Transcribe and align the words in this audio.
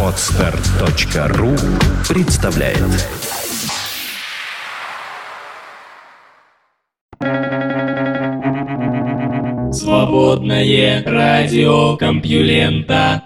Отстар.ру 0.00 1.50
представляет 2.08 2.78
Свободное 9.72 11.02
радио 11.04 11.96
Компьюлента 11.96 13.22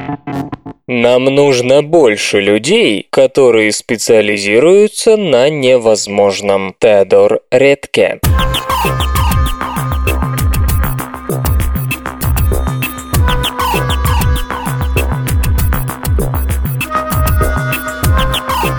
Нам 0.86 1.24
нужно 1.26 1.82
больше 1.82 2.40
людей, 2.40 3.06
которые 3.10 3.70
специализируются 3.72 5.18
на 5.18 5.50
невозможном. 5.50 6.74
Теодор 6.80 7.40
Редке. 7.50 8.20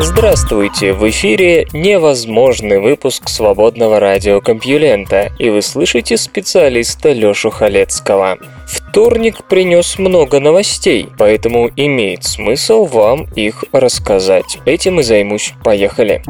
Здравствуйте! 0.02 0.94
В 0.94 1.10
эфире 1.10 1.68
невозможный 1.74 2.80
выпуск 2.80 3.28
свободного 3.28 4.00
радиокомпьюлента, 4.00 5.30
и 5.38 5.50
вы 5.50 5.62
слышите 5.62 6.16
специалиста 6.16 7.12
Лёшу 7.12 7.50
Халецкого. 7.50 8.38
Вторник 8.66 9.44
принес 9.50 10.00
много 10.00 10.40
новостей, 10.40 11.10
поэтому 11.18 11.70
имеет 11.76 12.24
смысл 12.24 12.86
вам 12.86 13.26
их 13.36 13.66
рассказать. 13.74 14.60
Этим 14.66 15.02
и 15.02 15.04
займусь. 15.04 15.54
Поехали! 15.66 16.24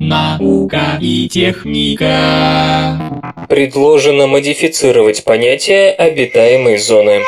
Наука 0.00 0.98
и 0.98 1.28
техника. 1.28 2.98
Предложено 3.50 4.26
модифицировать 4.26 5.22
понятие 5.22 5.92
обитаемой 5.92 6.78
зоны. 6.78 7.20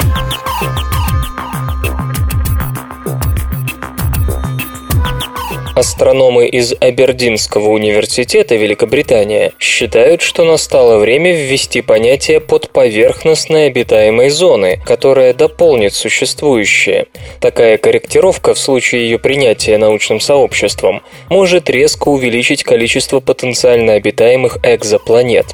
Астрономы 5.79 6.49
из 6.49 6.75
Абердинского 6.81 7.69
университета 7.69 8.57
Великобритания 8.57 9.53
считают, 9.61 10.23
что 10.23 10.43
настало 10.43 10.99
время 10.99 11.31
ввести 11.33 11.83
понятие 11.83 12.41
подповерхностной 12.41 13.69
обитаемой 13.69 14.29
зоны, 14.31 14.81
которая 14.85 15.35
дополнит 15.35 15.95
существующее. 15.95 17.07
Такая 17.41 17.79
корректировка 17.79 18.55
в 18.55 18.59
случае 18.59 19.03
ее 19.03 19.21
принятия 19.21 19.79
научным 19.79 20.19
сообществом 20.19 21.01
может 21.31 21.71
резко 21.71 22.09
увеличить 22.09 22.65
количество 22.65 23.21
потенциально 23.21 23.93
обитаемых 23.93 24.59
экзопланет. 24.65 25.47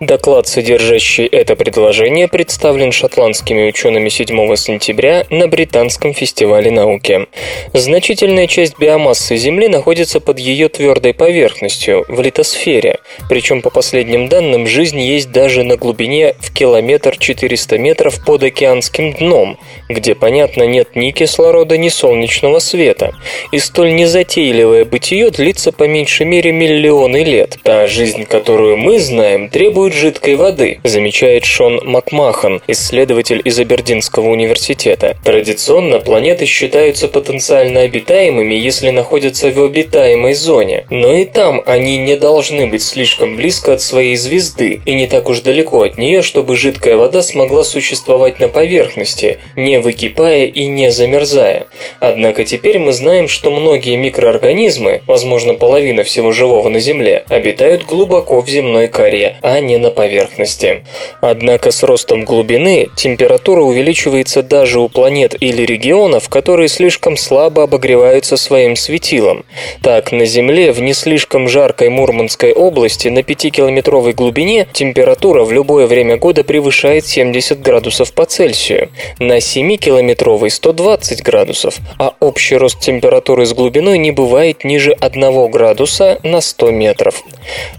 Доклад, 0.00 0.48
содержащий 0.48 1.26
это 1.26 1.54
предложение, 1.54 2.26
представлен 2.26 2.90
шотландскими 2.90 3.68
учеными 3.68 4.08
7 4.08 4.56
сентября 4.56 5.24
на 5.30 5.46
Британском 5.46 6.14
фестивале 6.14 6.72
науки. 6.72 7.28
Значительная 7.74 8.48
часть 8.48 8.76
биомассы 8.76 9.36
Земли 9.36 9.67
находится 9.68 10.20
под 10.20 10.38
ее 10.38 10.68
твердой 10.68 11.14
поверхностью, 11.14 12.04
в 12.08 12.20
литосфере. 12.20 12.98
Причем, 13.28 13.62
по 13.62 13.70
последним 13.70 14.28
данным, 14.28 14.66
жизнь 14.66 15.00
есть 15.00 15.30
даже 15.30 15.62
на 15.64 15.76
глубине 15.76 16.34
в 16.38 16.52
километр 16.52 17.16
400 17.18 17.78
метров 17.78 18.24
под 18.24 18.42
океанским 18.42 19.12
дном, 19.12 19.58
где, 19.88 20.14
понятно, 20.14 20.64
нет 20.64 20.96
ни 20.96 21.10
кислорода, 21.10 21.76
ни 21.76 21.88
солнечного 21.88 22.58
света. 22.58 23.12
И 23.52 23.58
столь 23.58 23.94
незатейливое 23.94 24.84
бытие 24.84 25.30
длится 25.30 25.72
по 25.72 25.84
меньшей 25.84 26.26
мере 26.26 26.52
миллионы 26.52 27.24
лет. 27.24 27.58
Та 27.62 27.86
жизнь, 27.86 28.24
которую 28.24 28.76
мы 28.76 28.98
знаем, 28.98 29.48
требует 29.48 29.94
жидкой 29.94 30.36
воды, 30.36 30.80
замечает 30.84 31.44
Шон 31.44 31.80
Макмахан, 31.84 32.62
исследователь 32.66 33.42
из 33.44 33.58
Абердинского 33.58 34.28
университета. 34.28 35.16
Традиционно 35.24 35.98
планеты 36.00 36.46
считаются 36.46 37.08
потенциально 37.08 37.80
обитаемыми, 37.80 38.54
если 38.54 38.90
находятся 38.90 39.50
в 39.50 39.57
обитаемой 39.64 40.34
зоне, 40.34 40.86
но 40.90 41.12
и 41.12 41.24
там 41.24 41.62
они 41.66 41.98
не 41.98 42.16
должны 42.16 42.66
быть 42.66 42.82
слишком 42.82 43.36
близко 43.36 43.74
от 43.74 43.82
своей 43.82 44.16
звезды 44.16 44.80
и 44.84 44.94
не 44.94 45.06
так 45.06 45.28
уж 45.28 45.40
далеко 45.40 45.82
от 45.82 45.98
нее, 45.98 46.22
чтобы 46.22 46.56
жидкая 46.56 46.96
вода 46.96 47.22
смогла 47.22 47.64
существовать 47.64 48.40
на 48.40 48.48
поверхности, 48.48 49.38
не 49.56 49.78
выкипая 49.78 50.46
и 50.46 50.66
не 50.66 50.90
замерзая. 50.90 51.66
Однако 52.00 52.44
теперь 52.44 52.78
мы 52.78 52.92
знаем, 52.92 53.28
что 53.28 53.50
многие 53.50 53.96
микроорганизмы, 53.96 55.02
возможно 55.06 55.54
половина 55.54 56.04
всего 56.04 56.32
живого 56.32 56.68
на 56.68 56.80
Земле, 56.80 57.24
обитают 57.28 57.84
глубоко 57.84 58.40
в 58.40 58.48
земной 58.48 58.88
коре, 58.88 59.36
а 59.42 59.60
не 59.60 59.76
на 59.78 59.90
поверхности. 59.90 60.84
Однако 61.20 61.70
с 61.70 61.82
ростом 61.82 62.24
глубины 62.24 62.88
температура 62.96 63.62
увеличивается 63.62 64.42
даже 64.42 64.80
у 64.80 64.88
планет 64.88 65.34
или 65.40 65.62
регионов, 65.62 66.28
которые 66.28 66.68
слишком 66.68 67.16
слабо 67.16 67.64
обогреваются 67.64 68.36
своим 68.36 68.76
светилом. 68.76 69.44
Так, 69.82 70.12
на 70.12 70.26
Земле 70.26 70.72
в 70.72 70.80
не 70.80 70.92
слишком 70.92 71.48
жаркой 71.48 71.88
Мурманской 71.88 72.52
области 72.52 73.08
на 73.08 73.20
5-километровой 73.20 74.12
глубине 74.12 74.66
температура 74.72 75.44
в 75.44 75.52
любое 75.52 75.86
время 75.86 76.16
года 76.16 76.44
превышает 76.44 77.06
70 77.06 77.60
градусов 77.60 78.12
по 78.12 78.24
Цельсию, 78.24 78.90
на 79.18 79.38
7-километровой 79.38 80.50
120 80.50 81.22
градусов, 81.22 81.78
а 81.98 82.14
общий 82.20 82.56
рост 82.56 82.80
температуры 82.80 83.46
с 83.46 83.54
глубиной 83.54 83.98
не 83.98 84.10
бывает 84.10 84.64
ниже 84.64 84.92
1 84.92 85.50
градуса 85.50 86.18
на 86.22 86.40
100 86.40 86.70
метров. 86.70 87.22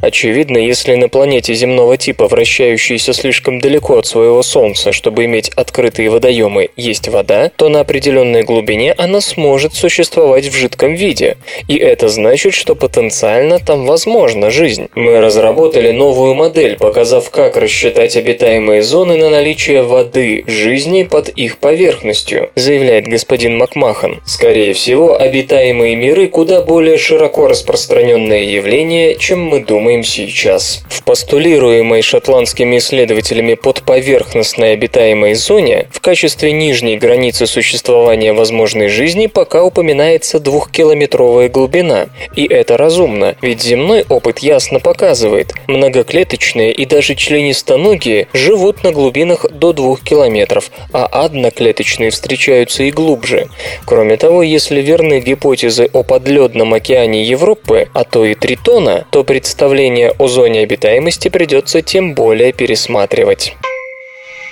Очевидно, 0.02 0.58
если 0.58 0.96
на 0.96 1.10
планете 1.10 1.54
земного 1.54 1.98
типа, 1.98 2.28
вращающейся 2.28 3.14
слишком 3.14 3.60
далеко 3.60 4.00
от 4.00 4.08
своего 4.08 4.42
Солнца, 4.42 4.92
чтобы 4.92 5.26
иметь 5.26 5.50
открытые 5.50 6.10
водоемы, 6.10 6.70
есть 6.76 7.08
вода, 7.08 7.52
то 7.56 7.70
на 7.70 7.82
определенной 7.82 8.44
глубине 8.44 8.94
она 8.98 9.22
сможет 9.22 9.74
существовать 9.74 10.48
в 10.48 10.56
жидком 10.56 10.96
виде. 10.96 11.38
И 11.68 11.76
это 11.76 12.10
значит, 12.10 12.54
что 12.54 12.76
потенциально 12.76 13.60
там 13.60 13.86
возможна 13.86 14.50
жизнь. 14.52 14.88
Мы 14.96 15.20
разработали 15.20 15.92
новую 15.92 16.36
модель, 16.36 16.78
показав, 16.78 17.30
как 17.30 17.58
рассчитать 17.58 18.16
обитаемые 18.16 18.82
зоны 18.82 19.18
на 19.18 19.30
наличие 19.30 19.84
воды, 19.84 20.44
жизни 20.48 21.04
под 21.04 21.30
их 21.30 21.58
поверхностью, 21.58 22.50
заявляет 22.56 23.08
господин 23.08 23.58
Макмахан. 23.58 24.22
Скорее 24.26 24.74
всего, 24.74 25.20
обитаемые 25.20 25.96
миры 25.96 26.28
куда 26.28 26.62
более 26.62 26.98
широко 26.98 27.48
распространенное 27.48 28.44
явление, 28.44 29.16
чем 29.16 29.44
мы 29.44 29.60
думаем 29.60 30.04
сейчас. 30.04 30.84
В 30.90 31.04
постулируемой 31.04 32.02
шотландскими 32.02 32.78
исследователями 32.78 33.56
подповерхностной 33.56 34.74
обитаемой 34.74 35.34
зоне 35.34 35.88
в 35.92 36.00
качестве 36.02 36.52
нижней 36.52 36.98
границы 36.98 37.48
существования 37.48 38.34
возможной 38.34 38.88
жизни 38.88 39.28
пока 39.28 39.64
упоминается 39.64 40.40
двухкилометровая 40.40 41.49
глубина. 41.50 42.08
И 42.36 42.46
это 42.46 42.78
разумно, 42.78 43.36
ведь 43.42 43.62
земной 43.62 44.06
опыт 44.08 44.40
ясно 44.40 44.80
показывает, 44.80 45.54
многоклеточные 45.68 46.72
и 46.72 46.86
даже 46.86 47.16
членистоногие 47.16 48.28
живут 48.34 48.84
на 48.84 48.92
глубинах 48.92 49.46
до 49.52 49.74
2 49.74 49.98
километров, 49.98 50.72
а 50.94 51.06
одноклеточные 51.06 52.12
встречаются 52.12 52.84
и 52.84 52.92
глубже. 52.92 53.48
Кроме 53.86 54.18
того, 54.18 54.44
если 54.44 54.82
верны 54.82 55.20
гипотезы 55.20 55.90
о 55.92 56.04
подледном 56.04 56.74
океане 56.74 57.24
Европы, 57.24 57.88
а 57.94 58.04
то 58.04 58.26
и 58.26 58.36
Тритона, 58.36 59.06
то 59.12 59.24
представление 59.24 60.12
о 60.18 60.28
зоне 60.28 60.62
обитаемости 60.62 61.30
придется 61.30 61.82
тем 61.82 62.14
более 62.14 62.54
пересматривать. 62.54 63.54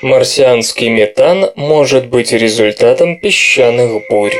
Марсианский 0.04 0.90
метан 0.90 1.50
может 1.56 2.06
быть 2.08 2.32
результатом 2.32 3.18
песчаных 3.18 4.04
бурь. 4.10 4.36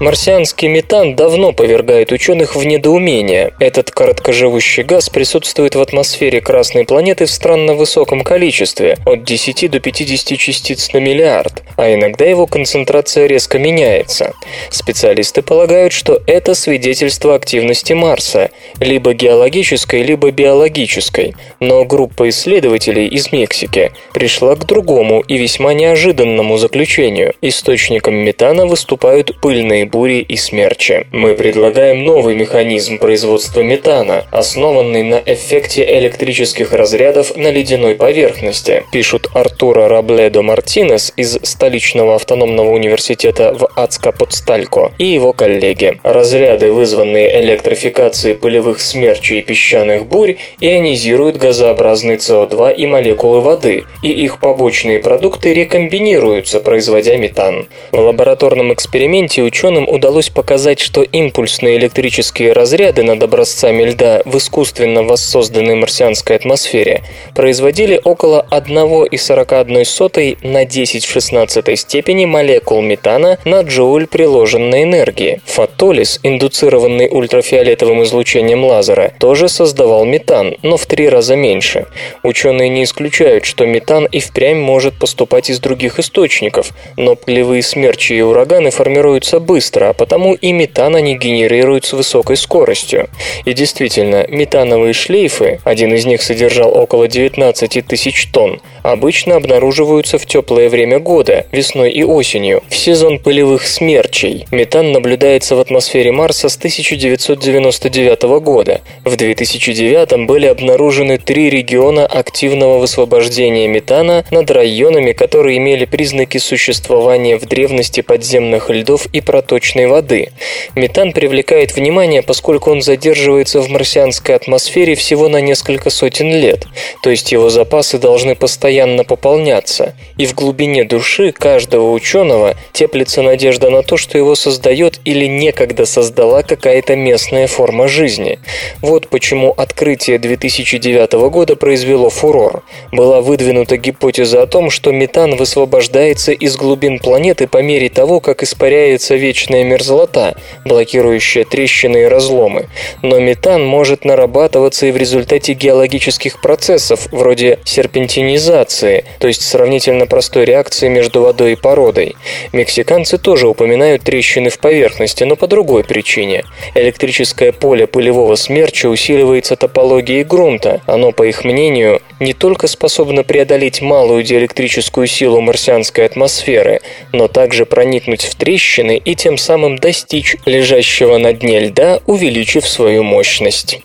Марсианский 0.00 0.68
метан 0.68 1.16
давно 1.16 1.52
повергает 1.52 2.12
ученых 2.12 2.54
в 2.54 2.64
недоумение. 2.64 3.52
Этот 3.58 3.90
короткоживущий 3.90 4.84
газ 4.84 5.10
присутствует 5.10 5.74
в 5.74 5.80
атмосфере 5.80 6.40
Красной 6.40 6.84
планеты 6.84 7.26
в 7.26 7.30
странно 7.32 7.74
высоком 7.74 8.22
количестве, 8.22 8.96
от 9.04 9.24
10 9.24 9.68
до 9.68 9.80
50 9.80 10.38
частиц 10.38 10.92
на 10.92 10.98
миллиард, 10.98 11.64
а 11.76 11.92
иногда 11.92 12.24
его 12.24 12.46
концентрация 12.46 13.26
резко 13.26 13.58
меняется. 13.58 14.34
Специалисты 14.70 15.42
полагают, 15.42 15.92
что 15.92 16.22
это 16.28 16.54
свидетельство 16.54 17.34
активности 17.34 17.92
Марса, 17.92 18.50
либо 18.78 19.14
геологической, 19.14 20.02
либо 20.02 20.30
биологической. 20.30 21.34
Но 21.58 21.84
группа 21.84 22.28
исследователей 22.28 23.08
из 23.08 23.32
Мексики 23.32 23.90
пришла 24.14 24.54
к 24.54 24.64
другому 24.64 25.24
и 25.26 25.38
весьма 25.38 25.74
неожиданному 25.74 26.56
заключению. 26.56 27.34
Источником 27.42 28.14
метана 28.14 28.64
выступают 28.64 29.40
пыльные 29.40 29.87
бури 29.88 30.20
и 30.20 30.36
смерчи. 30.36 31.06
Мы 31.12 31.34
предлагаем 31.34 32.04
новый 32.04 32.34
механизм 32.34 32.98
производства 32.98 33.60
метана, 33.60 34.24
основанный 34.30 35.02
на 35.02 35.22
эффекте 35.24 35.84
электрических 35.98 36.72
разрядов 36.72 37.36
на 37.36 37.50
ледяной 37.50 37.94
поверхности, 37.94 38.84
пишут 38.92 39.28
Артура 39.34 39.88
Рабледо 39.88 40.42
Мартинес 40.42 41.12
из 41.16 41.38
столичного 41.42 42.14
автономного 42.14 42.70
университета 42.70 43.54
в 43.54 43.68
Ацка-под-Сталько 43.76 44.92
и 44.98 45.06
его 45.06 45.32
коллеги. 45.32 45.98
Разряды, 46.02 46.72
вызванные 46.72 47.40
электрификацией 47.42 48.34
пылевых 48.34 48.80
смерчей 48.80 49.40
и 49.40 49.42
песчаных 49.42 50.06
бурь, 50.06 50.36
ионизируют 50.60 51.36
газообразный 51.36 52.16
СО2 52.16 52.74
и 52.74 52.86
молекулы 52.86 53.40
воды, 53.40 53.84
и 54.02 54.10
их 54.10 54.40
побочные 54.40 54.98
продукты 54.98 55.54
рекомбинируются, 55.54 56.60
производя 56.60 57.16
метан. 57.16 57.66
В 57.92 57.98
лабораторном 57.98 58.72
эксперименте 58.72 59.42
ученым 59.78 59.88
удалось 59.88 60.28
показать, 60.28 60.80
что 60.80 61.02
импульсные 61.02 61.78
электрические 61.78 62.52
разряды 62.52 63.02
над 63.02 63.22
образцами 63.22 63.84
льда 63.84 64.22
в 64.24 64.36
искусственно 64.36 65.02
воссозданной 65.02 65.74
марсианской 65.74 66.36
атмосфере 66.36 67.02
производили 67.34 68.00
около 68.02 68.46
1,41 68.50 70.38
на 70.42 70.64
10 70.64 71.04
в 71.04 71.10
16 71.10 71.78
степени 71.78 72.26
молекул 72.26 72.82
метана 72.82 73.38
на 73.44 73.60
джоуль 73.62 74.06
приложенной 74.06 74.82
энергии. 74.82 75.40
Фотолиз, 75.46 76.20
индуцированный 76.22 77.08
ультрафиолетовым 77.10 78.02
излучением 78.02 78.64
лазера, 78.64 79.12
тоже 79.18 79.48
создавал 79.48 80.04
метан, 80.04 80.54
но 80.62 80.76
в 80.76 80.86
три 80.86 81.08
раза 81.08 81.36
меньше. 81.36 81.86
Ученые 82.22 82.68
не 82.68 82.84
исключают, 82.84 83.44
что 83.44 83.66
метан 83.66 84.06
и 84.06 84.20
впрямь 84.20 84.58
может 84.58 84.98
поступать 84.98 85.50
из 85.50 85.60
других 85.60 85.98
источников, 85.98 86.70
но 86.96 87.14
пылевые 87.14 87.62
смерчи 87.62 88.14
и 88.14 88.22
ураганы 88.22 88.70
формируются 88.70 89.40
быстро, 89.40 89.67
а 89.76 89.92
потому 89.92 90.34
и 90.34 90.52
метан 90.52 90.96
они 90.96 91.16
генерируют 91.16 91.84
с 91.84 91.92
высокой 91.92 92.36
скоростью. 92.36 93.08
И 93.44 93.52
действительно, 93.52 94.26
метановые 94.28 94.92
шлейфы, 94.92 95.60
один 95.64 95.94
из 95.94 96.04
них 96.06 96.22
содержал 96.22 96.76
около 96.76 97.08
19 97.08 97.86
тысяч 97.86 98.28
тонн, 98.32 98.60
обычно 98.82 99.36
обнаруживаются 99.36 100.18
в 100.18 100.26
теплое 100.26 100.68
время 100.68 100.98
года, 100.98 101.46
весной 101.52 101.90
и 101.90 102.02
осенью, 102.02 102.62
в 102.68 102.76
сезон 102.76 103.18
пылевых 103.18 103.66
смерчей. 103.66 104.46
Метан 104.50 104.92
наблюдается 104.92 105.56
в 105.56 105.60
атмосфере 105.60 106.12
Марса 106.12 106.48
с 106.48 106.56
1999 106.56 108.22
года. 108.40 108.80
В 109.04 109.16
2009 109.16 110.26
были 110.26 110.46
обнаружены 110.46 111.18
три 111.18 111.50
региона 111.50 112.06
активного 112.06 112.78
высвобождения 112.78 113.68
метана 113.68 114.24
над 114.30 114.50
районами, 114.50 115.12
которые 115.12 115.58
имели 115.58 115.84
признаки 115.84 116.38
существования 116.38 117.38
в 117.38 117.46
древности 117.46 118.00
подземных 118.00 118.70
льдов 118.70 119.06
и 119.12 119.20
проточной 119.58 119.86
воды. 119.86 120.30
Метан 120.76 121.12
привлекает 121.12 121.74
внимание, 121.74 122.22
поскольку 122.22 122.70
он 122.70 122.80
задерживается 122.80 123.60
в 123.60 123.68
марсианской 123.68 124.36
атмосфере 124.36 124.94
всего 124.94 125.28
на 125.28 125.40
несколько 125.40 125.90
сотен 125.90 126.30
лет, 126.30 126.66
то 127.02 127.10
есть 127.10 127.32
его 127.32 127.50
запасы 127.50 127.98
должны 127.98 128.36
постоянно 128.36 129.04
пополняться, 129.04 129.94
и 130.16 130.26
в 130.26 130.34
глубине 130.34 130.84
души 130.84 131.32
каждого 131.32 131.90
ученого 131.90 132.54
теплится 132.72 133.22
надежда 133.22 133.70
на 133.70 133.82
то, 133.82 133.96
что 133.96 134.16
его 134.16 134.36
создает 134.36 135.00
или 135.04 135.26
некогда 135.26 135.86
создала 135.86 136.42
какая-то 136.42 136.94
местная 136.94 137.46
форма 137.48 137.88
жизни. 137.88 138.38
Вот 138.80 139.08
почему 139.08 139.52
открытие 139.56 140.18
2009 140.18 141.12
года 141.30 141.56
произвело 141.56 142.10
фурор. 142.10 142.62
Была 142.92 143.20
выдвинута 143.20 143.76
гипотеза 143.76 144.42
о 144.42 144.46
том, 144.46 144.70
что 144.70 144.92
метан 144.92 145.36
высвобождается 145.36 146.32
из 146.32 146.56
глубин 146.56 146.98
планеты 146.98 147.48
по 147.48 147.62
мере 147.62 147.88
того, 147.88 148.20
как 148.20 148.42
испаряется 148.42 149.16
вечная 149.48 149.64
мерзлота, 149.64 150.36
блокирующая 150.64 151.44
трещины 151.44 152.02
и 152.02 152.04
разломы. 152.04 152.66
Но 153.02 153.18
метан 153.18 153.64
может 153.64 154.04
нарабатываться 154.04 154.86
и 154.86 154.90
в 154.90 154.96
результате 154.96 155.54
геологических 155.54 156.40
процессов, 156.40 157.08
вроде 157.12 157.58
серпентинизации, 157.64 159.04
то 159.18 159.28
есть 159.28 159.42
сравнительно 159.42 160.06
простой 160.06 160.44
реакции 160.44 160.88
между 160.88 161.22
водой 161.22 161.52
и 161.52 161.56
породой. 161.56 162.16
Мексиканцы 162.52 163.18
тоже 163.18 163.48
упоминают 163.48 164.02
трещины 164.02 164.50
в 164.50 164.58
поверхности, 164.58 165.24
но 165.24 165.36
по 165.36 165.46
другой 165.46 165.84
причине. 165.84 166.44
Электрическое 166.74 167.52
поле 167.52 167.86
пылевого 167.86 168.36
смерча 168.36 168.88
усиливается 168.88 169.56
топологией 169.56 170.24
грунта. 170.24 170.80
Оно, 170.86 171.12
по 171.12 171.22
их 171.22 171.44
мнению, 171.44 172.00
не 172.20 172.34
только 172.34 172.66
способно 172.66 173.22
преодолеть 173.22 173.80
малую 173.80 174.22
диэлектрическую 174.22 175.06
силу 175.06 175.40
марсианской 175.40 176.04
атмосферы, 176.04 176.80
но 177.12 177.28
также 177.28 177.64
проникнуть 177.64 178.24
в 178.24 178.34
трещины 178.34 179.00
и 179.04 179.14
тем 179.14 179.37
самым 179.38 179.76
достичь 179.76 180.36
лежащего 180.44 181.18
на 181.18 181.32
дне 181.32 181.60
льда, 181.60 182.00
увеличив 182.06 182.66
свою 182.68 183.02
мощность. 183.02 183.80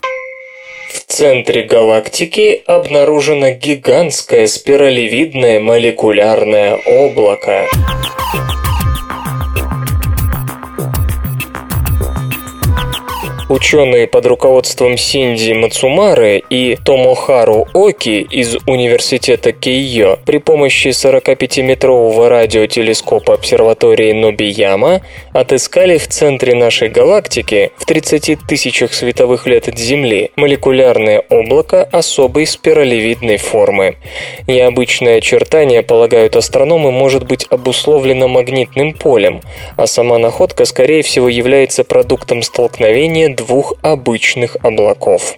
В 0.92 1.12
центре 1.12 1.62
галактики 1.62 2.62
обнаружено 2.66 3.50
гигантское 3.50 4.46
спиралевидное 4.46 5.60
молекулярное 5.60 6.76
облако. 6.76 7.66
Ученые 13.50 14.06
под 14.06 14.24
руководством 14.24 14.96
Синди 14.96 15.52
Мацумары 15.52 16.42
и 16.48 16.78
Томохару 16.82 17.68
Оки 17.74 18.22
из 18.22 18.56
университета 18.66 19.52
Кейо 19.52 20.18
при 20.24 20.38
помощи 20.38 20.88
45-метрового 20.88 22.28
радиотелескопа 22.30 23.34
обсерватории 23.34 24.12
Нобияма 24.12 25.02
отыскали 25.34 25.98
в 25.98 26.08
центре 26.08 26.54
нашей 26.54 26.88
галактики, 26.88 27.72
в 27.76 27.84
30 27.84 28.38
тысячах 28.48 28.94
световых 28.94 29.46
лет 29.46 29.68
от 29.68 29.78
Земли, 29.78 30.30
молекулярное 30.36 31.22
облако 31.28 31.82
особой 31.82 32.46
спиралевидной 32.46 33.36
формы. 33.36 33.96
Необычное 34.46 35.18
очертание, 35.18 35.82
полагают 35.82 36.34
астрономы, 36.36 36.92
может 36.92 37.26
быть 37.26 37.46
обусловлено 37.50 38.26
магнитным 38.26 38.94
полем, 38.94 39.42
а 39.76 39.86
сама 39.86 40.16
находка, 40.16 40.64
скорее 40.64 41.02
всего, 41.02 41.28
является 41.28 41.84
продуктом 41.84 42.40
столкновения 42.40 43.33
двух 43.34 43.74
обычных 43.82 44.56
облаков. 44.62 45.36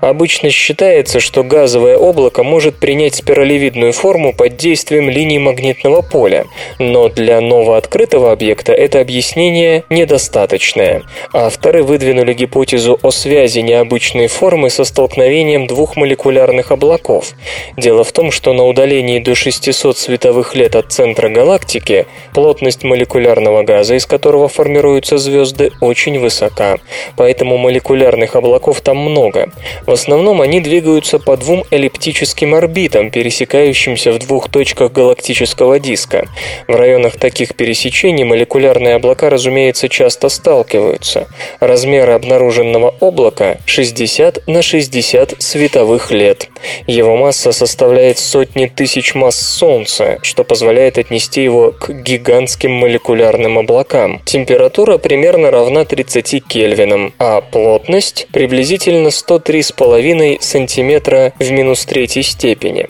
Обычно 0.00 0.50
считается, 0.50 1.20
что 1.20 1.42
газовое 1.42 1.96
облако 1.96 2.42
может 2.42 2.76
принять 2.76 3.14
спиралевидную 3.14 3.92
форму 3.92 4.32
под 4.32 4.56
действием 4.56 5.10
линий 5.10 5.38
магнитного 5.38 6.02
поля, 6.02 6.46
но 6.78 7.08
для 7.08 7.40
новооткрытого 7.40 8.32
объекта 8.32 8.72
это 8.72 9.00
объяснение 9.00 9.84
недостаточное. 9.90 11.02
Авторы 11.32 11.82
выдвинули 11.82 12.34
гипотезу 12.34 12.98
о 13.02 13.10
связи 13.10 13.60
необычной 13.60 14.26
формы 14.28 14.70
со 14.70 14.84
столкновением 14.84 15.66
двух 15.66 15.96
молекулярных 15.96 16.72
облаков. 16.72 17.32
Дело 17.76 18.04
в 18.04 18.12
том, 18.12 18.30
что 18.30 18.52
на 18.52 18.64
удалении 18.64 19.18
до 19.18 19.34
600 19.34 19.96
световых 19.96 20.54
лет 20.54 20.76
от 20.76 20.92
центра 20.92 21.28
галактики 21.28 22.06
плотность 22.34 22.84
молекулярного 22.84 23.62
газа, 23.62 23.94
из 23.94 24.06
которого 24.06 24.48
формируются 24.48 25.18
звезды, 25.18 25.70
очень 25.80 26.18
высока. 26.18 26.76
Поэтому 27.16 27.37
поэтому 27.38 27.56
молекулярных 27.56 28.34
облаков 28.34 28.80
там 28.80 28.96
много. 28.96 29.52
В 29.86 29.92
основном 29.92 30.40
они 30.40 30.60
двигаются 30.60 31.20
по 31.20 31.36
двум 31.36 31.62
эллиптическим 31.70 32.52
орбитам, 32.52 33.12
пересекающимся 33.12 34.10
в 34.10 34.18
двух 34.18 34.48
точках 34.48 34.90
галактического 34.90 35.78
диска. 35.78 36.26
В 36.66 36.74
районах 36.74 37.16
таких 37.16 37.54
пересечений 37.54 38.24
молекулярные 38.24 38.96
облака, 38.96 39.30
разумеется, 39.30 39.88
часто 39.88 40.28
сталкиваются. 40.28 41.28
Размеры 41.60 42.14
обнаруженного 42.14 42.96
облака 42.98 43.58
60 43.66 44.48
на 44.48 44.60
60 44.60 45.36
световых 45.38 46.10
лет. 46.10 46.48
Его 46.88 47.16
масса 47.16 47.52
составляет 47.52 48.18
сотни 48.18 48.66
тысяч 48.66 49.14
масс 49.14 49.36
Солнца, 49.36 50.18
что 50.22 50.42
позволяет 50.42 50.98
отнести 50.98 51.40
его 51.44 51.70
к 51.70 51.90
гигантским 51.90 52.72
молекулярным 52.72 53.58
облакам. 53.58 54.20
Температура 54.24 54.98
примерно 54.98 55.52
равна 55.52 55.84
30 55.84 56.42
кельвинам, 56.44 57.12
а 57.18 57.27
а 57.30 57.42
плотность 57.42 58.26
приблизительно 58.32 59.08
103,5 59.08 60.40
см 60.40 61.32
в 61.38 61.50
минус 61.50 61.84
третьей 61.84 62.22
степени. 62.22 62.88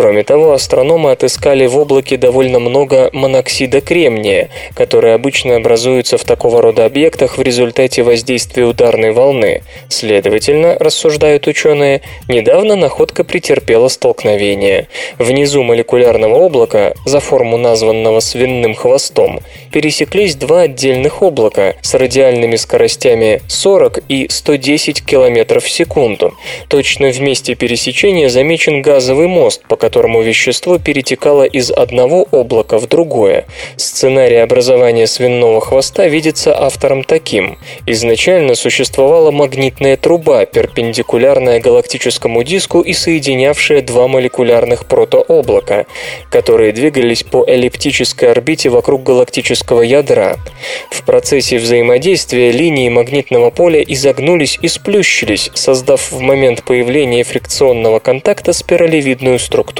Кроме 0.00 0.22
того, 0.22 0.54
астрономы 0.54 1.10
отыскали 1.10 1.66
в 1.66 1.76
облаке 1.76 2.16
довольно 2.16 2.58
много 2.58 3.10
моноксида 3.12 3.82
кремния, 3.82 4.48
который 4.72 5.12
обычно 5.12 5.56
образуется 5.56 6.16
в 6.16 6.24
такого 6.24 6.62
рода 6.62 6.86
объектах 6.86 7.36
в 7.36 7.42
результате 7.42 8.02
воздействия 8.02 8.64
ударной 8.64 9.12
волны. 9.12 9.62
Следовательно, 9.90 10.74
рассуждают 10.80 11.46
ученые, 11.46 12.00
недавно 12.28 12.76
находка 12.76 13.24
претерпела 13.24 13.88
столкновение. 13.88 14.88
Внизу 15.18 15.62
молекулярного 15.62 16.46
облака, 16.46 16.94
за 17.04 17.20
форму 17.20 17.58
названного 17.58 18.20
свиным 18.20 18.74
хвостом, 18.74 19.40
пересеклись 19.70 20.34
два 20.34 20.62
отдельных 20.62 21.22
облака 21.22 21.74
с 21.82 21.92
радиальными 21.92 22.56
скоростями 22.56 23.42
40 23.48 23.90
140 23.90 23.98
и 24.08 24.26
110 24.30 25.04
км 25.04 25.60
в 25.60 25.68
секунду. 25.68 26.34
Точно 26.68 27.12
в 27.12 27.20
месте 27.20 27.54
пересечения 27.54 28.28
замечен 28.28 28.82
газовый 28.82 29.26
мост, 29.26 29.62
по 29.68 29.76
которому 29.76 29.89
вещество 29.96 30.78
перетекало 30.78 31.42
из 31.42 31.70
одного 31.70 32.26
облака 32.30 32.78
в 32.78 32.86
другое. 32.86 33.46
Сценарий 33.76 34.36
образования 34.36 35.06
свинного 35.06 35.60
хвоста 35.60 36.06
видится 36.06 36.56
автором 36.56 37.02
таким. 37.04 37.58
Изначально 37.86 38.54
существовала 38.54 39.30
магнитная 39.30 39.96
труба, 39.96 40.46
перпендикулярная 40.46 41.60
галактическому 41.60 42.42
диску 42.44 42.80
и 42.80 42.92
соединявшая 42.92 43.82
два 43.82 44.06
молекулярных 44.08 44.86
протооблака, 44.86 45.86
которые 46.30 46.72
двигались 46.72 47.22
по 47.22 47.44
эллиптической 47.46 48.30
орбите 48.30 48.68
вокруг 48.68 49.02
галактического 49.02 49.82
ядра. 49.82 50.36
В 50.90 51.02
процессе 51.02 51.58
взаимодействия 51.58 52.52
линии 52.52 52.88
магнитного 52.88 53.50
поля 53.50 53.82
изогнулись 53.82 54.58
и 54.62 54.68
сплющились, 54.68 55.50
создав 55.54 56.12
в 56.12 56.20
момент 56.20 56.62
появления 56.62 57.24
фрикционного 57.24 57.98
контакта 57.98 58.52
спиралевидную 58.52 59.38
структуру. 59.38 59.79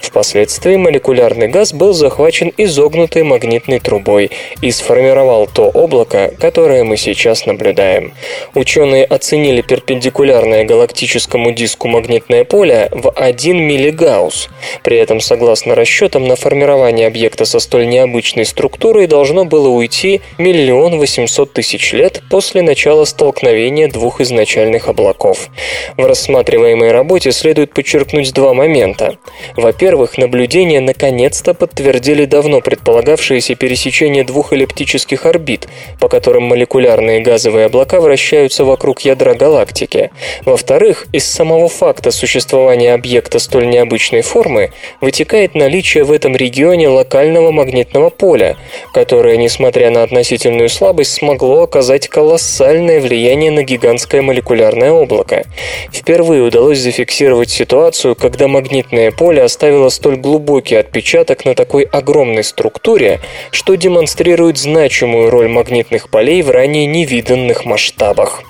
Впоследствии 0.00 0.76
молекулярный 0.76 1.48
газ 1.48 1.72
был 1.72 1.92
захвачен 1.92 2.52
изогнутой 2.56 3.24
магнитной 3.24 3.80
трубой 3.80 4.30
и 4.60 4.70
сформировал 4.70 5.46
то 5.46 5.64
облако, 5.64 6.32
которое 6.38 6.84
мы 6.84 6.96
сейчас 6.96 7.46
наблюдаем. 7.46 8.12
Ученые 8.54 9.04
оценили 9.04 9.60
перпендикулярное 9.60 10.64
галактическому 10.64 11.52
диску 11.52 11.88
магнитное 11.88 12.44
поле 12.44 12.88
в 12.92 13.10
1 13.10 13.56
миллигаусс. 13.56 14.48
При 14.82 14.98
этом, 14.98 15.20
согласно 15.20 15.74
расчетам, 15.74 16.26
на 16.26 16.36
формирование 16.36 17.06
объекта 17.08 17.44
со 17.44 17.58
столь 17.58 17.88
необычной 17.88 18.44
структурой 18.44 19.06
должно 19.06 19.44
было 19.44 19.68
уйти 19.68 20.20
миллион 20.38 20.98
восемьсот 20.98 21.52
тысяч 21.52 21.92
лет 21.92 22.22
после 22.30 22.62
начала 22.62 23.04
столкновения 23.04 23.88
двух 23.88 24.20
изначальных 24.20 24.88
облаков. 24.88 25.48
В 25.96 26.04
рассматриваемой 26.04 26.92
работе 26.92 27.32
следует 27.32 27.72
подчеркнуть 27.74 28.32
два 28.32 28.54
момента. 28.54 29.16
Во-первых, 29.56 30.18
наблюдения 30.18 30.80
наконец-то 30.80 31.54
подтвердили 31.54 32.24
давно 32.24 32.60
предполагавшееся 32.60 33.54
пересечение 33.54 34.24
двух 34.24 34.52
эллиптических 34.52 35.26
орбит, 35.26 35.68
по 36.00 36.08
которым 36.08 36.44
молекулярные 36.44 37.20
газовые 37.20 37.66
облака 37.66 38.00
вращаются 38.00 38.64
вокруг 38.64 39.00
ядра 39.02 39.34
галактики. 39.34 40.10
Во-вторых, 40.44 41.06
из 41.12 41.24
самого 41.24 41.68
факта 41.68 42.10
существования 42.10 42.94
объекта 42.94 43.38
столь 43.38 43.68
необычной 43.68 44.22
формы 44.22 44.72
вытекает 45.00 45.54
наличие 45.54 46.04
в 46.04 46.12
этом 46.12 46.34
регионе 46.34 46.88
локального 46.88 47.52
магнитного 47.52 48.10
поля, 48.10 48.56
которое, 48.92 49.36
несмотря 49.36 49.90
на 49.90 50.02
относительную 50.02 50.68
слабость, 50.68 51.12
смогло 51.12 51.62
оказать 51.62 52.08
колоссальное 52.08 53.00
влияние 53.00 53.50
на 53.50 53.62
гигантское 53.62 54.22
молекулярное 54.22 54.90
облако. 54.90 55.44
Впервые 55.92 56.42
удалось 56.42 56.78
зафиксировать 56.78 57.50
ситуацию, 57.50 58.16
когда 58.16 58.48
магнитное 58.48 59.03
поле 59.12 59.42
оставило 59.42 59.88
столь 59.88 60.16
глубокий 60.16 60.76
отпечаток 60.76 61.44
на 61.44 61.54
такой 61.54 61.84
огромной 61.84 62.44
структуре, 62.44 63.20
что 63.50 63.76
демонстрирует 63.76 64.58
значимую 64.58 65.30
роль 65.30 65.48
магнитных 65.48 66.10
полей 66.10 66.42
в 66.42 66.50
ранее 66.50 66.86
невиданных 66.86 67.64
масштабах. 67.64 68.42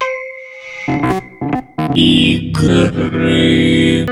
Игры. 1.94 4.06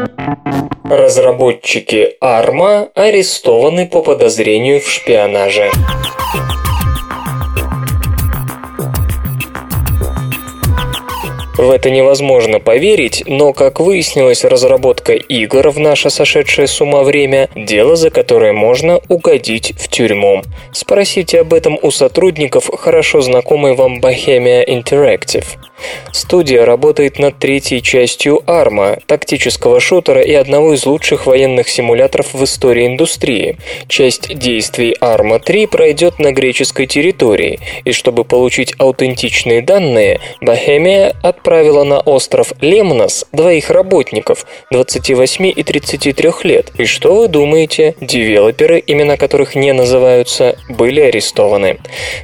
Разработчики 0.85 2.17
ARMA 2.23 2.91
арестованы 2.95 3.89
по 3.89 4.03
подозрению 4.03 4.81
в 4.81 4.89
шпионаже. 4.89 5.71
В 11.57 11.71
это 11.71 11.91
невозможно 11.91 12.61
поверить, 12.61 13.25
но, 13.27 13.53
как 13.53 13.79
выяснилось, 13.79 14.45
разработка 14.45 15.13
игр 15.13 15.69
в 15.69 15.79
наше 15.79 16.09
сошедшее 16.09 16.67
с 16.67 16.81
ума 16.81 17.03
время– 17.03 17.51
дело, 17.55 17.95
за 17.95 18.11
которое 18.11 18.53
можно 18.53 19.01
угодить 19.09 19.75
в 19.77 19.89
тюрьму. 19.89 20.43
Спросите 20.73 21.41
об 21.41 21.53
этом 21.53 21.79
у 21.83 21.91
сотрудников 21.91 22.71
хорошо 22.79 23.21
знакомой 23.21 23.75
вам 23.75 24.01
Bohemia 24.01 24.67
Interactive. 24.67 25.45
Студия 26.12 26.65
работает 26.65 27.19
над 27.19 27.39
третьей 27.39 27.83
частью 27.83 28.43
ARMA, 28.47 29.03
тактического 29.07 29.81
шутера 29.81 30.23
и 30.23 30.33
одного 30.33 30.75
из 30.75 30.87
лучших 30.87 31.27
военных 31.27 31.69
симуляторов 31.69 32.33
в 32.33 32.45
истории 32.45 32.87
индустрии. 32.87 33.59
Часть 33.89 34.35
действий 34.39 34.97
ARMA 35.01 35.39
3 35.39 35.67
пройдет 35.67 36.19
на 36.19 36.33
греческой 36.33 36.87
территории, 36.87 37.61
и 37.85 37.93
чтобы 37.93 38.25
получить 38.25 38.75
аутентичные 38.79 39.62
данные, 39.62 40.21
Bohemia 40.41 41.15
отправила 41.23 41.85
на 41.85 42.01
остров 42.01 42.53
Лемнос 42.61 43.27
двоих 43.33 43.71
работников 43.71 44.47
28 44.71 45.53
и 45.55 45.62
33 45.62 46.31
лет. 46.45 46.73
И 46.79 46.85
что 46.85 47.15
вы 47.15 47.29
думаете? 47.29 47.95
Девелоперы, 48.01 48.83
имена 48.87 49.17
которых 49.17 49.55
не 49.55 49.73
называются, 49.73 50.57
были 50.69 51.01
арестованы. 51.01 51.79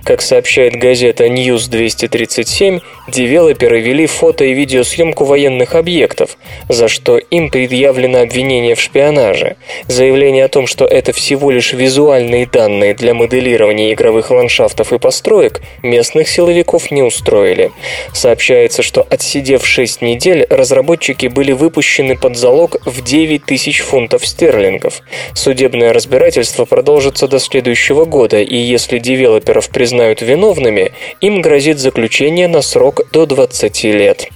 Как 0.05 0.23
сообщает 0.23 0.77
газета 0.77 1.27
News 1.27 1.69
237, 1.71 2.81
девелоперы 3.09 3.48
девелоперы 3.49 3.81
вели 3.81 4.07
фото- 4.07 4.45
и 4.45 4.53
видеосъемку 4.53 5.25
военных 5.25 5.75
объектов, 5.75 6.37
за 6.69 6.89
что 6.89 7.17
им 7.17 7.51
предъявлено 7.51 8.21
обвинение 8.21 8.75
в 8.75 8.81
шпионаже. 8.81 9.57
Заявление 9.87 10.45
о 10.45 10.49
том, 10.49 10.67
что 10.67 10.85
это 10.85 11.13
всего 11.13 11.51
лишь 11.51 11.73
визуальные 11.73 12.47
данные 12.47 12.95
для 12.95 13.15
моделирования 13.15 13.93
игровых 13.93 14.31
ландшафтов 14.31 14.93
и 14.93 14.99
построек, 14.99 15.63
местных 15.83 16.29
силовиков 16.29 16.91
не 16.91 17.03
устроили. 17.03 17.71
Сообщается, 18.13 18.83
что 18.83 19.07
отсидев 19.09 19.67
6 19.67 20.03
недель, 20.03 20.47
разработчики 20.51 21.29
были 21.29 21.53
выпущены 21.53 22.17
под 22.17 22.37
залог 22.37 22.77
в 22.85 23.03
9 23.03 23.47
тысяч 23.47 23.81
фунтов 23.81 24.27
стерлингов. 24.27 25.03
Судебное 25.35 25.93
разбирательство 25.93 26.67
продолжится 26.67 27.29
до 27.29 27.39
следующего 27.39 28.05
года, 28.05 28.41
и 28.41 28.57
если 28.57 28.99
девелоперов 28.99 29.71
признают 29.71 30.21
виновными, 30.21 30.93
им 31.21 31.41
грозит 31.41 31.79
заключение 31.79 32.49
на 32.49 32.63
срок 32.63 33.01
до 33.13 33.27
20 33.29 33.85
лет. 33.85 34.29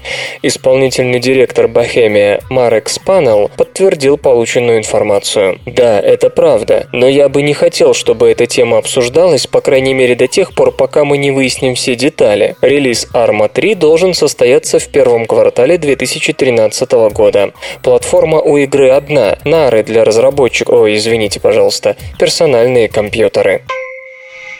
Исполнительный 0.43 1.19
директор 1.19 1.67
Бохемия 1.67 2.41
Марек 2.51 2.89
Спанел 2.89 3.51
подтвердил 3.57 4.19
полученную 4.19 4.79
информацию. 4.79 5.59
Да, 5.67 5.99
это 5.99 6.31
правда, 6.31 6.87
но 6.93 7.09
я 7.09 7.29
бы 7.29 7.43
не 7.43 7.55
хотел, 7.55 7.95
чтобы 7.95 8.31
эта 8.31 8.47
тема 8.47 8.79
обсуждалась, 8.79 9.47
по 9.47 9.61
крайней 9.61 9.95
мере 9.95 10.15
до 10.15 10.29
тех 10.29 10.55
пор, 10.55 10.73
пока 10.73 11.05
мы 11.05 11.19
не 11.19 11.31
выясним 11.31 11.75
все 11.75 11.97
детали. 11.97 12.57
Релиз 12.61 13.09
Arma 13.13 13.49
3 13.53 13.75
должен 13.75 14.15
состояться 14.15 14.79
в 14.79 14.89
первом 14.89 15.27
квартале 15.27 15.79
2013 15.79 16.93
года. 17.13 17.53
Платформа 17.83 18.41
у 18.41 18.57
игры 18.59 18.91
одна– 18.91 19.39
нары 19.45 19.83
для 19.83 20.05
разработчиков, 20.05 20.81
ой, 20.81 20.97
извините, 20.97 21.41
пожалуйста, 21.41 21.97
персональные 22.19 22.89
компьютеры. 22.89 23.63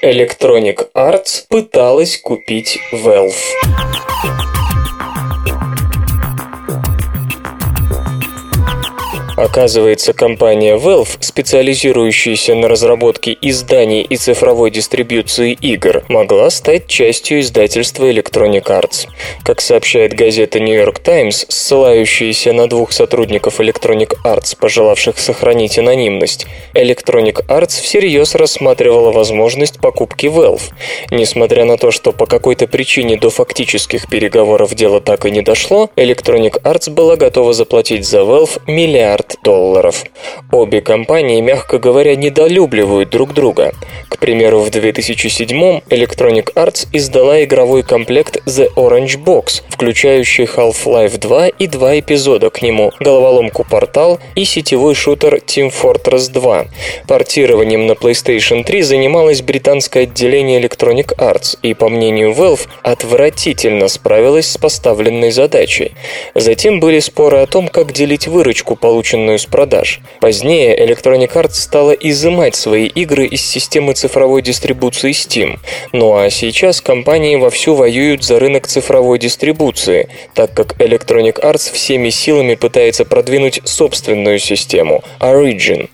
Electronic 0.05 0.89
Arts 0.95 1.45
пыталась 1.49 2.17
купить 2.21 2.77
Valve. 2.91 3.37
Оказывается, 9.37 10.13
компания 10.13 10.77
Valve, 10.77 11.17
специализирующаяся 11.21 12.55
на 12.55 12.69
разработке 12.69 13.37
изданий 13.41 14.03
и 14.03 14.17
цифровой 14.17 14.71
дистрибьюции 14.71 15.53
игр, 15.53 16.05
могла 16.09 16.51
стать 16.51 16.87
частью 16.87 17.41
издательства 17.41 18.11
Electronic 18.11 18.65
Arts. 18.65 19.09
Как 19.43 19.61
сообщает 19.61 20.13
газета 20.13 20.61
New 20.61 20.77
York 20.77 20.99
Times, 20.99 21.47
ссылающаяся 21.49 22.53
на 22.53 22.69
двух 22.69 22.93
сотрудников 22.93 23.59
Electronic 23.59 24.17
Arts, 24.25 24.55
пожелавших 24.59 25.19
сохранить 25.19 25.79
анонимность, 25.79 26.47
Electronic 26.75 27.47
Arts 27.47 27.83
всерьез 27.83 28.35
рассматривала 28.35 29.13
возможность 29.13 29.81
покупки 29.81 30.27
Valve. 30.27 30.73
Несмотря 31.11 31.65
на 31.65 31.79
то, 31.79 31.91
что 31.91 32.13
по 32.13 32.27
какой-то 32.27 32.67
причине 32.67 33.17
до 33.17 33.31
фактических 33.31 34.09
переговоров 34.09 34.75
дело 34.75 35.01
так 35.01 35.25
и 35.25 35.31
не 35.31 35.41
дошло, 35.41 35.91
Electronic 35.97 36.63
Arts 36.63 36.91
была 36.91 37.17
готова 37.17 37.55
заплатить 37.55 38.07
за 38.07 38.19
Valve 38.19 38.61
миллиард 38.67 39.22
долларов. 39.43 40.05
Обе 40.51 40.81
компании, 40.81 41.41
мягко 41.41 41.79
говоря, 41.79 42.17
недолюбливают 42.17 43.11
друг 43.11 43.33
друга. 43.35 43.73
К 44.13 44.19
примеру, 44.19 44.61
в 44.61 44.69
2007 44.69 45.81
Electronic 45.89 46.53
Arts 46.55 46.87
издала 46.93 47.43
игровой 47.45 47.83
комплект 47.83 48.37
The 48.47 48.69
Orange 48.77 49.17
Box, 49.17 49.63
включающий 49.71 50.45
Half-Life 50.45 51.19
2 51.19 51.49
и 51.49 51.67
два 51.67 51.99
эпизода 51.99 52.51
к 52.51 52.61
нему, 52.61 52.93
головоломку 53.01 53.65
Портал 53.65 54.21
и 54.35 54.45
сетевой 54.45 54.95
шутер 54.95 55.37
Team 55.37 55.73
Fortress 55.73 56.31
2. 56.31 56.67
Портированием 57.09 57.87
на 57.87 57.93
PlayStation 57.93 58.63
3 58.65 58.83
занималось 58.83 59.41
британское 59.41 60.03
отделение 60.03 60.61
Electronic 60.61 61.17
Arts 61.17 61.59
и, 61.63 61.73
по 61.73 61.89
мнению 61.89 62.33
Valve, 62.33 62.69
отвратительно 62.83 63.89
справилось 63.89 64.51
с 64.51 64.59
поставленной 64.59 65.31
задачей. 65.31 65.93
Затем 66.35 66.81
были 66.81 67.01
споры 67.01 67.39
о 67.39 67.47
том, 67.47 67.67
как 67.67 67.93
делить 67.93 68.29
выручку, 68.29 68.77
полученную 68.77 69.39
с 69.39 69.47
продаж. 69.47 70.01
Позднее 70.21 70.79
Electronic 70.79 71.33
Arts 71.33 71.55
стала 71.55 71.93
изымать 71.93 72.55
свои 72.55 72.87
игры 72.87 73.25
из 73.25 73.41
системы 73.41 73.95
цифровой 74.03 74.43
дистрибуции 74.43 75.13
Steam. 75.13 75.59
Ну 75.93 76.17
а 76.17 76.29
сейчас 76.29 76.81
компании 76.81 77.37
вовсю 77.37 77.77
воюют 77.77 78.25
за 78.25 78.41
рынок 78.41 78.67
цифровой 78.67 79.21
дистрибуции, 79.21 80.09
так 80.35 80.53
как 80.55 80.81
Electronic 80.81 81.41
Arts 81.41 81.73
всеми 81.73 82.11
силами 82.11 82.57
пытается 82.57 83.05
продвинуть 83.05 83.61
собственную 83.65 84.41
систему– 84.41 85.05
Origin. 85.21 85.89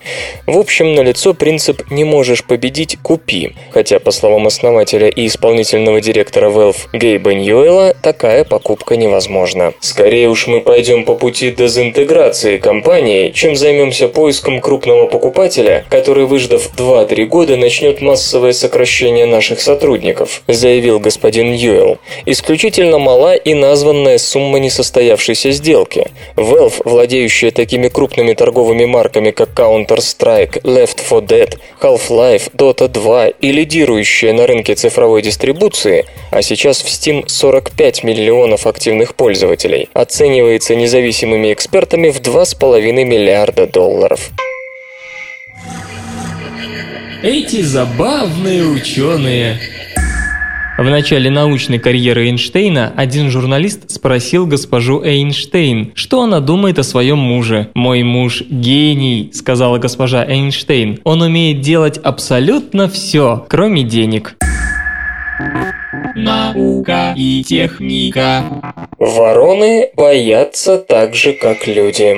В 0.47 0.57
общем, 0.57 0.95
налицо 0.95 1.35
принцип 1.35 1.83
«не 1.91 2.03
можешь 2.03 2.43
победить– 2.43 2.97
купи», 3.03 3.55
хотя, 3.71 3.99
по 3.99 4.09
словам 4.09 4.47
основателя 4.47 5.07
и 5.07 5.27
исполнительного 5.27 6.01
директора 6.01 6.49
Valve 6.49 6.89
Гейба 6.93 7.35
Ньюэлла, 7.35 7.93
такая 8.01 8.43
покупка 8.43 8.97
невозможна. 8.97 9.73
Скорее 9.81 10.29
уж 10.29 10.47
мы 10.47 10.61
пойдем 10.61 11.05
по 11.05 11.13
пути 11.13 11.51
дезинтеграции 11.51 12.57
компании, 12.57 13.29
чем 13.29 13.55
займемся 13.55 14.07
поиском 14.07 14.61
крупного 14.61 15.05
покупателя, 15.05 15.85
который, 15.89 16.25
выждав 16.25 16.71
2-3 16.75 17.25
года, 17.25 17.55
начнет 17.55 17.98
массовое 18.01 18.53
сокращение 18.53 19.25
наших 19.25 19.61
сотрудников, 19.61 20.41
заявил 20.47 20.99
господин 20.99 21.51
Ньюэлл. 21.51 21.97
Исключительно 22.25 22.99
мала 22.99 23.35
и 23.35 23.53
названная 23.53 24.17
сумма 24.17 24.59
несостоявшейся 24.59 25.51
сделки. 25.51 26.07
Valve, 26.35 26.81
владеющая 26.83 27.51
такими 27.51 27.87
крупными 27.87 28.33
торговыми 28.33 28.85
марками, 28.85 29.31
как 29.31 29.49
Counter-Strike, 29.49 30.61
Left 30.63 30.99
4 31.07 31.21
Dead, 31.21 31.57
Half-Life, 31.81 32.51
Dota 32.53 32.87
2 32.87 33.27
и 33.27 33.51
лидирующая 33.51 34.33
на 34.33 34.47
рынке 34.47 34.75
цифровой 34.75 35.21
дистрибуции, 35.21 36.05
а 36.31 36.41
сейчас 36.41 36.81
в 36.81 36.87
Steam 36.87 37.27
45 37.27 38.03
миллионов 38.03 38.67
активных 38.67 39.15
пользователей, 39.15 39.89
оценивается 39.93 40.75
независимыми 40.75 41.53
экспертами 41.53 42.09
в 42.09 42.21
2,5 42.21 43.03
миллиарда 43.03 43.67
долларов. 43.67 44.31
Эти 47.21 47.61
забавные 47.61 48.63
ученые. 48.63 49.59
В 50.77 50.83
начале 50.83 51.29
научной 51.29 51.77
карьеры 51.77 52.27
Эйнштейна 52.27 52.93
один 52.95 53.29
журналист 53.29 53.91
спросил 53.91 54.47
госпожу 54.47 55.03
Эйнштейн, 55.03 55.91
что 55.95 56.21
она 56.21 56.39
думает 56.39 56.79
о 56.79 56.83
своем 56.83 57.17
муже. 57.17 57.67
«Мой 57.73 58.03
муж– 58.03 58.43
гений»,– 58.49 59.31
сказала 59.33 59.79
госпожа 59.79 60.25
Эйнштейн. 60.25 61.01
«Он 61.03 61.21
умеет 61.21 61.59
делать 61.59 61.97
абсолютно 61.97 62.87
все, 62.87 63.45
кроме 63.49 63.83
денег». 63.83 64.37
Наука 66.15 67.13
и 67.17 67.43
техника. 67.43 68.43
Вороны 68.97 69.89
боятся 69.97 70.77
так 70.77 71.15
же, 71.15 71.33
как 71.33 71.67
люди. 71.67 72.15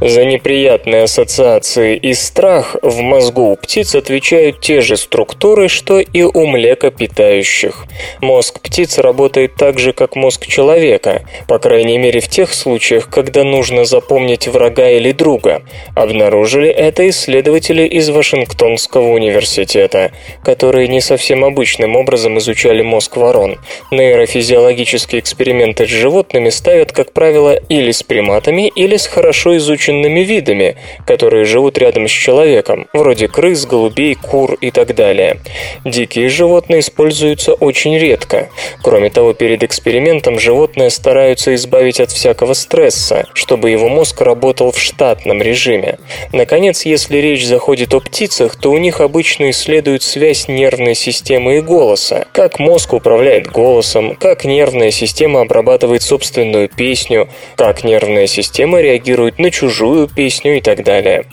За 0.00 0.24
неприятные 0.24 1.02
ассоциации 1.02 1.94
и 1.94 2.14
страх 2.14 2.74
в 2.80 3.00
мозгу 3.00 3.50
у 3.50 3.56
птиц 3.56 3.94
отвечают 3.94 4.60
те 4.60 4.80
же 4.80 4.96
структуры, 4.96 5.68
что 5.68 6.00
и 6.00 6.22
у 6.22 6.46
млекопитающих. 6.46 7.84
Мозг 8.22 8.60
птиц 8.60 8.96
работает 8.96 9.56
так 9.56 9.78
же, 9.78 9.92
как 9.92 10.16
мозг 10.16 10.46
человека, 10.46 11.26
по 11.46 11.58
крайней 11.58 11.98
мере 11.98 12.20
в 12.20 12.28
тех 12.28 12.54
случаях, 12.54 13.10
когда 13.10 13.44
нужно 13.44 13.84
запомнить 13.84 14.48
врага 14.48 14.88
или 14.88 15.12
друга. 15.12 15.64
Обнаружили 15.94 16.70
это 16.70 17.06
исследователи 17.10 17.82
из 17.82 18.08
Вашингтонского 18.08 19.08
университета, 19.08 20.12
которые 20.42 20.88
не 20.88 21.02
совсем 21.02 21.44
обычным 21.44 21.94
образом 21.96 22.38
изучали 22.38 22.80
мозг 22.80 23.18
ворон. 23.18 23.58
Нейрофизиологические 23.90 25.20
эксперименты 25.20 25.84
с 25.86 25.90
животными 25.90 26.48
ставят, 26.48 26.92
как 26.92 27.12
правило, 27.12 27.54
или 27.68 27.90
с 27.90 28.02
приматами, 28.02 28.72
или 28.74 28.96
с 28.96 29.06
хорошо 29.06 29.58
изученными 29.58 29.89
изученными 29.90 30.20
видами, 30.20 30.76
которые 31.06 31.44
живут 31.44 31.78
рядом 31.78 32.08
с 32.08 32.10
человеком, 32.10 32.86
вроде 32.92 33.28
крыс, 33.28 33.66
голубей, 33.66 34.14
кур 34.14 34.54
и 34.60 34.70
так 34.70 34.94
далее. 34.94 35.38
Дикие 35.84 36.28
животные 36.28 36.80
используются 36.80 37.54
очень 37.54 37.98
редко. 37.98 38.48
Кроме 38.82 39.10
того, 39.10 39.32
перед 39.32 39.62
экспериментом 39.62 40.38
животное 40.38 40.90
стараются 40.90 41.54
избавить 41.54 42.00
от 42.00 42.10
всякого 42.10 42.54
стресса, 42.54 43.26
чтобы 43.34 43.70
его 43.70 43.88
мозг 43.88 44.20
работал 44.20 44.72
в 44.72 44.78
штатном 44.78 45.42
режиме. 45.42 45.98
Наконец, 46.32 46.84
если 46.84 47.18
речь 47.18 47.46
заходит 47.46 47.94
о 47.94 48.00
птицах, 48.00 48.56
то 48.56 48.70
у 48.70 48.78
них 48.78 49.00
обычно 49.00 49.50
исследуют 49.50 50.02
связь 50.02 50.48
нервной 50.48 50.94
системы 50.94 51.58
и 51.58 51.60
голоса, 51.60 52.26
как 52.32 52.58
мозг 52.58 52.92
управляет 52.92 53.48
голосом, 53.48 54.16
как 54.16 54.44
нервная 54.44 54.90
система 54.90 55.40
обрабатывает 55.42 56.02
собственную 56.02 56.68
песню, 56.68 57.28
как 57.56 57.84
нервная 57.84 58.26
система 58.26 58.80
реагирует 58.80 59.38
на 59.38 59.50
чужую 59.50 59.79
чужую 59.80 60.08
песню 60.08 60.58
и 60.58 60.60
так 60.60 60.84
далее. 60.84 61.24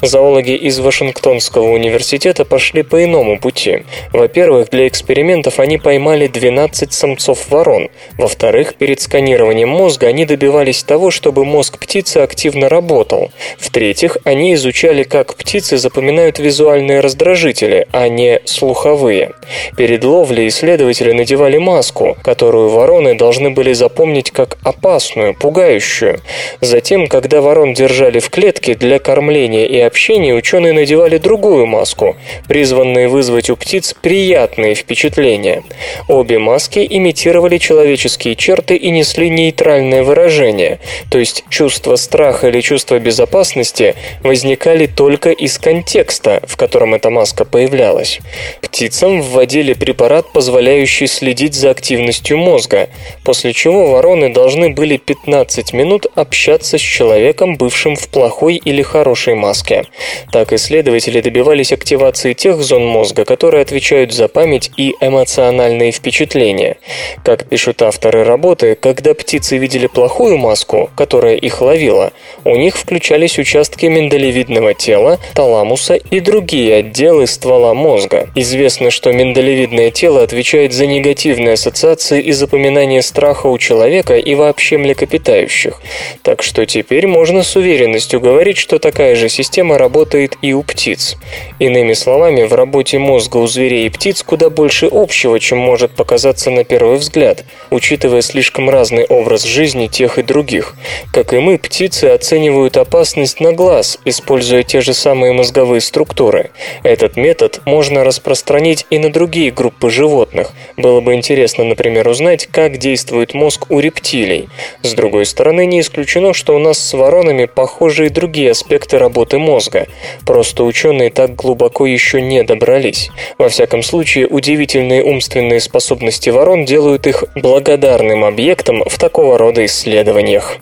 Зоологи 0.00 0.56
из 0.56 0.80
Вашингтонского 0.80 1.68
университета 1.68 2.44
пошли 2.44 2.82
по 2.82 3.04
иному 3.04 3.38
пути. 3.38 3.84
Во-первых, 4.12 4.70
для 4.70 4.88
экспериментов 4.88 5.60
они 5.60 5.78
поймали 5.78 6.26
12 6.26 6.92
самцов 6.92 7.48
ворон. 7.48 7.90
Во-вторых, 8.18 8.74
перед 8.74 9.00
сканированием 9.00 9.68
мозга 9.68 10.08
они 10.08 10.26
добивались 10.26 10.82
того, 10.82 11.12
чтобы 11.12 11.44
мозг 11.44 11.78
птицы 11.78 12.18
активно 12.18 12.68
работал. 12.68 13.30
В-третьих, 13.58 14.16
они 14.24 14.54
изучали, 14.54 15.04
как 15.04 15.36
птицы 15.36 15.78
запоминают 15.78 16.40
визуальные 16.40 17.00
раздражители, 17.00 17.86
а 17.92 18.08
не 18.08 18.40
слуховые. 18.46 19.30
Перед 19.76 20.02
ловлей 20.02 20.48
исследователи 20.48 21.12
надевали 21.12 21.58
маску, 21.58 22.16
которую 22.24 22.68
вороны 22.68 23.14
должны 23.14 23.50
были 23.50 23.72
запомнить 23.72 24.32
как 24.32 24.58
опасную, 24.64 25.34
пугающую. 25.34 26.18
Затем, 26.60 27.06
когда 27.06 27.40
ворон 27.40 27.74
держали 27.74 27.91
держали 27.92 28.20
в 28.20 28.30
клетке, 28.30 28.74
для 28.74 28.98
кормления 28.98 29.66
и 29.66 29.78
общения 29.78 30.32
ученые 30.32 30.72
надевали 30.72 31.18
другую 31.18 31.66
маску, 31.66 32.16
призванную 32.48 33.10
вызвать 33.10 33.50
у 33.50 33.56
птиц 33.56 33.94
приятные 34.00 34.74
впечатления. 34.74 35.62
Обе 36.08 36.38
маски 36.38 36.86
имитировали 36.88 37.58
человеческие 37.58 38.34
черты 38.34 38.76
и 38.76 38.90
несли 38.90 39.28
нейтральное 39.28 40.04
выражение, 40.04 40.78
то 41.10 41.18
есть 41.18 41.44
чувство 41.50 41.96
страха 41.96 42.48
или 42.48 42.62
чувство 42.62 42.98
безопасности 42.98 43.94
возникали 44.22 44.86
только 44.86 45.28
из 45.28 45.58
контекста, 45.58 46.40
в 46.46 46.56
котором 46.56 46.94
эта 46.94 47.10
маска 47.10 47.44
появлялась. 47.44 48.20
Птицам 48.62 49.20
вводили 49.20 49.74
препарат, 49.74 50.32
позволяющий 50.32 51.08
следить 51.08 51.52
за 51.52 51.70
активностью 51.70 52.38
мозга, 52.38 52.88
после 53.22 53.52
чего 53.52 53.90
вороны 53.90 54.32
должны 54.32 54.70
были 54.70 54.96
15 54.96 55.74
минут 55.74 56.06
общаться 56.14 56.78
с 56.78 56.80
человеком, 56.80 57.56
бывшим 57.56 57.81
бывшим 57.82 57.96
в 57.96 58.08
плохой 58.08 58.60
или 58.64 58.82
хорошей 58.82 59.34
маске. 59.34 59.84
Так 60.30 60.52
исследователи 60.52 61.20
добивались 61.20 61.72
активации 61.72 62.32
тех 62.32 62.62
зон 62.62 62.86
мозга, 62.86 63.24
которые 63.24 63.62
отвечают 63.62 64.12
за 64.12 64.28
память 64.28 64.70
и 64.76 64.94
эмоциональные 65.00 65.90
впечатления. 65.90 66.76
Как 67.24 67.48
пишут 67.48 67.82
авторы 67.82 68.24
работы, 68.24 68.76
когда 68.76 69.14
птицы 69.14 69.56
видели 69.58 69.88
плохую 69.88 70.38
маску, 70.38 70.90
которая 70.96 71.34
их 71.34 71.60
ловила, 71.60 72.12
у 72.44 72.56
них 72.56 72.76
включались 72.76 73.38
участки 73.38 73.86
миндалевидного 73.86 74.74
тела, 74.74 75.18
таламуса 75.34 75.94
и 75.94 76.20
другие 76.20 76.76
отделы 76.76 77.26
ствола 77.26 77.74
мозга. 77.74 78.28
Известно, 78.36 78.90
что 78.90 79.12
миндалевидное 79.12 79.90
тело 79.90 80.22
отвечает 80.22 80.72
за 80.72 80.86
негативные 80.86 81.54
ассоциации 81.54 82.22
и 82.22 82.32
запоминание 82.32 83.02
страха 83.02 83.48
у 83.48 83.58
человека 83.58 84.16
и 84.16 84.34
вообще 84.36 84.78
млекопитающих. 84.78 85.80
Так 86.22 86.42
что 86.42 86.64
теперь 86.64 87.06
можно 87.06 87.42
с 87.42 87.56
уверенностью 87.56 87.71
уверенностью 87.72 88.20
говорить, 88.20 88.58
что 88.58 88.78
такая 88.78 89.16
же 89.16 89.30
система 89.30 89.78
работает 89.78 90.36
и 90.42 90.52
у 90.52 90.62
птиц. 90.62 91.16
Иными 91.58 91.94
словами, 91.94 92.42
в 92.42 92.52
работе 92.52 92.98
мозга 92.98 93.38
у 93.38 93.46
зверей 93.46 93.86
и 93.86 93.88
птиц 93.88 94.22
куда 94.22 94.50
больше 94.50 94.88
общего, 94.92 95.40
чем 95.40 95.58
может 95.58 95.92
показаться 95.92 96.50
на 96.50 96.64
первый 96.64 96.98
взгляд, 96.98 97.44
учитывая 97.70 98.20
слишком 98.20 98.68
разный 98.68 99.04
образ 99.04 99.44
жизни 99.44 99.86
тех 99.86 100.18
и 100.18 100.22
других. 100.22 100.74
Как 101.12 101.32
и 101.32 101.38
мы, 101.38 101.56
птицы 101.56 102.06
оценивают 102.06 102.76
опасность 102.76 103.40
на 103.40 103.52
глаз, 103.52 103.98
используя 104.04 104.62
те 104.62 104.82
же 104.82 104.92
самые 104.92 105.32
мозговые 105.32 105.80
структуры. 105.80 106.50
Этот 106.82 107.16
метод 107.16 107.62
можно 107.64 108.04
распространить 108.04 108.86
и 108.90 108.98
на 108.98 109.10
другие 109.10 109.50
группы 109.50 109.88
животных. 109.88 110.52
Было 110.76 111.00
бы 111.00 111.14
интересно, 111.14 111.64
например, 111.64 112.06
узнать, 112.06 112.46
как 112.46 112.76
действует 112.76 113.32
мозг 113.32 113.70
у 113.70 113.80
рептилий. 113.80 114.50
С 114.82 114.92
другой 114.92 115.24
стороны, 115.24 115.64
не 115.64 115.80
исключено, 115.80 116.34
что 116.34 116.54
у 116.54 116.58
нас 116.58 116.78
с 116.78 116.92
воронами 116.92 117.46
похожи 117.62 118.06
и 118.06 118.08
другие 118.08 118.50
аспекты 118.50 118.98
работы 118.98 119.38
мозга. 119.38 119.86
Просто 120.26 120.64
ученые 120.64 121.10
так 121.10 121.36
глубоко 121.36 121.86
еще 121.86 122.20
не 122.20 122.42
добрались. 122.42 123.08
Во 123.38 123.48
всяком 123.48 123.84
случае, 123.84 124.26
удивительные 124.26 125.04
умственные 125.04 125.60
способности 125.60 126.30
ворон 126.30 126.64
делают 126.64 127.06
их 127.06 127.22
благодарным 127.36 128.24
объектом 128.24 128.82
в 128.84 128.98
такого 128.98 129.38
рода 129.38 129.64
исследованиях. 129.64 130.56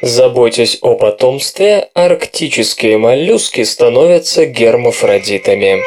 Заботясь 0.00 0.78
о 0.82 0.96
потомстве, 0.96 1.88
арктические 1.94 2.98
моллюски 2.98 3.62
становятся 3.62 4.44
гермафродитами. 4.44 5.82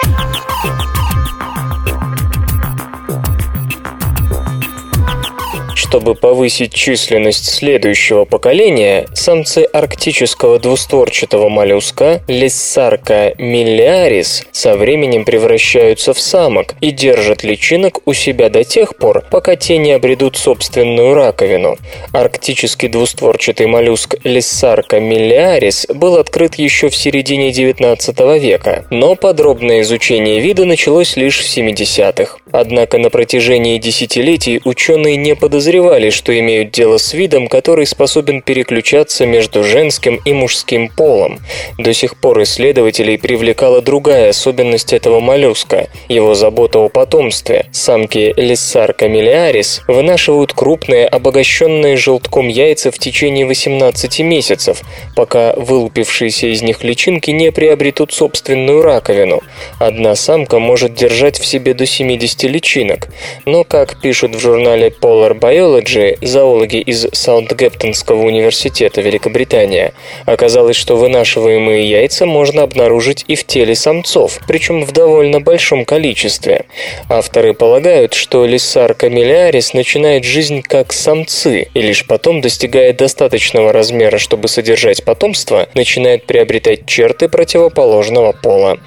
Чтобы 5.88 6.16
повысить 6.16 6.74
численность 6.74 7.46
следующего 7.46 8.26
поколения, 8.26 9.06
самцы 9.14 9.60
арктического 9.72 10.58
двустворчатого 10.58 11.48
моллюска 11.48 12.24
Лиссарка 12.28 13.36
миллиарис 13.38 14.46
со 14.52 14.78
временем 14.78 15.26
превращаются 15.26 16.16
в 16.16 16.20
самок 16.20 16.74
и 16.82 16.90
держат 16.90 17.44
личинок 17.44 18.00
у 18.06 18.14
себя 18.14 18.50
до 18.50 18.64
тех 18.64 18.98
пор, 18.98 19.24
пока 19.30 19.56
те 19.56 19.78
не 19.78 19.92
обретут 19.92 20.38
собственную 20.38 21.14
раковину. 21.14 21.78
Арктический 22.12 22.90
двустворчатый 22.90 23.68
моллюск 23.68 24.16
Лиссарка 24.24 25.00
миллиарис 25.00 25.86
был 25.94 26.18
открыт 26.18 26.56
еще 26.56 26.90
в 26.90 26.96
середине 26.96 27.52
19 27.52 28.20
века, 28.42 28.86
но 28.90 29.16
подробное 29.16 29.82
изучение 29.82 30.40
вида 30.40 30.66
началось 30.66 31.16
лишь 31.16 31.42
в 31.42 31.58
70-х. 31.58 32.38
Однако 32.52 32.98
на 32.98 33.12
протяжении 33.12 33.78
десятилетий 33.78 34.62
ученые 34.64 35.16
не 35.16 35.36
подозревали, 35.36 35.75
что 36.10 36.38
имеют 36.38 36.72
дело 36.72 36.98
с 36.98 37.14
видом, 37.14 37.48
который 37.48 37.86
способен 37.86 38.42
переключаться 38.42 39.26
между 39.26 39.64
женским 39.64 40.20
и 40.26 40.34
мужским 40.34 40.90
полом. 40.90 41.40
До 41.78 41.94
сих 41.94 42.18
пор 42.18 42.44
исследователей 42.44 43.18
привлекала 43.18 43.82
другая 43.82 44.30
особенность 44.30 44.94
этого 44.94 45.20
моллюска– 45.20 45.88
его 46.10 46.36
забота 46.36 46.80
о 46.80 46.90
потомстве. 46.90 47.66
Самки 47.72 48.34
Лиссарка 48.38 49.08
миллиарис 49.08 49.82
вынашивают 49.88 50.54
крупные, 50.54 51.08
обогащенные 51.08 51.98
желтком 51.98 52.48
яйца 52.48 52.92
в 52.92 53.00
течение 53.00 53.46
18 53.46 54.20
месяцев, 54.20 54.82
пока 55.16 55.54
вылупившиеся 55.56 56.48
из 56.48 56.62
них 56.62 56.84
личинки 56.84 57.32
не 57.32 57.52
приобретут 57.52 58.14
собственную 58.14 58.82
раковину. 58.82 59.42
Одна 59.80 60.16
самка 60.16 60.60
может 60.60 60.94
держать 60.94 61.40
в 61.40 61.46
себе 61.46 61.74
до 61.74 61.86
70 61.86 62.44
личинок, 62.44 63.10
но, 63.46 63.64
как 63.64 64.00
пишут 64.02 64.36
в 64.36 64.40
журнале 64.40 64.88
Polar 64.90 65.38
Biology 65.66 66.18
зоологи 66.22 66.78
из 66.78 67.08
Саутгемптонского 67.12 68.22
университета 68.22 69.02
Великобритания, 69.02 69.94
оказалось, 70.26 70.76
что 70.76 70.96
вынашиваемые 70.96 71.90
яйца 71.90 72.28
можно 72.28 72.62
обнаружить 72.62 73.26
и 73.28 73.36
в 73.36 73.46
теле 73.46 73.74
самцов, 73.74 74.40
причем 74.48 74.86
в 74.86 74.92
довольно 74.92 75.42
большом 75.42 75.84
количестве. 75.86 76.66
Авторы 77.10 77.54
полагают, 77.54 78.14
что 78.14 78.46
лиссар 78.46 78.94
камелиарис 78.94 79.74
начинает 79.74 80.24
жизнь 80.24 80.62
как 80.62 80.94
самцы, 80.94 81.68
и 81.74 81.82
лишь 81.82 82.06
потом, 82.06 82.42
достигая 82.42 82.94
достаточного 82.94 83.74
размера, 83.74 84.20
чтобы 84.20 84.48
содержать 84.48 85.04
потомство, 85.04 85.68
начинает 85.74 86.26
приобретать 86.26 86.86
черты 86.86 87.28
противоположного 87.28 88.34
пола. 88.34 88.78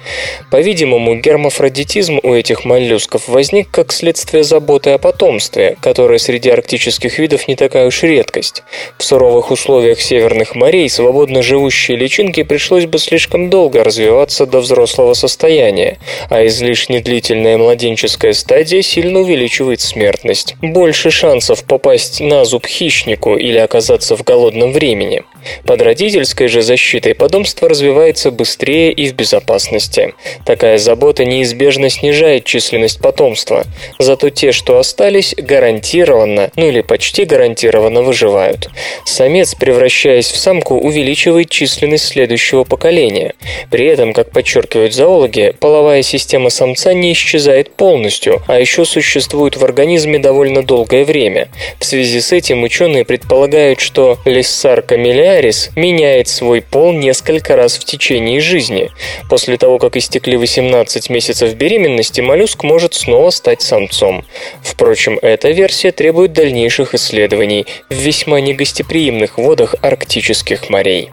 По-видимому, 0.49 1.15
гермафродитизм 1.15 2.19
у 2.23 2.33
этих 2.33 2.63
моллюсков 2.63 3.27
возник 3.27 3.69
как 3.69 3.91
следствие 3.91 4.45
заботы 4.45 4.91
о 4.91 4.97
потомстве, 4.97 5.75
которое 5.81 6.19
среди 6.19 6.49
арктических 6.49 6.68
видов 6.71 7.47
не 7.47 7.55
такая 7.55 7.87
уж 7.87 8.03
редкость. 8.03 8.63
В 8.97 9.03
суровых 9.03 9.51
условиях 9.51 9.99
северных 10.01 10.55
морей 10.55 10.89
свободно 10.89 11.41
живущие 11.41 11.97
личинки 11.97 12.43
пришлось 12.43 12.85
бы 12.85 12.99
слишком 12.99 13.49
долго 13.49 13.83
развиваться 13.83 14.45
до 14.45 14.59
взрослого 14.59 15.13
состояния, 15.13 15.97
а 16.29 16.45
излишне 16.45 16.99
длительная 16.99 17.57
младенческая 17.57 18.33
стадия 18.33 18.81
сильно 18.81 19.19
увеличивает 19.19 19.81
смертность. 19.81 20.55
Больше 20.61 21.11
шансов 21.11 21.63
попасть 21.63 22.19
на 22.19 22.45
зуб 22.45 22.65
хищнику 22.65 23.35
или 23.35 23.57
оказаться 23.57 24.15
в 24.15 24.23
голодном 24.23 24.71
времени. 24.71 25.23
Под 25.65 25.81
родительской 25.81 26.47
же 26.47 26.61
защитой 26.61 27.15
потомство 27.15 27.69
развивается 27.69 28.31
быстрее 28.31 28.91
и 28.91 29.09
в 29.09 29.13
безопасности. 29.13 30.13
Такая 30.45 30.77
забота 30.77 31.25
неизбежно 31.25 31.89
снижает 31.89 32.45
численность 32.45 32.99
потомства, 32.99 33.65
зато 33.99 34.29
те, 34.29 34.51
что 34.51 34.77
остались, 34.77 35.35
гарантированно, 35.37 36.51
ну 36.59 36.67
или 36.67 36.81
почти 36.81 37.23
гарантированно 37.23 38.01
выживают. 38.01 38.69
Самец, 39.05 39.55
превращаясь 39.55 40.29
в 40.29 40.37
самку, 40.37 40.75
увеличивает 40.75 41.49
численность 41.49 42.07
следующего 42.07 42.65
поколения. 42.65 43.33
При 43.71 43.85
этом, 43.85 44.13
как 44.13 44.31
подчеркивают 44.31 44.93
зоологи, 44.93 45.53
половая 45.59 46.01
система 46.01 46.49
самца 46.49 46.93
не 46.93 47.13
исчезает 47.13 47.71
полностью, 47.71 48.43
а 48.47 48.59
еще 48.59 48.83
существует 48.83 49.55
в 49.55 49.63
организме 49.63 50.19
довольно 50.19 50.61
долгое 50.61 51.05
время. 51.05 51.47
В 51.79 51.85
связи 51.85 52.19
с 52.19 52.33
этим 52.33 52.63
ученые 52.63 53.05
предполагают, 53.05 53.79
что 53.79 54.17
Лиссар 54.25 54.81
камелиарис 54.81 55.69
меняет 55.77 56.27
свой 56.27 56.61
пол 56.61 56.91
несколько 56.91 57.55
раз 57.55 57.77
в 57.77 57.85
течение 57.85 58.41
жизни. 58.41 58.91
После 59.29 59.57
того, 59.57 59.79
как 59.79 59.95
истекли 59.95 60.35
18 60.35 61.09
месяцев 61.09 61.53
беременности, 61.53 62.19
моллюск 62.19 62.63
может 62.63 62.93
снова 62.95 63.29
стать 63.29 63.61
самцом. 63.61 64.25
Впрочем, 64.61 65.17
эта 65.21 65.49
версия 65.51 65.91
требует 65.91 66.33
дальнейших 66.49 66.95
исследований 66.95 67.67
в 67.89 67.93
весьма 67.93 68.41
негостеприимных 68.41 69.37
водах 69.37 69.75
арктических 69.83 70.69
морей. 70.71 71.11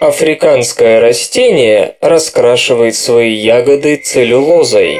Африканское 0.00 0.98
растение 0.98 1.96
раскрашивает 2.00 2.94
свои 2.94 3.34
ягоды 3.34 3.96
целлюлозой. 3.96 4.98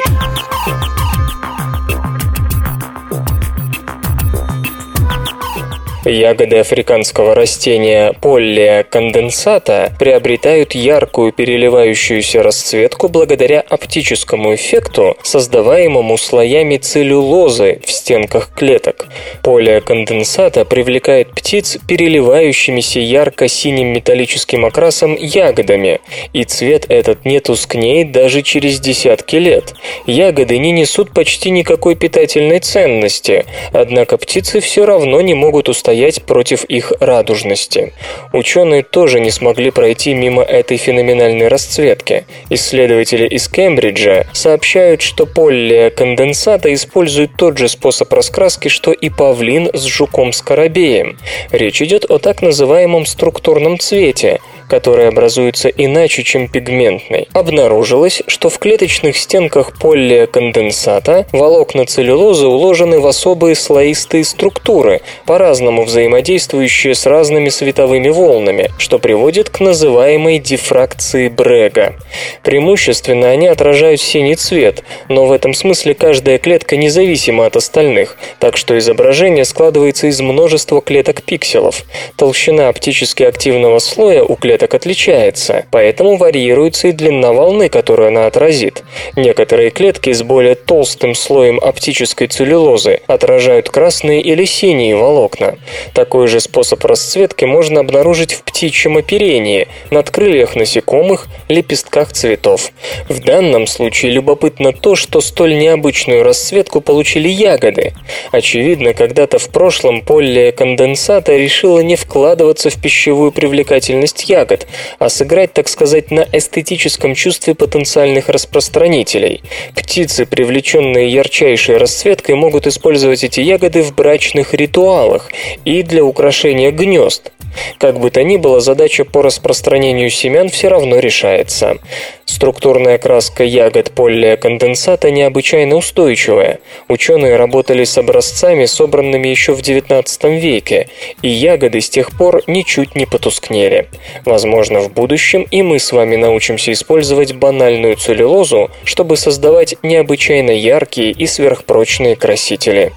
Ягоды 6.11 6.59
африканского 6.59 7.37
растения 7.37 8.13
поллия 8.21 8.83
конденсата 8.83 9.93
приобретают 9.97 10.75
яркую 10.75 11.33
переливающуюся 11.33 12.43
расцветку 12.43 13.09
благодаря 13.09 13.61
оптическому 13.61 14.57
эффекту, 14.57 15.17
создаваемому 15.23 16.19
слоями 16.19 16.79
целлюлозы 16.79 17.81
в 17.87 17.93
стенках 17.93 18.51
клеток. 18.53 19.07
Полия 19.45 19.81
конденсата 19.81 20.65
привлекает 20.65 21.31
птиц 21.31 21.79
переливающимися 21.87 22.99
ярко-синим 22.99 23.93
металлическим 23.93 24.67
окрасом 24.67 25.15
ягодами, 25.15 26.01
и 26.33 26.43
цвет 26.43 26.87
этот 26.89 27.25
не 27.25 27.39
тускнеет 27.39 28.11
даже 28.11 28.43
через 28.43 28.81
десятки 28.81 29.37
лет. 29.37 29.75
Ягоды 30.07 30.59
не 30.59 30.73
несут 30.73 31.13
почти 31.13 31.51
никакой 31.51 31.95
питательной 31.95 32.59
ценности, 32.59 33.45
однако 33.73 34.17
птицы 34.17 34.59
все 34.59 34.85
равно 34.85 35.21
не 35.21 35.35
могут 35.35 35.69
устоять 35.69 36.00
устоять 36.01 36.23
против 36.23 36.65
их 36.65 36.93
радужности. 37.01 37.93
Ученые 38.33 38.83
тоже 38.83 39.21
не 39.21 39.31
смогли 39.31 39.71
пройти 39.71 40.15
мимо 40.15 40.43
этой 40.43 40.77
феноменальной 40.77 41.49
расцветки. 41.49 42.25
Исследователи 42.49 43.27
из 43.27 43.49
Кембриджа 43.49 44.25
сообщают, 44.33 45.03
что 45.03 45.27
полия 45.27 45.91
конденсата 45.91 46.73
использует 46.73 47.33
тот 47.37 47.59
же 47.59 47.69
способ 47.69 48.13
раскраски, 48.13 48.69
что 48.69 48.93
и 48.93 49.11
павлин 49.11 49.71
с 49.75 49.85
жуком-скоробеем. 49.85 51.19
Речь 51.51 51.83
идет 51.83 52.11
о 52.11 52.19
так 52.19 52.43
называемом 52.43 53.05
структурном 53.05 53.79
цвете, 53.79 54.41
который 54.71 55.09
образуется 55.09 55.69
иначе, 55.69 56.23
чем 56.23 56.49
пигментный. 56.49 57.29
Обнаружилось, 57.33 58.23
что 58.29 58.49
в 58.49 58.59
клеточных 58.59 59.17
стенках 59.19 59.77
полия 59.79 60.27
конденсата 60.27 61.27
волокна 61.33 61.85
целлюлозы 61.85 62.47
уложены 62.47 63.01
в 63.01 63.07
особые 63.07 63.57
слоистые 63.57 64.25
структуры, 64.25 65.01
по-разному 65.27 65.85
взаимодействующие 65.85 66.95
с 66.95 67.05
разными 67.05 67.49
световыми 67.49 68.09
волнами, 68.09 68.71
что 68.79 69.01
приводит 69.01 69.51
к 69.51 69.59
называемой 69.59 70.39
дифракции 70.39 71.29
Брега. 71.29 71.97
Преимущественно 72.45 73.29
они 73.29 73.49
отражают 73.49 74.01
синий 74.01 74.37
цвет, 74.37 74.85
но 75.09 75.27
в 75.27 75.33
этом 75.33 75.53
смысле 75.53 75.95
каждая 75.95 76.39
клетка 76.39 76.77
независима 76.77 77.47
от 77.47 77.57
остальных, 77.57 78.17
так 78.39 78.57
что 78.57 78.79
изображение 78.79 79.45
складывается 79.45 80.07
из 80.07 80.21
множества 80.21 80.81
клеток 80.81 81.23
пикселов. 81.25 81.83
Толщина 82.17 82.69
оптически 82.69 83.25
активного 83.25 83.81
слоя 83.81 84.23
у 84.23 84.37
клеток 84.37 84.60
отличается, 84.63 85.67
поэтому 85.71 86.17
варьируется 86.17 86.89
и 86.89 86.93
длина 86.93 87.33
волны, 87.33 87.69
которую 87.69 88.09
она 88.09 88.27
отразит. 88.27 88.83
Некоторые 89.17 89.71
клетки 89.71 90.13
с 90.13 90.23
более 90.23 90.55
толстым 90.55 91.15
слоем 91.15 91.59
оптической 91.59 92.27
целлюлозы 92.27 93.01
отражают 93.07 93.71
красные 93.71 94.21
или 94.21 94.45
синие 94.45 94.97
волокна. 94.97 95.57
Такой 95.95 96.27
же 96.27 96.41
способ 96.41 96.85
расцветки 96.85 97.45
можно 97.45 97.81
обнаружить 97.81 98.33
в 98.33 98.43
птичьем 98.43 98.97
оперении, 98.97 99.69
над 99.91 100.11
крыльях 100.11 100.57
насекомых, 100.57 101.29
лепестках 101.49 102.13
цветов. 102.13 102.73
В 103.09 103.23
данном 103.23 103.67
случае 103.67 104.13
любопытно 104.13 104.73
то, 104.73 104.97
что 104.97 105.21
столь 105.21 105.57
необычную 105.57 106.23
расцветку 106.23 106.81
получили 106.81 107.29
ягоды. 107.29 107.93
Очевидно, 108.33 108.95
когда-то 108.95 109.39
в 109.39 109.49
прошлом 109.51 110.03
поле 110.03 110.53
конденсата 110.53 111.37
решила 111.37 111.81
не 111.81 111.97
вкладываться 111.97 112.71
в 112.71 112.81
пищевую 112.81 113.33
привлекательность 113.33 114.29
ягод, 114.29 114.50
а 114.99 115.09
сыграть, 115.09 115.53
так 115.53 115.69
сказать, 115.69 116.11
на 116.11 116.27
эстетическом 116.33 117.15
чувстве 117.15 117.55
потенциальных 117.55 118.29
распространителей. 118.29 119.43
Птицы, 119.75 120.27
привлеченные 120.27 121.09
ярчайшей 121.11 121.77
расцветкой, 121.77 122.35
могут 122.35 122.67
использовать 122.67 123.25
эти 123.25 123.41
ягоды 123.41 123.83
в 123.83 123.95
брачных 123.95 124.55
ритуалах 124.55 125.31
и 125.65 125.83
для 125.83 126.05
украшения 126.05 126.71
гнезд. 126.71 127.33
Как 127.79 127.99
бы 127.99 128.11
то 128.11 128.23
ни 128.23 128.37
было, 128.37 128.61
задача 128.61 129.05
по 129.05 129.23
распространению 129.23 130.11
семян 130.11 130.49
все 130.49 130.69
равно 130.69 130.99
решается. 130.99 131.79
Структурная 132.25 132.99
краска 132.99 133.45
ягод 133.45 133.91
полия 133.91 134.37
конденсата 134.37 135.11
необычайно 135.11 135.77
устойчивая. 135.77 136.61
Ученые 136.89 137.37
работали 137.37 137.85
с 137.85 137.99
образцами, 137.99 138.67
собранными 138.67 139.29
еще 139.29 139.55
в 139.55 139.61
XIX 139.61 140.39
веке, 140.39 140.89
и 141.23 141.29
ягоды 141.29 141.81
с 141.81 141.91
тех 141.91 142.17
пор 142.17 142.43
ничуть 142.47 142.95
не 142.95 143.07
потускнели. 143.07 143.89
Возможно, 144.25 144.81
в 144.81 144.93
будущем 144.93 145.47
и 145.51 145.63
мы 145.63 145.79
с 145.79 145.93
вами 145.93 146.17
научимся 146.17 146.73
использовать 146.73 147.35
банальную 147.35 147.97
целлюлозу, 147.97 148.71
чтобы 148.85 149.17
создавать 149.17 149.75
необычайно 149.83 150.53
яркие 150.53 151.11
и 151.11 151.27
сверхпрочные 151.27 152.17
красители. 152.17 152.93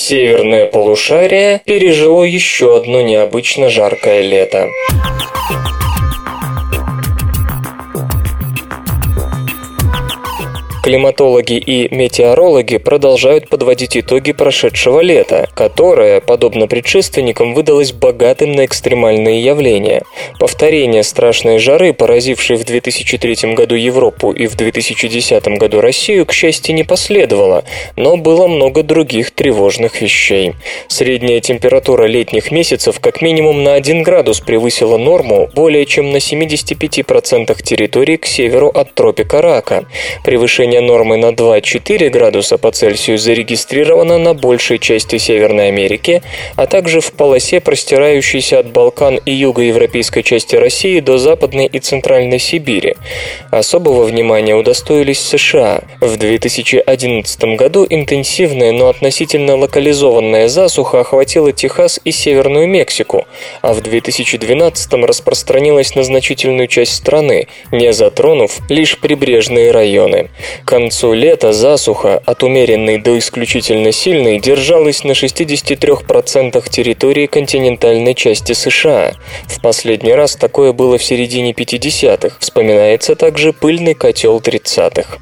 Северное 0.00 0.66
полушарие 0.66 1.60
пережило 1.64 2.22
еще 2.22 2.76
одно 2.76 3.02
необычно 3.02 3.68
жаркое 3.68 4.20
лето. 4.20 4.68
Климатологи 10.88 11.58
и 11.58 11.94
метеорологи 11.94 12.78
продолжают 12.78 13.50
подводить 13.50 13.94
итоги 13.94 14.32
прошедшего 14.32 15.00
лета, 15.00 15.46
которое, 15.54 16.22
подобно 16.22 16.66
предшественникам, 16.66 17.52
выдалось 17.52 17.92
богатым 17.92 18.52
на 18.52 18.64
экстремальные 18.64 19.44
явления. 19.44 20.04
Повторение 20.40 21.02
страшной 21.02 21.58
жары, 21.58 21.92
поразившей 21.92 22.56
в 22.56 22.64
2003 22.64 23.52
году 23.52 23.74
Европу 23.74 24.32
и 24.32 24.46
в 24.46 24.56
2010 24.56 25.58
году 25.58 25.82
Россию, 25.82 26.24
к 26.24 26.32
счастью, 26.32 26.74
не 26.74 26.84
последовало, 26.84 27.64
но 27.96 28.16
было 28.16 28.46
много 28.46 28.82
других 28.82 29.32
тревожных 29.32 30.00
вещей. 30.00 30.54
Средняя 30.86 31.40
температура 31.40 32.06
летних 32.06 32.50
месяцев 32.50 32.98
как 32.98 33.20
минимум 33.20 33.62
на 33.62 33.74
1 33.74 34.04
градус 34.04 34.40
превысила 34.40 34.96
норму 34.96 35.50
более 35.54 35.84
чем 35.84 36.12
на 36.12 36.16
75% 36.16 37.62
территории 37.62 38.16
к 38.16 38.24
северу 38.24 38.68
от 38.68 38.94
тропика 38.94 39.42
Рака. 39.42 39.84
Превышение 40.24 40.77
Снижение 40.78 40.96
нормы 40.96 41.16
на 41.16 41.32
2-4 41.32 42.08
градуса 42.08 42.56
по 42.56 42.70
Цельсию 42.70 43.18
зарегистрировано 43.18 44.18
на 44.18 44.34
большей 44.34 44.78
части 44.78 45.18
Северной 45.18 45.68
Америки, 45.68 46.22
а 46.54 46.66
также 46.66 47.00
в 47.00 47.12
полосе, 47.12 47.60
простирающейся 47.60 48.60
от 48.60 48.70
Балкан 48.70 49.16
и 49.16 49.32
юго-европейской 49.32 50.22
части 50.22 50.54
России 50.56 51.00
до 51.00 51.18
Западной 51.18 51.66
и 51.66 51.80
Центральной 51.80 52.38
Сибири. 52.38 52.94
Особого 53.50 54.04
внимания 54.04 54.54
удостоились 54.54 55.20
США. 55.20 55.80
В 56.00 56.16
2011 56.16 57.56
году 57.56 57.84
интенсивная, 57.88 58.72
но 58.72 58.88
относительно 58.88 59.56
локализованная 59.56 60.48
засуха 60.48 61.00
охватила 61.00 61.52
Техас 61.52 62.00
и 62.04 62.12
Северную 62.12 62.68
Мексику, 62.68 63.26
а 63.62 63.72
в 63.72 63.80
2012 63.80 64.92
распространилась 65.04 65.96
на 65.96 66.04
значительную 66.04 66.68
часть 66.68 66.94
страны, 66.94 67.48
не 67.72 67.92
затронув 67.92 68.58
лишь 68.68 68.98
прибрежные 68.98 69.72
районы. 69.72 70.30
Концу 70.68 71.14
лета 71.14 71.54
засуха, 71.54 72.20
от 72.26 72.42
умеренной 72.42 72.98
до 72.98 73.18
исключительно 73.18 73.90
сильной, 73.90 74.38
держалась 74.38 75.02
на 75.02 75.12
63% 75.12 76.68
территории 76.68 77.24
континентальной 77.24 78.14
части 78.14 78.52
США. 78.52 79.14
В 79.46 79.62
последний 79.62 80.12
раз 80.12 80.36
такое 80.36 80.74
было 80.74 80.98
в 80.98 81.02
середине 81.02 81.52
50-х. 81.52 82.36
Вспоминается 82.38 83.14
также 83.14 83.54
пыльный 83.54 83.94
котел 83.94 84.40
30-х. 84.40 85.16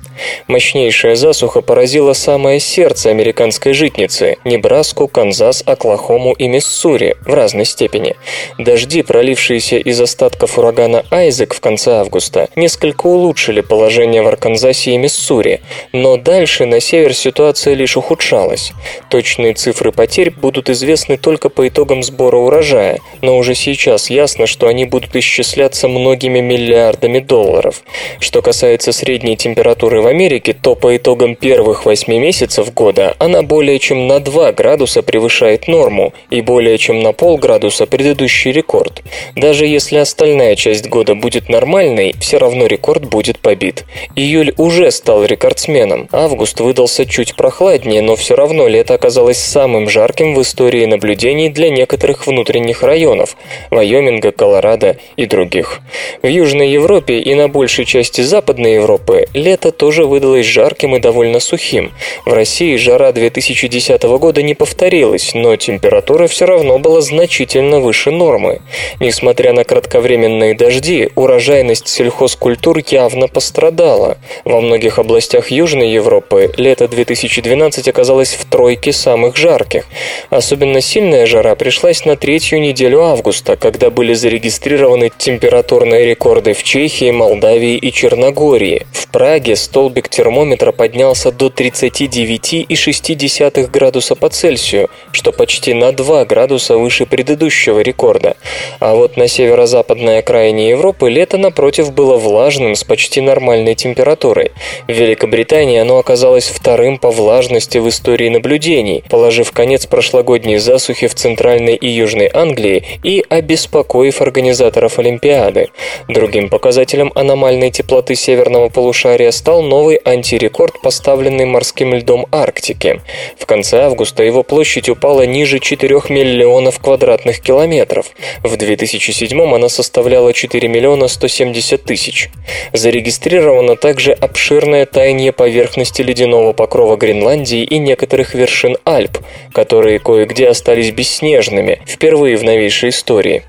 Мощнейшая 0.49 1.15
засуха 1.15 1.61
поразила 1.61 2.13
самое 2.13 2.59
сердце 2.59 3.11
американской 3.11 3.73
житницы– 3.73 4.39
Небраску, 4.45 5.07
Канзас, 5.07 5.63
Оклахому 5.65 6.33
и 6.33 6.49
Миссури 6.49 7.15
в 7.25 7.33
разной 7.33 7.67
степени. 7.67 8.17
Дожди, 8.59 9.03
пролившиеся 9.03 9.77
из 9.77 10.01
остатков 10.01 10.59
урагана 10.59 11.05
Айзек 11.11 11.55
в 11.55 11.61
конце 11.61 12.01
августа, 12.01 12.49
несколько 12.57 13.07
улучшили 13.07 13.61
положение 13.61 14.23
в 14.23 14.27
Арканзасе 14.27 14.93
и 14.93 14.97
Миссури, 14.97 15.36
Миссури, 15.37 15.61
но 15.93 16.17
дальше 16.17 16.67
на 16.67 16.81
север 16.81 17.15
ситуация 17.15 17.75
лишь 17.75 17.97
ухудшалась. 17.97 18.73
Точные 19.11 19.55
цифры 19.55 19.93
потерь 19.93 20.31
будут 20.31 20.71
известны 20.71 21.17
только 21.17 21.49
по 21.49 21.69
итогам 21.69 22.03
сбора 22.03 22.37
урожая, 22.37 23.01
но 23.23 23.37
уже 23.39 23.55
сейчас 23.55 24.11
ясно, 24.11 24.47
что 24.47 24.69
они 24.69 24.85
будут 24.85 25.15
исчисляться 25.17 25.89
многими 25.89 26.41
миллиардами 26.41 27.19
долларов. 27.21 27.83
Что 28.21 28.43
касается 28.43 28.93
средней 28.93 29.37
температуры 29.37 30.01
в 30.01 30.07
Америке, 30.07 30.55
то 30.55 30.75
по 30.75 30.97
итогам 30.97 31.35
первых 31.35 31.85
8 31.85 32.13
месяцев 32.19 32.73
года 32.73 33.15
она 33.19 33.43
более 33.43 33.79
чем 33.79 34.07
на 34.07 34.21
2 34.21 34.53
градуса 34.53 35.03
превышает 35.03 35.69
норму 35.69 36.13
и 36.31 36.41
более 36.41 36.79
чем 36.79 37.01
на 37.01 37.13
полградуса 37.13 37.87
предыдущий 37.87 38.53
рекорд. 38.53 39.03
Даже 39.35 39.67
если 39.67 39.97
остальная 39.97 40.57
часть 40.57 40.89
года 40.89 41.15
будет 41.15 41.49
нормальной, 41.49 42.15
все 42.21 42.39
равно 42.39 42.67
рекорд 42.67 43.07
будет 43.07 43.39
побит. 43.39 43.85
Июль 44.15 44.55
уже 44.57 44.91
стал 44.91 45.26
рекордсменом. 45.27 46.09
Август 46.13 46.61
выдался 46.61 47.05
чуть 47.07 47.37
прохладнее, 47.37 48.03
но 48.03 48.17
все 48.17 48.35
равно 48.37 48.69
лето 48.69 48.95
оказалось 48.95 49.39
самым 49.39 49.89
жарким 49.89 50.35
в 50.35 50.43
истории 50.43 50.87
наблюдений 50.87 51.49
для 51.49 51.71
некоторых 51.71 52.27
внутренних 52.27 52.83
районов– 52.83 53.37
Вайоминга, 53.71 54.33
Колорадо 54.33 54.97
и 55.17 55.27
других. 55.27 55.81
В 56.23 56.27
Южной 56.27 56.71
Европе 56.71 57.19
и 57.19 57.35
на 57.35 57.49
большей 57.49 57.85
части 57.85 58.21
Западной 58.21 58.75
Европы 58.75 59.27
лето 59.35 59.73
тоже 59.73 60.07
выдалось 60.07 60.47
жарким 60.47 60.97
и 60.97 61.01
довольно 61.01 61.41
сухим. 61.41 61.93
В 62.25 62.33
России 62.33 62.77
жара 62.77 63.13
2010 63.13 64.03
года 64.03 64.43
не 64.43 64.55
повторилась, 64.55 65.33
но 65.35 65.57
температура 65.57 66.27
все 66.27 66.47
равно 66.47 66.79
была 66.79 67.01
значительно 67.01 67.81
выше 67.81 68.11
нормы. 68.11 68.61
Несмотря 69.01 69.53
на 69.53 69.65
кратковременные 69.65 70.55
дожди, 70.55 71.11
урожайность 71.15 71.89
сельхозкультур 71.89 72.79
явно 72.89 73.29
пострадала. 73.29 74.19
Во 74.45 74.61
многих 74.61 74.99
областях 74.99 75.16
областях 75.17 75.51
Южной 75.51 75.93
Европы 75.93 76.53
лето 76.59 76.89
2012 76.89 77.89
оказалось 77.89 78.35
в 78.35 78.45
тройке 78.45 78.93
самых 78.93 79.35
жарких. 79.35 79.87
Особенно 80.29 80.83
сильная 80.83 81.25
жара 81.25 81.55
пришлась 81.55 82.05
на 82.05 82.17
третью 82.17 82.61
неделю 82.61 83.01
августа, 83.01 83.57
когда 83.57 83.89
были 83.89 84.13
зарегистрированы 84.13 85.11
температурные 85.17 86.05
рекорды 86.05 86.53
в 86.53 86.63
Чехии, 86.63 87.11
Молдавии 87.11 87.79
и 87.79 87.91
Черногории. 87.91 88.87
В 88.93 89.09
Праге 89.09 89.57
столбик 89.57 90.11
термометра 90.11 90.73
поднялся 90.73 91.33
до 91.33 91.47
39,6 91.47 93.71
градуса 93.71 94.17
по 94.17 94.29
Цельсию, 94.29 94.91
что 95.13 95.33
почти 95.33 95.73
на 95.73 95.93
2 95.93 96.27
градуса 96.27 96.77
выше 96.77 97.07
предыдущего 97.07 97.81
рекорда. 97.81 98.37
А 98.81 98.95
вот 98.95 99.17
на 99.17 99.29
северо-западной 99.29 100.19
окраине 100.19 100.69
Европы 100.69 101.09
лето, 101.09 101.39
напротив, 101.39 101.95
было 101.95 102.19
влажным 102.19 102.75
с 102.75 102.85
почти 102.85 103.23
нормальной 103.23 103.75
температурой. 103.75 104.53
Великобритании 104.97 105.79
оно 105.79 105.99
оказалось 105.99 106.49
вторым 106.49 106.99
по 106.99 107.11
влажности 107.11 107.79
в 107.79 107.89
истории 107.89 108.31
наблюдений, 108.31 109.05
положив 109.09 109.53
конец 109.53 109.87
прошлогодней 109.87 110.57
засухе 110.57 111.09
в 111.09 111.15
Центральной 111.15 111.75
и 111.75 111.89
Южной 111.89 112.31
Англии 112.33 112.83
и 113.03 113.23
обеспокоив 113.29 114.23
организаторов 114.23 114.99
Олимпиады. 114.99 115.69
Другим 116.09 116.49
показателем 116.49 117.13
аномальной 117.15 117.71
теплоты 117.71 118.15
северного 118.15 118.71
полушария 118.71 119.31
стал 119.33 119.63
новый 119.63 120.01
антирекорд, 120.03 120.81
поставленный 120.81 121.45
морским 121.45 121.95
льдом 121.95 122.27
Арктики. 122.33 123.03
В 123.39 123.45
конце 123.45 123.83
августа 123.83 124.23
его 124.23 124.43
площадь 124.43 124.89
упала 124.89 125.27
ниже 125.27 125.59
4 125.59 125.95
миллионов 126.09 126.81
квадратных 126.81 127.41
километров. 127.41 128.07
В 128.43 128.57
2007 128.57 129.55
она 129.55 129.69
составляла 129.69 130.33
4 130.33 130.69
миллиона 130.69 131.09
170 131.09 131.85
тысяч. 131.85 132.31
Зарегистрирована 132.73 133.77
также 133.77 134.13
обширная 134.13 134.86
таяние 134.87 135.33
поверхности 135.33 136.03
ледяного 136.03 136.53
покрова 136.53 136.97
Гренландии 136.97 137.63
и 137.63 137.79
некоторых 137.79 138.35
вершин 138.35 138.77
Альп, 138.85 139.19
которые 139.53 139.99
кое-где 139.99 140.49
остались 140.49 140.91
бесснежными, 140.91 141.81
впервые 141.87 142.37
в 142.37 142.45
новейшей 142.45 142.91
истории. 142.91 143.43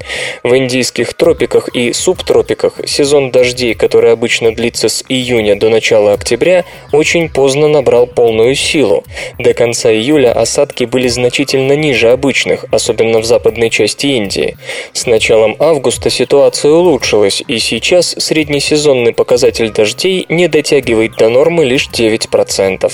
В 0.43 0.56
индийских 0.56 1.13
тропиках 1.13 1.69
и 1.69 1.93
субтропиках 1.93 2.80
сезон 2.86 3.32
дождей, 3.32 3.73
который 3.73 4.12
обычно 4.12 4.54
длится 4.54 4.89
с 4.89 5.04
июня 5.08 5.56
до 5.56 5.69
начала 5.69 6.13
октября, 6.13 6.65
очень 6.91 7.30
поздно 7.30 7.67
набрал 7.67 8.08
полную 8.08 8.56
силу. 8.56 9.04
До 9.39 9.54
конца 9.54 9.91
июля 9.91 10.32
осадки 10.32 10.84
были 10.86 11.08
значительно 11.08 11.73
ниже 11.73 12.12
обычных, 12.12 12.65
особенно 12.71 13.19
в 13.19 13.26
западной 13.26 13.69
части 13.69 14.08
Индии. 14.08 14.58
С 14.93 15.06
началом 15.06 15.56
августа 15.60 16.10
ситуация 16.10 16.71
улучшилась, 16.71 17.43
и 17.47 17.60
сейчас 17.60 18.15
среднесезонный 18.17 19.13
показатель 19.13 19.71
дождей 19.71 20.26
не 20.30 20.47
дотягивает 20.47 21.15
до 21.17 21.27
до 21.28 21.34
нормы 21.34 21.66
лишь 21.66 21.90
9%. 21.90 22.92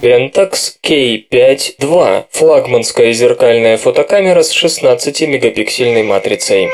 Pentax 0.00 0.76
K5-2– 0.82 2.24
флагманская 2.32 3.12
зеркальная 3.12 3.76
фотокамера 3.76 4.42
с 4.42 4.50
16-мегапиксельной 4.50 6.04
матрицей. 6.04 6.70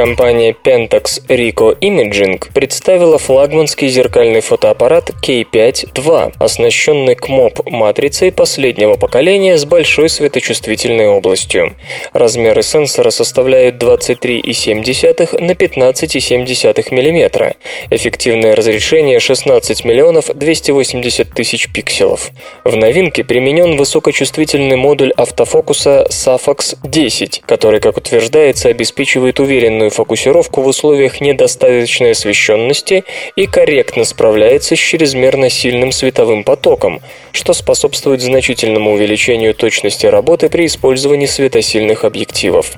Компания 0.00 0.56
Pentax 0.64 1.26
Ricoh 1.28 1.78
Imaging 1.78 2.42
представила 2.54 3.18
флагманский 3.18 3.88
зеркальный 3.88 4.40
фотоаппарат 4.40 5.10
K5-2, 5.22 6.36
оснащенный 6.38 7.16
КМОП-матрицей 7.16 8.32
последнего 8.32 8.94
поколения 8.94 9.58
с 9.58 9.66
большой 9.66 10.08
светочувствительной 10.08 11.06
областью. 11.06 11.76
Размеры 12.14 12.62
сенсора 12.62 13.10
составляют 13.10 13.74
23,7 13.74 15.38
на 15.38 15.50
15,7 15.50 16.94
мм. 16.94 17.54
Эффективное 17.90 18.56
разрешение 18.56 19.20
16 19.20 19.84
миллионов 19.84 20.34
280 20.34 21.30
тысяч 21.30 21.70
пикселов. 21.70 22.30
В 22.64 22.74
новинке 22.74 23.22
применен 23.22 23.76
высокочувствительный 23.76 24.76
модуль 24.76 25.12
автофокуса 25.18 26.06
Safax 26.08 26.78
10, 26.84 27.42
который, 27.44 27.80
как 27.80 27.98
утверждается, 27.98 28.70
обеспечивает 28.70 29.40
уверенную 29.40 29.89
правильную 29.90 30.00
фокусировку 30.00 30.62
в 30.62 30.66
условиях 30.66 31.20
недостаточной 31.20 32.12
освещенности 32.12 33.04
и 33.36 33.46
корректно 33.46 34.04
справляется 34.04 34.76
с 34.76 34.78
чрезмерно 34.78 35.50
сильным 35.50 35.92
световым 35.92 36.44
потоком, 36.44 37.00
что 37.32 37.52
способствует 37.52 38.20
значительному 38.20 38.92
увеличению 38.92 39.54
точности 39.54 40.06
работы 40.06 40.48
при 40.48 40.66
использовании 40.66 41.26
светосильных 41.26 42.04
объективов. 42.04 42.72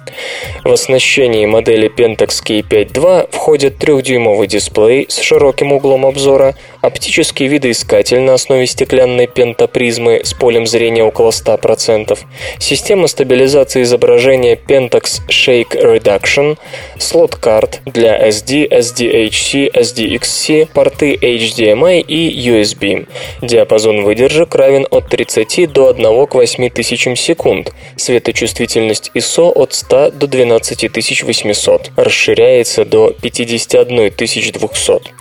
В 0.65 0.73
оснащении 0.73 1.47
модели 1.47 1.89
Pentax 1.89 2.43
K5 2.45 2.93
II 2.93 3.29
входят 3.31 3.79
трехдюймовый 3.79 4.49
дисплей 4.49 5.07
с 5.09 5.21
широким 5.21 5.73
углом 5.73 6.07
обзора, 6.07 6.55
оптический 6.81 7.47
видоискатель 7.47 8.21
на 8.21 8.35
основе 8.35 8.67
стеклянной 8.67 9.27
пентапризмы 9.27 10.21
с 10.25 10.35
полем 10.35 10.67
зрения 10.67 11.05
около 11.05 11.31
100%, 11.31 12.19
система 12.59 13.07
стабилизации 13.07 13.83
изображения 13.83 14.57
Pentax 14.57 15.23
Shake 15.29 15.75
Reduction, 15.75 16.57
слот-карт 17.03 17.81
для 17.85 18.29
SD, 18.29 18.69
SDHC, 18.71 19.73
SDXC, 19.73 20.69
порты 20.73 21.15
HDMI 21.15 22.01
и 22.01 22.49
USB. 22.49 23.07
Диапазон 23.43 24.05
выдержек 24.05 24.55
равен 24.55 24.87
от 24.91 25.09
30 25.09 25.73
до 25.73 25.89
1 25.89 26.27
к 26.27 26.35
8 26.35 26.71
тысячам 26.71 27.17
секунд. 27.17 27.73
Светочувствительность 27.97 29.11
ISO 29.15 29.53
от 29.53 29.75
100 29.75 30.13
до 30.13 30.27
12800. 30.27 31.91
Расширяется 31.97 32.85
до 32.85 33.13
51200. 33.21 35.13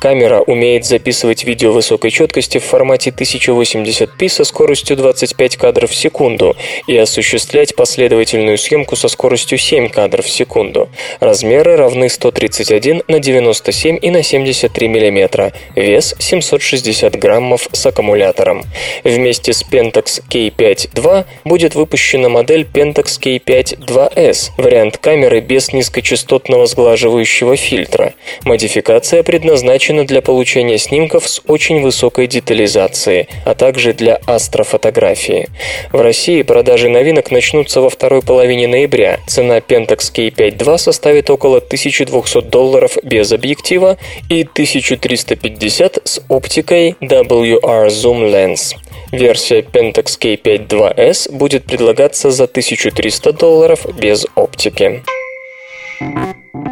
Камера 0.00 0.40
умеет 0.40 0.84
записывать 0.84 1.44
видео 1.44 1.72
высокой 1.72 2.10
четкости 2.10 2.58
в 2.58 2.64
формате 2.64 3.10
1080p 3.10 4.28
со 4.28 4.44
скоростью 4.44 4.96
25 4.96 5.56
кадров 5.56 5.90
в 5.90 5.94
секунду 5.94 6.56
и 6.86 6.96
осуществлять 6.96 7.76
последовательную 7.76 8.58
съемку 8.58 8.96
со 8.96 9.08
скоростью 9.08 9.58
7 9.58 9.88
кадров 9.88 10.26
в 10.26 10.30
секунду. 10.30 10.88
Размеры 11.20 11.76
равны 11.76 12.08
131 12.08 13.02
на 13.08 13.18
97 13.18 13.98
и 14.00 14.10
на 14.10 14.22
73 14.22 14.88
мм. 14.88 15.52
Вес 15.76 16.14
760 16.18 17.16
граммов 17.18 17.68
с 17.72 17.86
аккумулятором. 17.86 18.64
Вместе 19.04 19.52
с 19.52 19.62
Pentax 19.62 20.22
K5 20.28 21.26
будет 21.44 21.74
выпущена 21.74 22.28
модель 22.28 22.62
Pentax 22.62 23.20
K5 23.20 23.78
2S, 23.78 24.50
вариант 24.56 24.98
камеры 24.98 25.40
без 25.40 25.72
низкочастотного 25.72 26.66
сглаживающего 26.66 27.56
фильтра. 27.56 28.14
Модификация 28.44 29.22
предназначена 29.22 30.06
для 30.06 30.22
получения 30.22 30.78
снимков 30.78 31.28
с 31.28 31.42
очень 31.46 31.80
высокой 31.82 32.26
детализацией, 32.26 33.28
а 33.44 33.54
также 33.54 33.92
для 33.92 34.18
астрофотографии. 34.26 35.48
В 35.92 36.00
России 36.00 36.42
продажи 36.42 36.88
новинок 36.88 37.30
начнутся 37.30 37.80
во 37.80 37.90
второй 37.90 38.22
половине 38.22 38.66
ноября. 38.66 39.18
Цена 39.26 39.58
Pentax 39.58 40.12
K5 40.12 40.56
2 40.56 40.78
составит 41.02 41.30
около 41.30 41.56
1200 41.56 42.42
долларов 42.42 42.96
без 43.02 43.32
объектива 43.32 43.98
и 44.28 44.42
1350 44.42 45.98
с 46.04 46.22
оптикой 46.28 46.94
WR 47.00 47.88
Zoom 47.88 48.30
Lens. 48.30 48.76
Версия 49.10 49.62
Pentax 49.62 50.16
K5 50.20 50.68
2S 50.68 51.36
будет 51.36 51.64
предлагаться 51.64 52.30
за 52.30 52.44
1300 52.44 53.32
долларов 53.32 53.84
без 53.98 54.26
оптики. 54.36 55.02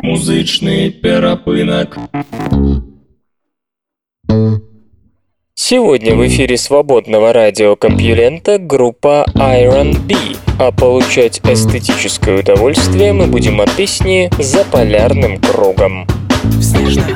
Музычный 0.02 0.92
перапынок. 0.92 1.98
Сегодня 5.70 6.16
в 6.16 6.26
эфире 6.26 6.56
свободного 6.56 7.32
радиокомпьюлента 7.32 8.58
группа 8.58 9.24
Iron 9.36 9.96
B, 10.00 10.16
а 10.58 10.72
получать 10.72 11.40
эстетическое 11.44 12.40
удовольствие 12.40 13.12
мы 13.12 13.28
будем 13.28 13.60
от 13.60 13.70
песни 13.76 14.28
«За 14.40 14.64
полярным 14.64 15.38
кругом». 15.38 16.08
В 16.42 16.60
снежной 16.60 17.14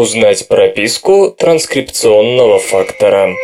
узнать 0.00 0.48
прописку 0.48 1.30
транскрипционного 1.30 2.58
фактора? 2.58 3.34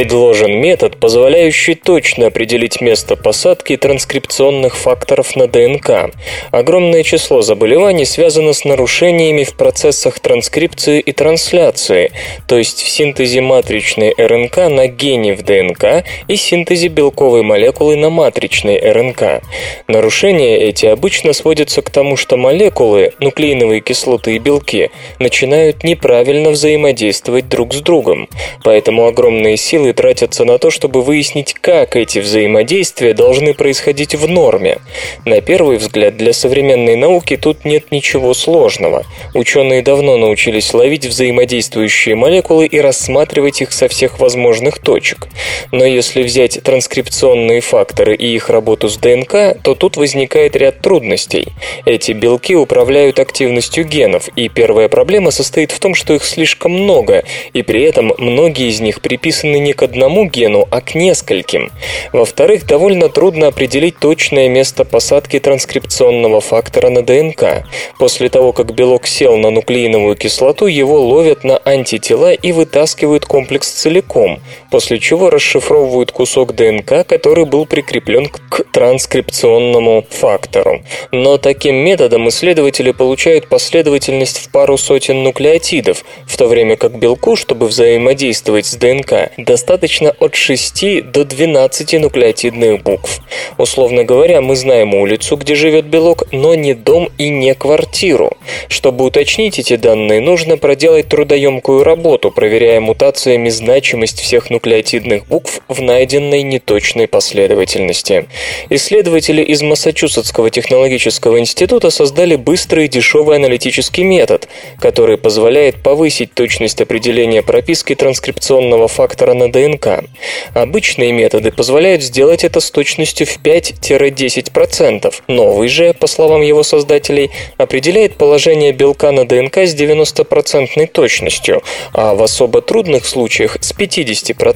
Предложен 0.00 0.58
метод, 0.62 0.96
позволяющий 0.96 1.74
точно 1.74 2.28
определить 2.28 2.80
место 2.80 3.16
посадки 3.16 3.76
транскрипционных 3.76 4.74
факторов 4.74 5.36
на 5.36 5.46
ДНК. 5.46 6.10
Огромное 6.50 7.02
число 7.02 7.42
заболеваний 7.42 8.06
связано 8.06 8.54
с 8.54 8.64
нарушениями 8.64 9.44
в 9.44 9.52
процессах 9.52 10.18
транскрипции 10.18 11.00
и 11.00 11.12
трансляции, 11.12 12.12
то 12.48 12.56
есть 12.56 12.80
в 12.80 12.88
синтезе 12.88 13.42
матричной 13.42 14.14
РНК 14.16 14.70
на 14.70 14.86
гене 14.86 15.34
в 15.34 15.42
ДНК 15.42 16.02
и 16.28 16.36
синтезе 16.36 16.88
белковой 16.88 17.42
молекулы 17.42 17.96
на 17.96 18.08
матричной 18.08 18.78
РНК. 18.78 19.42
Нарушения 19.86 20.56
эти 20.56 20.86
обычно 20.86 21.34
сводятся 21.34 21.82
к 21.82 21.90
тому, 21.90 22.16
что 22.16 22.38
молекулы, 22.38 23.12
нуклеиновые 23.18 23.82
кислоты 23.82 24.36
и 24.36 24.38
белки, 24.38 24.90
начинают 25.18 25.84
неправильно 25.84 26.48
взаимодействовать 26.48 27.50
друг 27.50 27.74
с 27.74 27.82
другом. 27.82 28.30
Поэтому 28.64 29.04
огромные 29.04 29.58
силы 29.58 29.89
тратятся 29.92 30.44
на 30.44 30.58
то, 30.58 30.70
чтобы 30.70 31.02
выяснить, 31.02 31.54
как 31.54 31.96
эти 31.96 32.18
взаимодействия 32.18 33.14
должны 33.14 33.54
происходить 33.54 34.14
в 34.14 34.28
норме. 34.28 34.78
На 35.24 35.40
первый 35.40 35.78
взгляд, 35.78 36.16
для 36.16 36.32
современной 36.32 36.96
науки 36.96 37.36
тут 37.36 37.64
нет 37.64 37.90
ничего 37.90 38.34
сложного. 38.34 39.04
Ученые 39.34 39.82
давно 39.82 40.16
научились 40.16 40.72
ловить 40.74 41.06
взаимодействующие 41.06 42.14
молекулы 42.14 42.66
и 42.66 42.80
рассматривать 42.80 43.62
их 43.62 43.72
со 43.72 43.88
всех 43.88 44.20
возможных 44.20 44.78
точек. 44.78 45.28
Но 45.72 45.84
если 45.84 46.22
взять 46.22 46.62
транскрипционные 46.62 47.60
факторы 47.60 48.14
и 48.14 48.34
их 48.34 48.50
работу 48.50 48.88
с 48.88 48.96
ДНК, 48.96 49.56
то 49.62 49.74
тут 49.74 49.96
возникает 49.96 50.56
ряд 50.56 50.80
трудностей. 50.80 51.48
Эти 51.84 52.12
белки 52.12 52.54
управляют 52.54 53.18
активностью 53.18 53.84
генов, 53.84 54.28
и 54.36 54.48
первая 54.48 54.88
проблема 54.88 55.30
состоит 55.30 55.72
в 55.72 55.80
том, 55.80 55.94
что 55.94 56.14
их 56.14 56.24
слишком 56.24 56.72
много, 56.72 57.24
и 57.52 57.62
при 57.62 57.82
этом 57.82 58.12
многие 58.18 58.68
из 58.68 58.80
них 58.80 59.00
приписаны 59.00 59.58
не 59.58 59.72
к 59.72 59.79
одному 59.82 60.26
гену, 60.26 60.66
а 60.70 60.80
к 60.80 60.94
нескольким. 60.94 61.70
Во-вторых, 62.12 62.66
довольно 62.66 63.08
трудно 63.08 63.48
определить 63.48 63.98
точное 63.98 64.48
место 64.48 64.84
посадки 64.84 65.38
транскрипционного 65.38 66.40
фактора 66.40 66.90
на 66.90 67.02
ДНК. 67.02 67.64
После 67.98 68.28
того, 68.28 68.52
как 68.52 68.74
белок 68.74 69.06
сел 69.06 69.36
на 69.36 69.50
нуклеиновую 69.50 70.16
кислоту, 70.16 70.66
его 70.66 71.00
ловят 71.00 71.44
на 71.44 71.58
антитела 71.64 72.32
и 72.32 72.52
вытаскивают 72.52 73.26
комплекс 73.26 73.68
целиком, 73.68 74.40
после 74.70 74.98
чего 74.98 75.30
расшифровывают 75.30 76.12
кусок 76.12 76.54
ДНК, 76.54 77.06
который 77.06 77.44
был 77.44 77.66
прикреплен 77.66 78.28
к 78.28 78.64
транскрипционному 78.72 80.06
фактору. 80.08 80.82
Но 81.12 81.38
таким 81.38 81.76
методом 81.76 82.28
исследователи 82.28 82.92
получают 82.92 83.48
последовательность 83.48 84.38
в 84.38 84.50
пару 84.50 84.78
сотен 84.78 85.22
нуклеотидов, 85.22 86.04
в 86.26 86.36
то 86.36 86.46
время 86.46 86.76
как 86.76 86.98
белку, 86.98 87.36
чтобы 87.36 87.66
взаимодействовать 87.66 88.66
с 88.66 88.74
ДНК, 88.74 89.32
достаточно 89.36 90.10
от 90.18 90.34
6 90.34 91.10
до 91.10 91.24
12 91.24 92.00
нуклеотидных 92.00 92.82
букв. 92.82 93.20
Условно 93.58 94.04
говоря, 94.04 94.40
мы 94.40 94.56
знаем 94.56 94.94
улицу, 94.94 95.36
где 95.36 95.54
живет 95.54 95.86
белок, 95.86 96.24
но 96.32 96.54
не 96.54 96.74
дом 96.74 97.08
и 97.18 97.28
не 97.28 97.54
квартиру. 97.54 98.36
Чтобы 98.68 99.04
уточнить 99.04 99.58
эти 99.58 99.76
данные, 99.76 100.20
нужно 100.20 100.56
проделать 100.56 101.08
трудоемкую 101.08 101.84
работу, 101.84 102.30
проверяя 102.30 102.80
мутациями 102.80 103.48
значимость 103.48 104.20
всех 104.20 104.50
нуклеотидных 104.60 105.26
букв 105.26 105.60
в 105.68 105.80
найденной 105.80 106.42
неточной 106.42 107.08
последовательности. 107.08 108.26
Исследователи 108.68 109.42
из 109.42 109.62
Массачусетского 109.62 110.50
технологического 110.50 111.40
института 111.40 111.88
создали 111.90 112.36
быстрый 112.36 112.84
и 112.84 112.88
дешевый 112.88 113.36
аналитический 113.36 114.04
метод, 114.04 114.48
который 114.78 115.16
позволяет 115.16 115.82
повысить 115.82 116.34
точность 116.34 116.82
определения 116.82 117.42
прописки 117.42 117.94
транскрипционного 117.94 118.86
фактора 118.86 119.32
на 119.32 119.50
ДНК. 119.50 120.04
Обычные 120.52 121.12
методы 121.12 121.50
позволяют 121.52 122.02
сделать 122.02 122.44
это 122.44 122.60
с 122.60 122.70
точностью 122.70 123.26
в 123.26 123.38
5-10%. 123.42 125.14
Новый 125.28 125.68
же, 125.68 125.94
по 125.94 126.06
словам 126.06 126.42
его 126.42 126.62
создателей, 126.62 127.30
определяет 127.56 128.16
положение 128.16 128.72
белка 128.72 129.10
на 129.12 129.24
ДНК 129.24 129.58
с 129.58 129.74
90% 129.74 130.86
точностью, 130.88 131.62
а 131.94 132.14
в 132.14 132.22
особо 132.22 132.60
трудных 132.60 133.06
случаях 133.06 133.56
с 133.60 133.72
50%. 133.72 134.49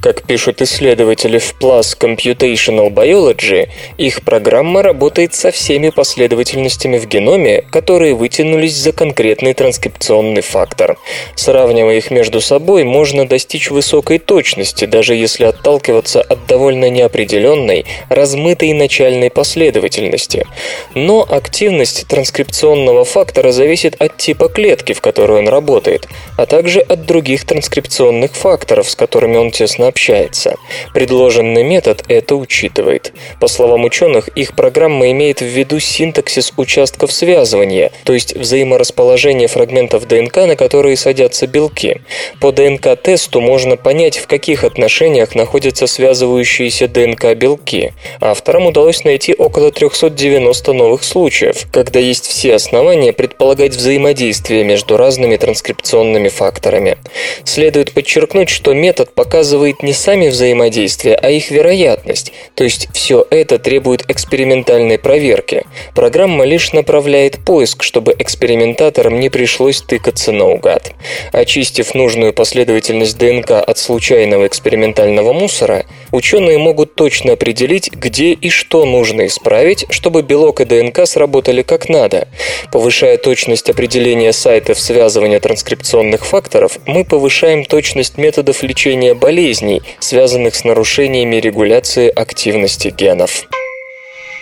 Как 0.00 0.22
пишут 0.22 0.62
исследователи 0.62 1.38
в 1.38 1.54
PLAS 1.60 1.96
Computational 1.98 2.90
Biology, 2.90 3.68
их 3.98 4.22
программа 4.22 4.82
работает 4.82 5.34
со 5.34 5.50
всеми 5.50 5.90
последовательностями 5.90 6.98
в 6.98 7.06
геноме, 7.06 7.62
которые 7.70 8.14
вытянулись 8.14 8.74
за 8.74 8.92
конкретный 8.92 9.54
транскрипционный 9.54 10.42
фактор. 10.42 10.98
Сравнивая 11.36 11.96
их 11.96 12.10
между 12.10 12.40
собой, 12.40 12.84
можно 12.84 13.26
достичь 13.26 13.70
высокой 13.70 14.18
точности, 14.18 14.84
даже 14.84 15.14
если 15.14 15.44
отталкиваться 15.44 16.20
от 16.20 16.46
довольно 16.46 16.90
неопределенной, 16.90 17.86
размытой 18.08 18.72
начальной 18.72 19.30
последовательности. 19.30 20.46
Но 20.94 21.26
активность 21.28 22.06
транскрипционного 22.08 23.04
фактора 23.04 23.52
зависит 23.52 24.00
от 24.00 24.16
типа 24.16 24.48
клетки, 24.48 24.92
в 24.92 25.00
которой 25.00 25.38
он 25.38 25.48
работает, 25.48 26.08
а 26.36 26.46
также 26.46 26.80
от 26.80 27.06
других 27.06 27.44
транскрипционных 27.44 28.32
факторов, 28.32 28.88
с 28.88 28.94
которыми 29.04 29.36
он 29.36 29.50
тесно 29.50 29.88
общается. 29.88 30.56
Предложенный 30.94 31.62
метод 31.62 32.04
это 32.08 32.36
учитывает. 32.36 33.12
По 33.38 33.48
словам 33.48 33.84
ученых, 33.84 34.28
их 34.28 34.56
программа 34.56 35.10
имеет 35.10 35.42
в 35.42 35.44
виду 35.44 35.78
синтаксис 35.78 36.54
участков 36.56 37.12
связывания, 37.12 37.92
то 38.04 38.14
есть 38.14 38.34
взаиморасположение 38.34 39.46
фрагментов 39.46 40.08
ДНК, 40.08 40.36
на 40.46 40.56
которые 40.56 40.96
садятся 40.96 41.46
белки. 41.46 42.00
По 42.40 42.50
ДНК-тесту 42.50 43.42
можно 43.42 43.76
понять, 43.76 44.16
в 44.16 44.26
каких 44.26 44.64
отношениях 44.64 45.34
находятся 45.34 45.86
связывающиеся 45.86 46.88
ДНК-белки. 46.88 47.92
Авторам 48.20 48.64
удалось 48.68 49.04
найти 49.04 49.34
около 49.34 49.70
390 49.70 50.72
новых 50.72 51.04
случаев, 51.04 51.66
когда 51.70 52.00
есть 52.00 52.24
все 52.24 52.54
основания 52.54 53.12
предполагать 53.12 53.76
взаимодействие 53.76 54.64
между 54.64 54.96
разными 54.96 55.36
транскрипционными 55.36 56.28
факторами. 56.28 56.96
Следует 57.44 57.92
подчеркнуть, 57.92 58.48
что 58.48 58.72
метод 58.72 58.93
показывает 59.02 59.82
не 59.82 59.92
сами 59.92 60.28
взаимодействия, 60.28 61.14
а 61.14 61.30
их 61.30 61.50
вероятность, 61.50 62.32
то 62.54 62.62
есть 62.62 62.88
все 62.94 63.26
это 63.30 63.58
требует 63.58 64.08
экспериментальной 64.08 64.98
проверки. 64.98 65.64
Программа 65.94 66.44
лишь 66.44 66.72
направляет 66.72 67.44
поиск, 67.44 67.82
чтобы 67.82 68.14
экспериментаторам 68.18 69.18
не 69.18 69.30
пришлось 69.30 69.80
тыкаться 69.82 70.30
наугад. 70.30 70.92
Очистив 71.32 71.94
нужную 71.94 72.32
последовательность 72.32 73.18
ДНК 73.18 73.52
от 73.52 73.78
случайного 73.78 74.46
экспериментального 74.46 75.32
мусора, 75.32 75.86
ученые 76.12 76.58
могут 76.58 76.94
точно 76.94 77.32
определить, 77.32 77.90
где 77.90 78.32
и 78.32 78.48
что 78.50 78.84
нужно 78.84 79.26
исправить, 79.26 79.86
чтобы 79.90 80.22
белок 80.22 80.60
и 80.60 80.64
ДНК 80.64 81.06
сработали 81.06 81.62
как 81.62 81.88
надо. 81.88 82.28
Повышая 82.70 83.16
точность 83.16 83.68
определения 83.68 84.32
сайтов 84.32 84.78
связывания 84.78 85.40
транскрипционных 85.40 86.24
факторов, 86.24 86.78
мы 86.86 87.04
повышаем 87.04 87.64
точность 87.64 88.18
методов 88.18 88.62
лечения 88.62 88.83
болезней, 89.14 89.82
связанных 89.98 90.54
с 90.54 90.64
нарушениями 90.64 91.36
регуляции 91.36 92.08
активности 92.08 92.88
генов. 92.88 93.46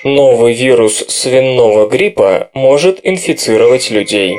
Новый 0.05 0.55
вирус 0.55 1.05
свиного 1.09 1.89
гриппа 1.89 2.51
может 2.55 2.99
инфицировать 3.05 3.91
людей. 3.91 4.37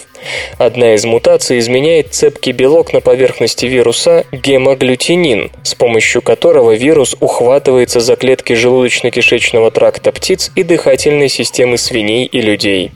Одна 0.58 0.94
из 0.94 1.04
мутаций 1.04 1.58
изменяет 1.58 2.14
цепкий 2.14 2.52
белок 2.52 2.92
на 2.92 3.00
поверхности 3.00 3.66
вируса 3.66 4.24
гемоглютинин, 4.32 5.50
с 5.62 5.74
помощью 5.74 6.22
которого 6.22 6.72
вирус 6.72 7.16
ухватывается 7.20 8.00
за 8.00 8.16
клетки 8.16 8.52
желудочно-кишечного 8.52 9.70
тракта 9.70 10.12
птиц 10.12 10.50
и 10.54 10.62
дыхательной 10.62 11.28
системы 11.28 11.78
свиней 11.78 12.24
и 12.26 12.40
людей. 12.40 12.92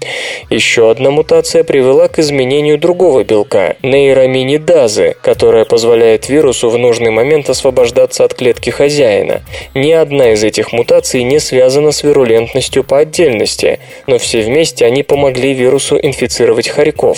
Еще 0.50 0.90
одна 0.90 1.10
мутация 1.10 1.64
привела 1.64 2.08
к 2.08 2.18
изменению 2.18 2.78
другого 2.78 3.24
белка– 3.24 3.76
нейроминидазы, 3.82 5.16
которая 5.22 5.64
позволяет 5.64 6.28
вирусу 6.28 6.70
в 6.70 6.78
нужный 6.78 7.10
момент 7.10 7.50
освобождаться 7.50 8.24
от 8.24 8.34
клетки 8.34 8.70
хозяина. 8.70 9.42
Ни 9.74 9.92
одна 9.92 10.32
из 10.32 10.44
этих 10.44 10.72
мутаций 10.72 11.22
не 11.22 11.40
связана 11.40 11.92
с 11.92 12.02
вирулентностью 12.02 12.84
по 12.84 12.98
отдельности, 12.98 13.78
но 14.06 14.18
все 14.18 14.40
вместе 14.40 14.84
они 14.84 15.02
помогли 15.02 15.52
вирусу 15.52 15.98
инфицировать 16.00 16.68
хорьков. 16.68 17.15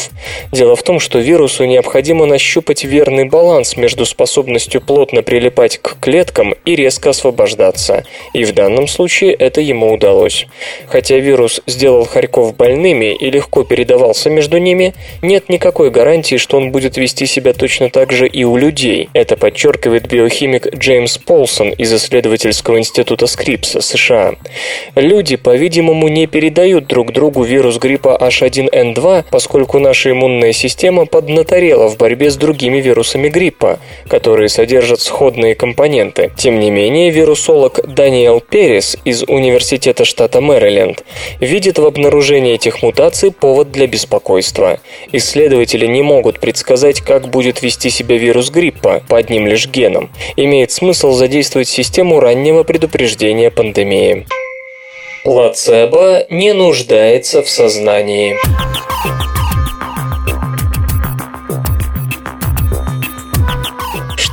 Дело 0.53 0.77
в 0.77 0.83
том, 0.83 1.01
что 1.01 1.19
вирусу 1.19 1.65
необходимо 1.65 2.27
нащупать 2.27 2.85
верный 2.85 3.25
баланс 3.25 3.77
между 3.77 4.05
способностью 4.07 4.81
плотно 4.81 5.23
прилипать 5.23 5.79
к 5.79 5.99
клеткам 6.01 6.55
и 6.65 6.77
резко 6.77 7.11
освобождаться. 7.11 8.05
И 8.33 8.45
в 8.45 8.53
данном 8.53 8.89
случае 8.89 9.33
это 9.35 9.61
ему 9.61 9.93
удалось. 9.93 10.47
Хотя 10.87 11.19
вирус 11.19 11.61
сделал 11.67 12.05
хорьков 12.07 12.57
больными 12.57 13.15
и 13.15 13.31
легко 13.31 13.65
передавался 13.65 14.31
между 14.31 14.59
ними, 14.59 14.95
нет 15.23 15.49
никакой 15.49 15.91
гарантии, 15.91 16.37
что 16.37 16.57
он 16.57 16.71
будет 16.71 16.97
вести 16.97 17.27
себя 17.27 17.53
точно 17.53 17.91
так 17.91 18.13
же 18.13 18.27
и 18.27 18.45
у 18.45 18.57
людей. 18.57 19.09
Это 19.13 19.37
подчеркивает 19.37 20.09
биохимик 20.09 20.75
Джеймс 20.75 21.19
Полсон 21.19 21.71
из 21.71 21.93
исследовательского 21.93 22.79
института 22.79 23.27
Скрипса, 23.27 23.81
США. 23.81 24.35
Люди, 24.95 25.37
по-видимому, 25.37 26.09
не 26.09 26.27
передают 26.27 26.87
друг 26.87 27.13
другу 27.13 27.43
вирус 27.43 27.79
гриппа 27.79 28.19
H1N2, 28.21 29.27
поскольку 29.31 29.79
наша 29.89 30.11
иммунная 30.11 30.53
система 30.53 31.07
поднаторела 31.07 31.89
в 31.89 31.97
борьбе 31.97 32.31
с 32.31 32.37
другими 32.37 32.77
вирусами 32.77 33.31
гриппа, 33.31 33.79
которые 34.07 34.51
содержат 34.51 35.01
сходные 35.01 35.55
компоненты. 35.55 36.31
Тем 36.37 36.61
не 36.61 36.71
менее, 36.71 37.09
вирусолог 37.09 37.81
Даниэл 37.87 38.41
Перес 38.41 38.99
из 39.07 39.23
Университета 39.23 40.05
штата 40.05 40.43
Мэриленд 40.43 41.05
видит 41.41 41.79
в 41.79 41.87
обнаружении 41.87 42.55
этих 42.55 42.83
мутаций 42.83 43.33
повод 43.33 43.73
для 43.73 43.87
беспокойства. 43.87 44.79
Исследователи 45.13 45.87
не 45.87 46.03
могут 46.03 46.39
предсказать, 46.39 47.01
как 47.01 47.31
будет 47.31 47.63
вести 47.63 47.89
себя 47.89 48.19
вирус 48.19 48.51
гриппа 48.51 49.03
по 49.09 49.17
одним 49.17 49.47
лишь 49.47 49.69
генам. 49.69 50.11
Имеет 50.37 50.71
смысл 50.71 51.13
задействовать 51.13 51.69
систему 51.69 52.21
раннего 52.21 52.63
предупреждения 52.63 53.51
пандемии. 53.51 54.27
Плацебо 55.25 56.27
не 56.29 56.53
нуждается 56.53 57.43
в 57.43 57.49
сознании. 57.49 58.37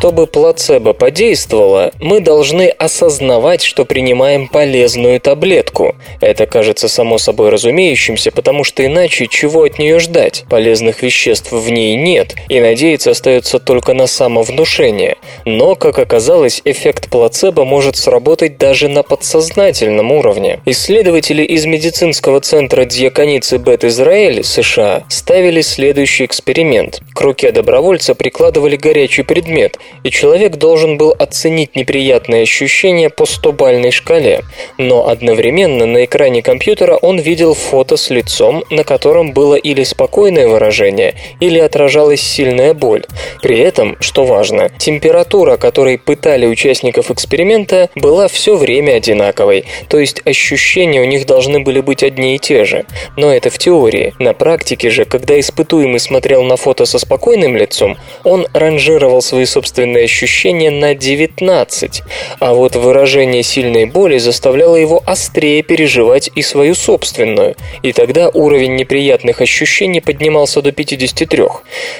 Чтобы 0.06 0.28
плацебо 0.28 0.94
подействовало, 0.94 1.92
мы 2.00 2.20
должны 2.20 2.68
осознавать, 2.68 3.64
что 3.64 3.86
принимаем 3.86 4.48
полезную 4.48 5.20
таблетку. 5.20 5.96
Это 6.22 6.46
кажется 6.46 6.88
само 6.88 7.18
собой 7.18 7.50
разумеющимся, 7.50 8.32
потому 8.32 8.64
что 8.64 8.86
иначе 8.86 9.26
чего 9.26 9.64
от 9.64 9.80
нее 9.80 9.98
ждать? 9.98 10.46
Полезных 10.48 11.02
веществ 11.02 11.52
в 11.52 11.72
ней 11.72 11.96
нет, 11.96 12.36
и 12.50 12.60
надеяться 12.60 13.10
остается 13.10 13.58
только 13.58 13.96
на 13.96 14.06
самовнушение. 14.06 15.18
Но, 15.44 15.74
как 15.74 15.98
оказалось, 15.98 16.62
эффект 16.66 17.10
плацебо 17.10 17.66
может 17.66 17.96
сработать 17.96 18.60
даже 18.60 18.90
на 18.90 19.02
подсознательном 19.02 20.12
уровне. 20.12 20.60
Исследователи 20.66 21.42
из 21.42 21.66
медицинского 21.66 22.42
центра 22.42 22.86
Дьяконицы 22.86 23.58
Бет-Израэль, 23.58 24.44
США, 24.44 25.04
ставили 25.10 25.62
следующий 25.62 26.26
эксперимент. 26.26 27.00
К 27.16 27.22
руке 27.22 27.52
добровольца 27.52 28.14
прикладывали 28.14 28.76
горячий 28.76 29.24
предмет 29.24 29.80
и 30.04 30.12
человек 30.12 30.58
должен 30.58 30.98
был 30.98 31.16
оценить 31.18 31.76
неприятные 31.76 32.44
ощущения 32.44 33.10
по 33.10 33.24
100-бальной 33.24 33.92
шкале, 33.92 34.42
но 34.78 35.08
одновременно 35.08 35.86
на 35.86 36.06
экране 36.06 36.42
компьютера 36.42 36.96
он 36.98 37.20
видел 37.20 37.54
фото 37.54 37.98
с 37.98 38.10
лицом, 38.10 38.64
на 38.70 38.84
котором 38.84 39.32
было 39.32 39.56
или 39.56 39.84
спокойное 39.84 40.48
выражение, 40.48 41.16
или 41.40 41.60
отражалась 41.60 42.22
сильная 42.22 42.74
боль. 42.74 43.04
При 43.42 43.60
этом, 43.60 43.98
что 44.00 44.26
важно, 44.26 44.70
температура, 44.78 45.58
которой 45.58 45.98
пытали 45.98 46.46
участников 46.46 47.12
эксперимента, 47.12 47.90
была 47.96 48.28
все 48.28 48.56
время 48.56 48.94
одинаковой, 48.94 49.66
то 49.88 50.00
есть 50.00 50.22
ощущения 50.26 51.02
у 51.02 51.06
них 51.06 51.26
должны 51.26 51.62
были 51.62 51.82
быть 51.82 52.04
одни 52.04 52.36
и 52.36 52.40
те 52.40 52.66
же. 52.66 52.86
Но 53.18 53.34
это 53.34 53.50
в 53.50 53.58
теории. 53.58 54.14
На 54.20 54.34
практике 54.34 54.90
же, 54.90 55.06
когда 55.06 55.40
испытуемый 55.40 56.00
смотрел 56.00 56.44
на 56.44 56.58
фото 56.58 56.86
со 56.86 57.00
спокойным 57.00 57.56
лицом, 57.56 57.98
он 58.24 58.48
ранжировал 58.54 59.22
свои 59.22 59.46
собственные 59.46 59.85
ощущения 59.94 60.72
на 60.72 60.96
19, 60.96 62.02
а 62.40 62.54
вот 62.54 62.76
выражение 62.76 63.44
сильной 63.44 63.86
боли 63.86 64.18
заставляло 64.18 64.76
его 64.76 65.04
острее 65.06 65.62
переживать 65.62 66.30
и 66.36 66.42
свою 66.42 66.76
собственную, 66.76 67.56
и 67.84 67.94
тогда 67.94 68.30
уровень 68.30 68.76
неприятных 68.76 69.42
ощущений 69.42 70.02
поднимался 70.02 70.62
до 70.62 70.72
53. 70.72 71.44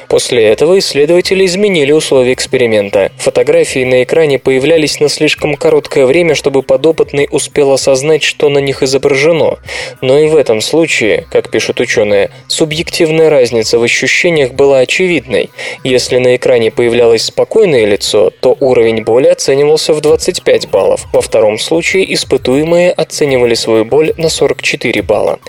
После 0.08 0.44
этого 0.44 0.80
исследователи 0.80 1.46
изменили 1.46 1.92
условия 1.92 2.34
эксперимента. 2.34 3.12
Фотографии 3.18 3.84
на 3.84 4.04
экране 4.04 4.40
появлялись 4.40 5.00
на 5.00 5.10
слишком 5.10 5.56
короткое 5.56 6.06
время, 6.06 6.36
чтобы 6.36 6.64
подопытный 6.64 7.28
успел 7.32 7.72
осознать, 7.72 8.24
что 8.24 8.50
на 8.50 8.60
них 8.60 8.84
изображено. 8.84 9.58
Но 10.02 10.20
и 10.20 10.28
в 10.28 10.36
этом 10.36 10.62
случае, 10.62 11.26
как 11.32 11.50
пишут 11.50 11.80
ученые, 11.80 12.30
субъективная 12.48 13.30
разница 13.30 13.80
в 13.80 13.84
ощущениях 13.84 14.54
была 14.54 14.80
очевидной. 14.80 15.50
Если 15.84 16.18
на 16.18 16.36
экране 16.36 16.72
появлялось 16.72 17.24
спокойное 17.66 17.86
лицо, 17.86 18.30
то 18.42 18.56
уровень 18.60 19.04
боли 19.04 19.28
оценивался 19.28 19.94
в 19.94 20.02
25 20.02 20.70
баллов. 20.70 21.08
Во 21.12 21.22
втором 21.22 21.58
случае 21.58 22.14
испытуемые 22.14 22.92
оценивали 22.92 23.56
свою 23.56 23.86
боль 23.86 24.14
на 24.18 24.30
44 24.30 25.02
балла. 25.02 25.40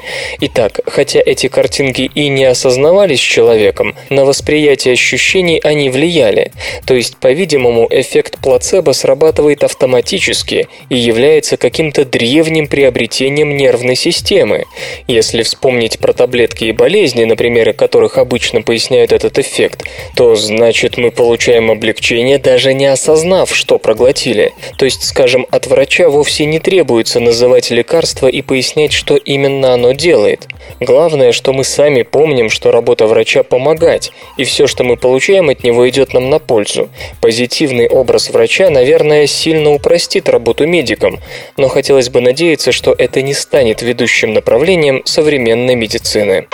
Итак, 0.40 0.80
хотя 0.86 1.20
эти 1.20 1.48
картинки 1.48 2.10
и 2.14 2.28
не 2.28 2.44
осознавались 2.44 3.20
человеком, 3.20 3.94
на 4.08 4.24
восприятие 4.24 4.94
ощущений 4.94 5.60
они 5.62 5.90
влияли. 5.90 6.52
То 6.86 6.94
есть, 6.94 7.18
по-видимому, 7.18 7.86
эффект 7.90 8.38
плацебо 8.42 8.92
срабатывает 8.92 9.62
автоматически 9.62 10.68
и 10.88 10.96
является 10.96 11.58
каким-то 11.58 12.06
древним 12.06 12.66
приобретением 12.66 13.58
нервной 13.58 13.96
системы. 13.96 14.64
Если 15.06 15.42
вспомнить 15.42 15.98
про 15.98 16.14
таблетки 16.14 16.64
и 16.64 16.72
болезни, 16.72 17.24
на 17.24 17.36
примеры 17.36 17.74
которых 17.74 18.16
обычно 18.16 18.62
поясняют 18.62 19.12
этот 19.12 19.38
эффект, 19.38 19.84
то 20.14 20.34
значит 20.34 20.96
мы 20.96 21.10
получаем 21.10 21.70
облегчение, 21.70 22.05
даже 22.38 22.72
не 22.72 22.86
осознав, 22.86 23.54
что 23.54 23.78
проглотили. 23.78 24.52
То 24.78 24.84
есть, 24.84 25.02
скажем, 25.02 25.46
от 25.50 25.66
врача 25.66 26.08
вовсе 26.08 26.46
не 26.46 26.60
требуется 26.60 27.20
называть 27.20 27.70
лекарство 27.70 28.28
и 28.28 28.42
пояснять, 28.42 28.92
что 28.92 29.16
именно 29.16 29.74
оно 29.74 29.92
делает. 29.92 30.46
Главное, 30.80 31.32
что 31.32 31.52
мы 31.52 31.64
сами 31.64 32.02
помним, 32.02 32.48
что 32.48 32.70
работа 32.70 33.06
врача 33.06 33.42
помогать, 33.42 34.12
и 34.36 34.44
все, 34.44 34.66
что 34.66 34.84
мы 34.84 34.96
получаем 34.96 35.48
от 35.48 35.64
него, 35.64 35.88
идет 35.88 36.12
нам 36.14 36.30
на 36.30 36.38
пользу. 36.38 36.88
Позитивный 37.20 37.88
образ 37.88 38.30
врача, 38.30 38.70
наверное, 38.70 39.26
сильно 39.26 39.72
упростит 39.72 40.28
работу 40.28 40.66
медикам, 40.66 41.18
но 41.56 41.68
хотелось 41.68 42.08
бы 42.08 42.20
надеяться, 42.20 42.72
что 42.72 42.94
это 42.96 43.22
не 43.22 43.34
станет 43.34 43.82
ведущим 43.82 44.32
направлением 44.32 45.02
современной 45.04 45.74
медицины. 45.74 46.46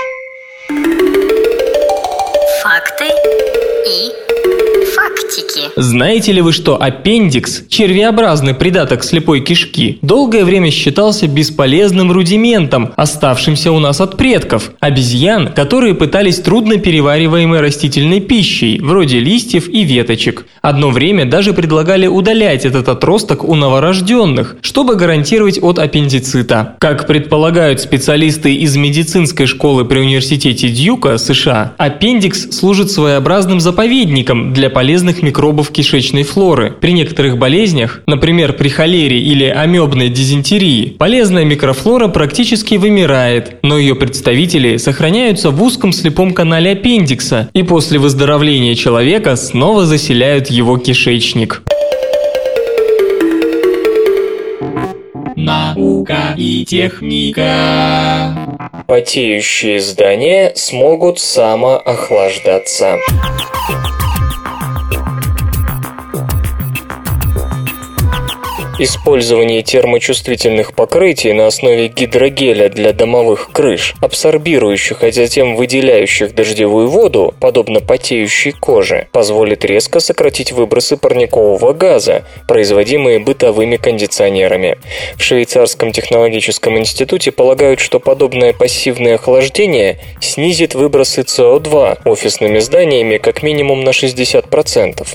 Факты. 2.62 3.51
Знаете 5.76 6.32
ли 6.32 6.42
вы, 6.42 6.52
что 6.52 6.80
аппендикс, 6.82 7.62
червеобразный 7.68 8.54
придаток 8.54 9.02
слепой 9.02 9.40
кишки, 9.40 9.98
долгое 10.02 10.44
время 10.44 10.70
считался 10.70 11.26
бесполезным 11.26 12.12
рудиментом, 12.12 12.92
оставшимся 12.96 13.72
у 13.72 13.78
нас 13.78 14.00
от 14.00 14.18
предков, 14.18 14.72
обезьян, 14.80 15.48
которые 15.48 15.94
пытались 15.94 16.40
трудно 16.40 16.76
перевариваемой 16.76 17.60
растительной 17.60 18.20
пищей, 18.20 18.80
вроде 18.80 19.18
листьев 19.20 19.68
и 19.68 19.84
веточек. 19.84 20.46
Одно 20.60 20.90
время 20.90 21.24
даже 21.24 21.54
предлагали 21.54 22.06
удалять 22.06 22.66
этот 22.66 22.88
отросток 22.88 23.42
у 23.42 23.54
новорожденных, 23.54 24.56
чтобы 24.60 24.96
гарантировать 24.96 25.58
от 25.62 25.78
аппендицита. 25.78 26.76
Как 26.80 27.06
предполагают 27.06 27.80
специалисты 27.80 28.54
из 28.54 28.76
медицинской 28.76 29.46
школы 29.46 29.86
при 29.86 30.00
университете 30.00 30.68
Дьюка, 30.68 31.16
США, 31.16 31.72
аппендикс 31.78 32.50
служит 32.50 32.90
своеобразным 32.90 33.58
заповедником 33.58 34.52
для 34.52 34.68
полезных 34.68 35.22
микробов 35.22 35.61
кишечной 35.70 36.22
флоры. 36.24 36.72
При 36.80 36.92
некоторых 36.92 37.38
болезнях, 37.38 38.02
например, 38.06 38.54
при 38.54 38.68
холере 38.68 39.20
или 39.20 39.44
амебной 39.44 40.08
дизентерии, 40.08 40.96
полезная 40.98 41.44
микрофлора 41.44 42.08
практически 42.08 42.74
вымирает, 42.74 43.58
но 43.62 43.78
ее 43.78 43.94
представители 43.94 44.76
сохраняются 44.76 45.50
в 45.50 45.62
узком 45.62 45.92
слепом 45.92 46.32
канале 46.32 46.72
аппендикса 46.72 47.48
и 47.52 47.62
после 47.62 47.98
выздоровления 47.98 48.74
человека 48.74 49.36
снова 49.36 49.86
заселяют 49.86 50.48
его 50.48 50.78
кишечник. 50.78 51.62
Наука 55.36 56.34
и 56.36 56.64
техника. 56.64 58.32
Потеющие 58.86 59.80
здания 59.80 60.52
смогут 60.54 61.18
самоохлаждаться. 61.18 62.98
Использование 68.84 69.62
термочувствительных 69.62 70.74
покрытий 70.74 71.32
на 71.32 71.46
основе 71.46 71.86
гидрогеля 71.86 72.68
для 72.68 72.92
домовых 72.92 73.52
крыш, 73.52 73.94
абсорбирующих, 74.00 75.04
а 75.04 75.12
затем 75.12 75.54
выделяющих 75.54 76.34
дождевую 76.34 76.88
воду, 76.88 77.32
подобно 77.38 77.78
потеющей 77.78 78.50
коже, 78.50 79.06
позволит 79.12 79.64
резко 79.64 80.00
сократить 80.00 80.50
выбросы 80.50 80.96
парникового 80.96 81.74
газа, 81.74 82.24
производимые 82.48 83.20
бытовыми 83.20 83.76
кондиционерами. 83.76 84.78
В 85.14 85.22
Швейцарском 85.22 85.92
технологическом 85.92 86.76
институте 86.76 87.30
полагают, 87.30 87.78
что 87.78 88.00
подобное 88.00 88.52
пассивное 88.52 89.14
охлаждение 89.14 90.00
снизит 90.20 90.74
выбросы 90.74 91.20
СО2 91.20 92.00
офисными 92.04 92.58
зданиями 92.58 93.18
как 93.18 93.44
минимум 93.44 93.84
на 93.84 93.90
60%. 93.90 95.06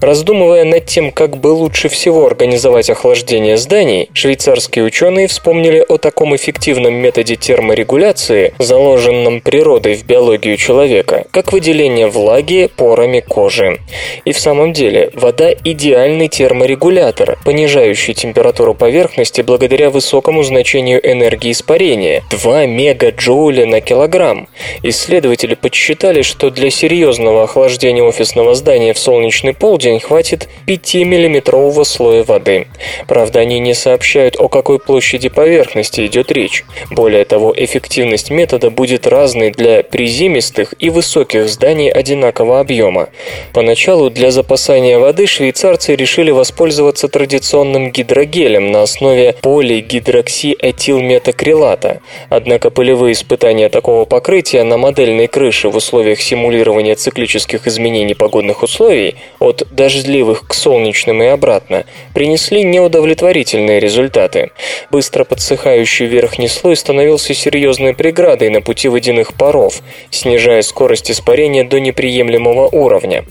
Раздумывая 0.00 0.62
над 0.62 0.86
тем, 0.86 1.10
как 1.10 1.38
бы 1.38 1.48
лучше 1.48 1.88
всего 1.88 2.24
организовать 2.24 2.88
охлаждения 3.00 3.56
зданий, 3.56 4.10
швейцарские 4.12 4.84
ученые 4.84 5.26
вспомнили 5.26 5.82
о 5.88 5.96
таком 5.96 6.36
эффективном 6.36 6.92
методе 6.92 7.34
терморегуляции, 7.34 8.52
заложенном 8.58 9.40
природой 9.40 9.94
в 9.94 10.04
биологию 10.04 10.58
человека, 10.58 11.24
как 11.30 11.50
выделение 11.50 12.08
влаги 12.08 12.68
порами 12.76 13.20
кожи. 13.20 13.78
И 14.26 14.32
в 14.32 14.38
самом 14.38 14.74
деле, 14.74 15.10
вода– 15.14 15.50
идеальный 15.64 16.28
терморегулятор, 16.28 17.38
понижающий 17.42 18.12
температуру 18.12 18.74
поверхности 18.74 19.40
благодаря 19.40 19.88
высокому 19.88 20.42
значению 20.42 21.00
энергии 21.02 21.52
испарения– 21.52 22.22
2 22.30 22.66
мегаджоуля 22.66 23.64
на 23.64 23.80
килограмм. 23.80 24.46
Исследователи 24.82 25.54
подсчитали, 25.54 26.20
что 26.20 26.50
для 26.50 26.68
серьезного 26.68 27.44
охлаждения 27.44 28.02
офисного 28.02 28.54
здания 28.54 28.92
в 28.92 28.98
солнечный 28.98 29.54
полдень 29.54 30.00
хватит 30.00 30.50
5-миллиметрового 30.66 31.84
слоя 31.84 32.24
воды. 32.24 32.66
Правда, 33.06 33.40
они 33.40 33.58
не 33.58 33.74
сообщают, 33.74 34.36
о 34.38 34.48
какой 34.48 34.78
площади 34.78 35.28
поверхности 35.28 36.06
идет 36.06 36.32
речь. 36.32 36.64
Более 36.90 37.24
того, 37.24 37.52
эффективность 37.56 38.30
метода 38.30 38.70
будет 38.70 39.06
разной 39.06 39.50
для 39.50 39.82
приземистых 39.82 40.74
и 40.78 40.90
высоких 40.90 41.48
зданий 41.48 41.90
одинакового 41.90 42.60
объема. 42.60 43.08
Поначалу 43.52 44.10
для 44.10 44.30
запасания 44.30 44.98
воды 44.98 45.26
швейцарцы 45.26 45.96
решили 45.96 46.30
воспользоваться 46.30 47.08
традиционным 47.08 47.90
гидрогелем 47.90 48.70
на 48.70 48.82
основе 48.82 49.34
полигидроксиэтилметакрилата. 49.40 52.00
Однако 52.28 52.70
полевые 52.70 53.12
испытания 53.12 53.68
такого 53.68 54.04
покрытия 54.04 54.62
на 54.64 54.76
модельной 54.76 55.26
крыше 55.26 55.68
в 55.68 55.76
условиях 55.76 56.20
симулирования 56.20 56.94
циклических 56.94 57.66
изменений 57.66 58.14
погодных 58.14 58.62
условий 58.62 59.16
от 59.38 59.66
дождливых 59.70 60.46
к 60.46 60.54
солнечным 60.54 61.22
и 61.22 61.26
обратно 61.26 61.84
принесли 62.14 62.62
неудовлетворительные 62.70 63.80
результаты. 63.80 64.50
Быстро 64.90 65.24
подсыхающий 65.24 66.06
верхний 66.06 66.48
слой 66.48 66.76
становился 66.76 67.34
серьезной 67.34 67.94
преградой 67.94 68.50
на 68.50 68.60
пути 68.60 68.88
водяных 68.88 69.34
паров, 69.34 69.82
снижая 70.10 70.62
скорость 70.62 71.10
испарения 71.10 71.64
до 71.64 71.80
неприемлемого 71.80 72.68
уровня. 72.68 73.24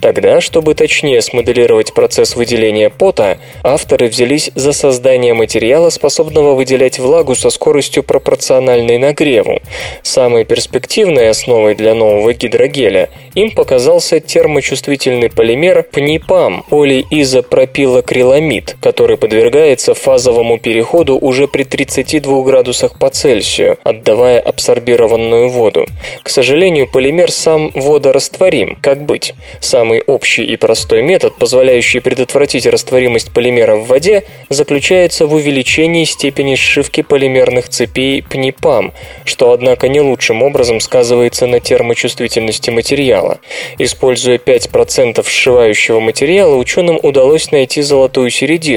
Тогда, 0.00 0.40
чтобы 0.40 0.74
точнее 0.74 1.22
смоделировать 1.22 1.94
процесс 1.94 2.36
выделения 2.36 2.90
пота, 2.90 3.38
авторы 3.62 4.08
взялись 4.08 4.50
за 4.54 4.72
создание 4.72 5.34
материала, 5.34 5.90
способного 5.90 6.54
выделять 6.54 6.98
влагу 6.98 7.34
со 7.34 7.50
скоростью 7.50 8.02
пропорциональной 8.02 8.98
нагреву. 8.98 9.60
Самой 10.02 10.44
перспективной 10.44 11.30
основой 11.30 11.74
для 11.74 11.94
нового 11.94 12.32
гидрогеля 12.32 13.10
им 13.34 13.50
показался 13.50 14.20
термочувствительный 14.20 15.30
полимер 15.30 15.82
ПНИПАМ, 15.82 16.64
полиизопропилокриламид, 16.68 18.76
который 18.86 19.16
подвергается 19.16 19.94
фазовому 19.94 20.60
переходу 20.60 21.18
уже 21.18 21.48
при 21.48 21.64
32 21.64 22.42
градусах 22.44 22.96
по 22.96 23.10
Цельсию, 23.10 23.78
отдавая 23.82 24.38
абсорбированную 24.38 25.48
воду. 25.48 25.86
К 26.22 26.28
сожалению, 26.28 26.86
полимер 26.88 27.32
сам 27.32 27.72
водорастворим. 27.74 28.78
Как 28.80 29.02
быть? 29.02 29.34
Самый 29.58 30.02
общий 30.06 30.44
и 30.44 30.56
простой 30.56 31.02
метод, 31.02 31.34
позволяющий 31.34 31.98
предотвратить 31.98 32.64
растворимость 32.64 33.32
полимера 33.32 33.74
в 33.74 33.88
воде, 33.88 34.22
заключается 34.50 35.26
в 35.26 35.34
увеличении 35.34 36.04
степени 36.04 36.54
сшивки 36.54 37.02
полимерных 37.02 37.68
цепей 37.68 38.22
ПНИПАМ, 38.22 38.92
что, 39.24 39.50
однако, 39.50 39.88
не 39.88 40.00
лучшим 40.00 40.44
образом 40.44 40.78
сказывается 40.78 41.48
на 41.48 41.58
термочувствительности 41.58 42.70
материала. 42.70 43.40
Используя 43.78 44.38
5% 44.38 45.28
сшивающего 45.28 45.98
материала, 45.98 46.54
ученым 46.54 47.00
удалось 47.02 47.50
найти 47.50 47.82
золотую 47.82 48.30
середину. 48.30 48.75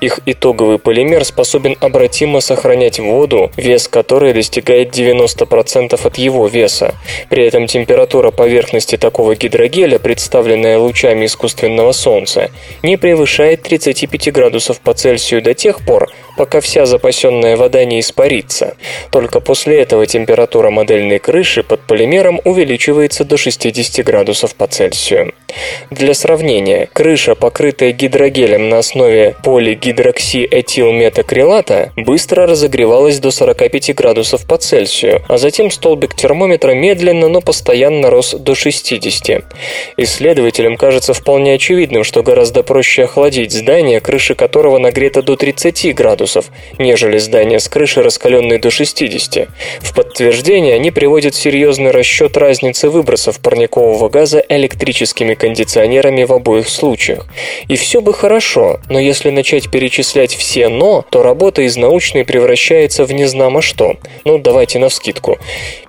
Их 0.00 0.20
итоговый 0.26 0.78
полимер 0.78 1.24
способен 1.24 1.76
обратимо 1.80 2.40
сохранять 2.40 2.98
воду, 2.98 3.50
вес 3.56 3.88
которой 3.88 4.32
достигает 4.32 4.96
90% 4.96 6.06
от 6.06 6.18
его 6.18 6.46
веса. 6.46 6.94
При 7.30 7.46
этом 7.46 7.66
температура 7.66 8.30
поверхности 8.30 8.96
такого 8.96 9.34
гидрогеля, 9.34 9.98
представленная 9.98 10.78
лучами 10.78 11.26
искусственного 11.26 11.92
солнца, 11.92 12.50
не 12.82 12.96
превышает 12.96 13.62
35 13.62 14.32
градусов 14.32 14.80
по 14.80 14.94
Цельсию 14.94 15.42
до 15.42 15.54
тех 15.54 15.84
пор, 15.84 16.10
пока 16.36 16.60
вся 16.60 16.86
запасенная 16.86 17.56
вода 17.56 17.84
не 17.84 18.00
испарится. 18.00 18.76
Только 19.10 19.40
после 19.40 19.80
этого 19.80 20.06
температура 20.06 20.70
модельной 20.70 21.18
крыши 21.18 21.62
под 21.62 21.80
полимером 21.80 22.40
увеличивается 22.44 23.24
до 23.24 23.36
60 23.36 24.04
градусов 24.04 24.54
по 24.54 24.66
Цельсию. 24.66 25.34
Для 25.90 26.14
сравнения, 26.14 26.88
крыша, 26.92 27.34
покрытая 27.34 27.92
гидрогелем 27.92 28.68
на 28.68 28.78
основе 28.78 29.34
полигидроксиэтилметакрилата, 29.42 31.92
быстро 31.96 32.46
разогревалась 32.46 33.18
до 33.18 33.30
45 33.30 33.94
градусов 33.94 34.46
по 34.46 34.56
Цельсию, 34.56 35.22
а 35.28 35.36
затем 35.38 35.70
столбик 35.70 36.14
термометра 36.14 36.72
медленно, 36.72 37.28
но 37.28 37.40
постоянно 37.40 38.10
рос 38.10 38.34
до 38.34 38.54
60. 38.54 39.44
Исследователям 39.96 40.76
кажется 40.76 41.14
вполне 41.14 41.54
очевидным, 41.54 42.04
что 42.04 42.22
гораздо 42.22 42.62
проще 42.62 43.04
охладить 43.04 43.52
здание, 43.52 44.00
крыша 44.00 44.34
которого 44.34 44.78
нагрета 44.78 45.22
до 45.22 45.36
30 45.36 45.94
градусов, 45.94 46.46
нежели 46.78 47.18
здание 47.18 47.60
с 47.60 47.68
крышей, 47.68 48.02
раскаленной 48.02 48.58
до 48.58 48.70
60. 48.70 49.48
В 49.80 49.94
подтверждение 49.94 50.74
они 50.74 50.90
приводят 50.90 51.34
серьезный 51.34 51.90
расчет 51.90 52.36
разницы 52.36 52.90
выбросов 52.90 53.40
парникового 53.40 54.08
газа 54.08 54.44
электрическими 54.48 55.34
кондиционерами 55.34 56.24
в 56.24 56.32
обоих 56.32 56.68
случаях. 56.68 57.26
И 57.68 57.76
все 57.76 58.00
бы 58.00 58.12
хорошо, 58.12 58.80
но 58.88 58.98
если 58.98 59.27
начать 59.30 59.70
перечислять 59.70 60.34
все 60.34 60.68
«но», 60.68 61.04
то 61.10 61.22
работа 61.22 61.62
из 61.62 61.76
научной 61.76 62.24
превращается 62.24 63.04
в 63.04 63.12
незнамо 63.12 63.62
что. 63.62 63.96
Ну, 64.24 64.38
давайте 64.38 64.78
навскидку. 64.78 65.38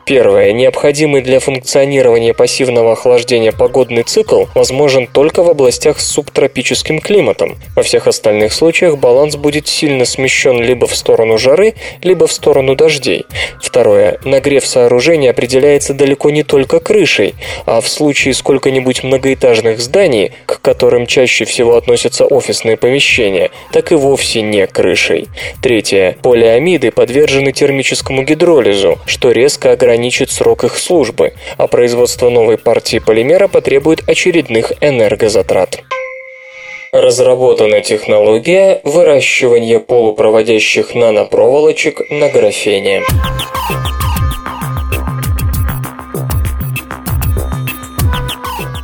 Первое. 0.10 0.54
Необходимый 0.54 1.22
для 1.22 1.40
функционирования 1.40 2.34
пассивного 2.34 2.94
охлаждения 2.94 3.52
погодный 3.52 4.02
цикл 4.02 4.46
возможен 4.56 5.06
только 5.06 5.44
в 5.44 5.52
областях 5.52 6.00
с 6.00 6.08
субтропическим 6.08 7.00
климатом. 7.00 7.58
Во 7.76 7.84
всех 7.84 8.08
остальных 8.08 8.54
случаях 8.54 8.98
баланс 8.98 9.36
будет 9.36 9.68
сильно 9.68 10.06
смещен 10.06 10.60
либо 10.64 10.88
в 10.88 10.96
сторону 10.96 11.38
жары, 11.38 11.76
либо 12.02 12.26
в 12.26 12.32
сторону 12.32 12.74
дождей. 12.74 13.28
Второе. 13.62 14.18
Нагрев 14.26 14.66
сооружения 14.66 15.30
определяется 15.30 15.94
далеко 15.94 16.32
не 16.32 16.42
только 16.42 16.80
крышей, 16.80 17.36
а 17.68 17.80
в 17.80 17.88
случае 17.88 18.34
сколько-нибудь 18.34 19.04
многоэтажных 19.04 19.80
зданий, 19.80 20.32
к 20.48 20.60
которым 20.60 21.06
чаще 21.06 21.46
всего 21.46 21.76
относятся 21.76 22.26
офисные 22.26 22.78
помещения, 22.78 23.52
так 23.72 23.92
и 23.92 23.96
вовсе 23.96 24.42
не 24.42 24.66
крышей. 24.66 25.28
Третье. 25.62 26.18
Полиамиды 26.24 26.90
подвержены 26.90 27.52
термическому 27.52 28.24
гидролизу, 28.24 28.98
что 29.06 29.30
резко 29.30 29.74
ограничивает 29.74 29.99
ограничит 30.00 30.32
срок 30.32 30.64
их 30.64 30.78
службы, 30.78 31.34
а 31.58 31.68
производство 31.68 32.30
новой 32.30 32.58
партии 32.58 33.00
полимера 33.00 33.50
потребует 33.50 34.08
очередных 34.08 34.72
энергозатрат. 34.80 35.82
Разработана 36.94 37.82
технология 37.82 38.80
выращивания 38.86 39.80
полупроводящих 39.80 40.96
нанопроволочек 40.96 42.00
на 42.10 42.30
графене. 42.30 43.04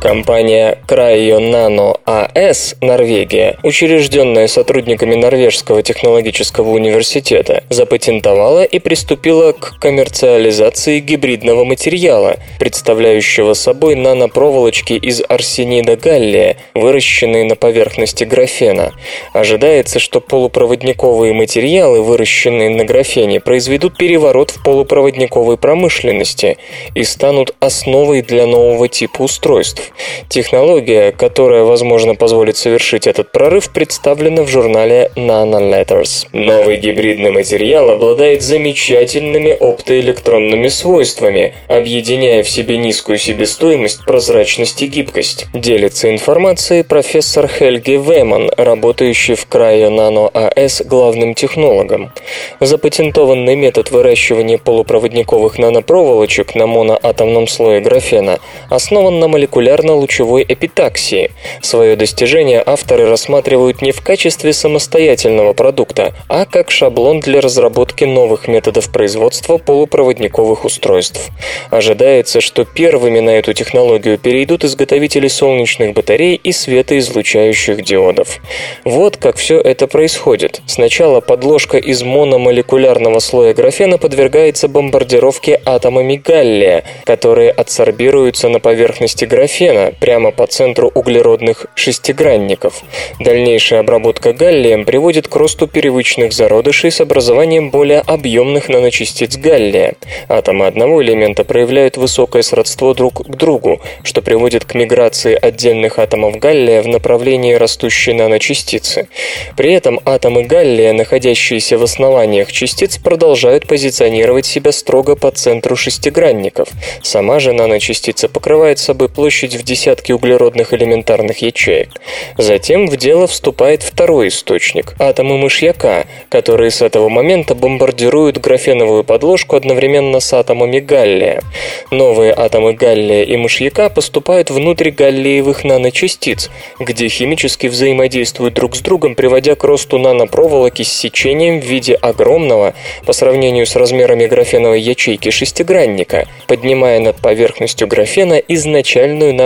Компания 0.06 0.78
Cryo 0.86 1.40
Nano 1.40 1.98
AS 2.06 2.76
Норвегия, 2.80 3.58
учрежденная 3.64 4.46
сотрудниками 4.46 5.16
Норвежского 5.16 5.82
технологического 5.82 6.70
университета, 6.70 7.64
запатентовала 7.70 8.62
и 8.62 8.78
приступила 8.78 9.50
к 9.50 9.80
коммерциализации 9.80 11.00
гибридного 11.00 11.64
материала, 11.64 12.36
представляющего 12.60 13.54
собой 13.54 13.96
нанопроволочки 13.96 14.92
из 14.92 15.24
арсенида 15.28 15.96
галлия, 15.96 16.56
выращенные 16.74 17.42
на 17.42 17.56
поверхности 17.56 18.22
графена. 18.22 18.92
Ожидается, 19.32 19.98
что 19.98 20.20
полупроводниковые 20.20 21.32
материалы, 21.32 22.00
выращенные 22.02 22.70
на 22.70 22.84
графене, 22.84 23.40
произведут 23.40 23.96
переворот 23.96 24.52
в 24.52 24.62
полупроводниковой 24.62 25.56
промышленности 25.56 26.58
и 26.94 27.02
станут 27.02 27.56
основой 27.58 28.22
для 28.22 28.46
нового 28.46 28.86
типа 28.86 29.22
устройств. 29.22 29.92
Технология, 30.28 31.12
которая, 31.12 31.62
возможно, 31.64 32.14
позволит 32.14 32.56
совершить 32.56 33.06
этот 33.06 33.32
прорыв, 33.32 33.70
представлена 33.70 34.42
в 34.42 34.48
журнале 34.48 35.10
Nanoletters. 35.16 36.26
Новый 36.32 36.76
гибридный 36.76 37.30
материал 37.30 37.90
обладает 37.90 38.42
замечательными 38.42 39.56
оптоэлектронными 39.58 40.68
свойствами, 40.68 41.54
объединяя 41.68 42.42
в 42.42 42.50
себе 42.50 42.76
низкую 42.76 43.18
себестоимость, 43.18 44.04
прозрачность 44.04 44.82
и 44.82 44.86
гибкость. 44.86 45.46
Делится 45.54 46.10
информацией 46.10 46.82
профессор 46.82 47.48
Хельги 47.48 47.92
Веман, 47.92 48.50
работающий 48.56 49.34
в 49.34 49.46
Cryo 49.48 49.90
Nano 49.90 50.30
AS 50.32 50.86
главным 50.86 51.34
технологом. 51.34 52.12
Запатентованный 52.60 53.56
метод 53.56 53.90
выращивания 53.90 54.58
полупроводниковых 54.58 55.58
нанопроволочек 55.58 56.54
на 56.54 56.66
моноатомном 56.66 57.48
слое 57.48 57.80
графена 57.80 58.38
основан 58.68 59.18
на 59.18 59.28
молекулярном 59.28 59.85
лучевой 59.94 60.44
эпитаксии. 60.48 61.30
Свое 61.60 61.96
достижение 61.96 62.62
авторы 62.64 63.08
рассматривают 63.08 63.82
не 63.82 63.92
в 63.92 64.00
качестве 64.00 64.52
самостоятельного 64.52 65.52
продукта, 65.52 66.14
а 66.28 66.44
как 66.46 66.70
шаблон 66.70 67.20
для 67.20 67.40
разработки 67.40 68.04
новых 68.04 68.48
методов 68.48 68.90
производства 68.90 69.58
полупроводниковых 69.58 70.64
устройств. 70.64 71.30
Ожидается, 71.70 72.40
что 72.40 72.64
первыми 72.64 73.20
на 73.20 73.30
эту 73.30 73.52
технологию 73.52 74.18
перейдут 74.18 74.64
изготовители 74.64 75.28
солнечных 75.28 75.94
батарей 75.94 76.34
и 76.42 76.52
светоизлучающих 76.52 77.82
диодов. 77.82 78.38
Вот 78.84 79.16
как 79.16 79.36
все 79.36 79.60
это 79.60 79.86
происходит. 79.86 80.60
Сначала 80.66 81.20
подложка 81.20 81.78
из 81.78 82.02
мономолекулярного 82.02 83.18
слоя 83.18 83.54
графена 83.54 83.98
подвергается 83.98 84.68
бомбардировке 84.68 85.60
атомами 85.64 86.16
галлия, 86.16 86.84
которые 87.04 87.50
адсорбируются 87.50 88.48
на 88.48 88.60
поверхности 88.60 89.24
графена, 89.24 89.75
графена 89.76 89.92
прямо 90.00 90.30
по 90.30 90.46
центру 90.46 90.90
углеродных 90.94 91.66
шестигранников. 91.74 92.82
Дальнейшая 93.20 93.80
обработка 93.80 94.32
галлием 94.32 94.84
приводит 94.84 95.28
к 95.28 95.36
росту 95.36 95.66
первичных 95.66 96.32
зародышей 96.32 96.90
с 96.90 97.00
образованием 97.00 97.70
более 97.70 98.00
объемных 98.00 98.68
наночастиц 98.68 99.36
галлия. 99.36 99.94
Атомы 100.28 100.66
одного 100.66 101.02
элемента 101.02 101.44
проявляют 101.44 101.96
высокое 101.96 102.42
сродство 102.42 102.94
друг 102.94 103.26
к 103.26 103.36
другу, 103.36 103.80
что 104.02 104.22
приводит 104.22 104.64
к 104.64 104.74
миграции 104.74 105.38
отдельных 105.40 105.98
атомов 105.98 106.38
галлия 106.38 106.82
в 106.82 106.88
направлении 106.88 107.54
растущей 107.54 108.12
наночастицы. 108.12 109.08
При 109.56 109.72
этом 109.72 110.00
атомы 110.04 110.44
галлия, 110.44 110.92
находящиеся 110.92 111.78
в 111.78 111.82
основаниях 111.82 112.52
частиц, 112.52 112.98
продолжают 112.98 113.66
позиционировать 113.66 114.46
себя 114.46 114.72
строго 114.72 115.16
по 115.16 115.30
центру 115.30 115.76
шестигранников. 115.76 116.68
Сама 117.02 117.40
же 117.40 117.52
наночастица 117.52 118.28
покрывает 118.28 118.78
собой 118.78 119.08
площадь 119.08 119.55
в 119.56 119.62
десятки 119.62 120.12
углеродных 120.12 120.72
элементарных 120.72 121.42
ячеек. 121.42 121.90
Затем 122.38 122.86
в 122.86 122.96
дело 122.96 123.26
вступает 123.26 123.82
второй 123.82 124.28
источник– 124.28 124.94
атомы 124.98 125.38
мышьяка, 125.38 126.06
которые 126.28 126.70
с 126.70 126.82
этого 126.82 127.08
момента 127.08 127.54
бомбардируют 127.54 128.38
графеновую 128.38 129.04
подложку 129.04 129.56
одновременно 129.56 130.20
с 130.20 130.32
атомами 130.32 130.80
галлия. 130.80 131.42
Новые 131.90 132.32
атомы 132.32 132.74
галлия 132.74 133.24
и 133.24 133.36
мышьяка 133.36 133.88
поступают 133.88 134.50
внутрь 134.50 134.90
галлиевых 134.90 135.64
наночастиц, 135.64 136.50
где 136.78 137.08
химически 137.08 137.66
взаимодействуют 137.66 138.54
друг 138.54 138.76
с 138.76 138.80
другом, 138.80 139.14
приводя 139.14 139.54
к 139.54 139.64
росту 139.64 139.98
нанопроволоки 139.98 140.82
с 140.82 140.92
сечением 140.92 141.60
в 141.60 141.64
виде 141.64 141.94
огромного, 141.94 142.74
по 143.04 143.12
сравнению 143.12 143.66
с 143.66 143.76
размерами 143.76 144.26
графеновой 144.26 144.80
ячейки 144.80 145.30
шестигранника, 145.30 146.28
поднимая 146.46 147.00
над 147.00 147.16
поверхностью 147.16 147.88
графена 147.88 148.34
изначальную 148.34 149.34
наночастицу 149.34 149.45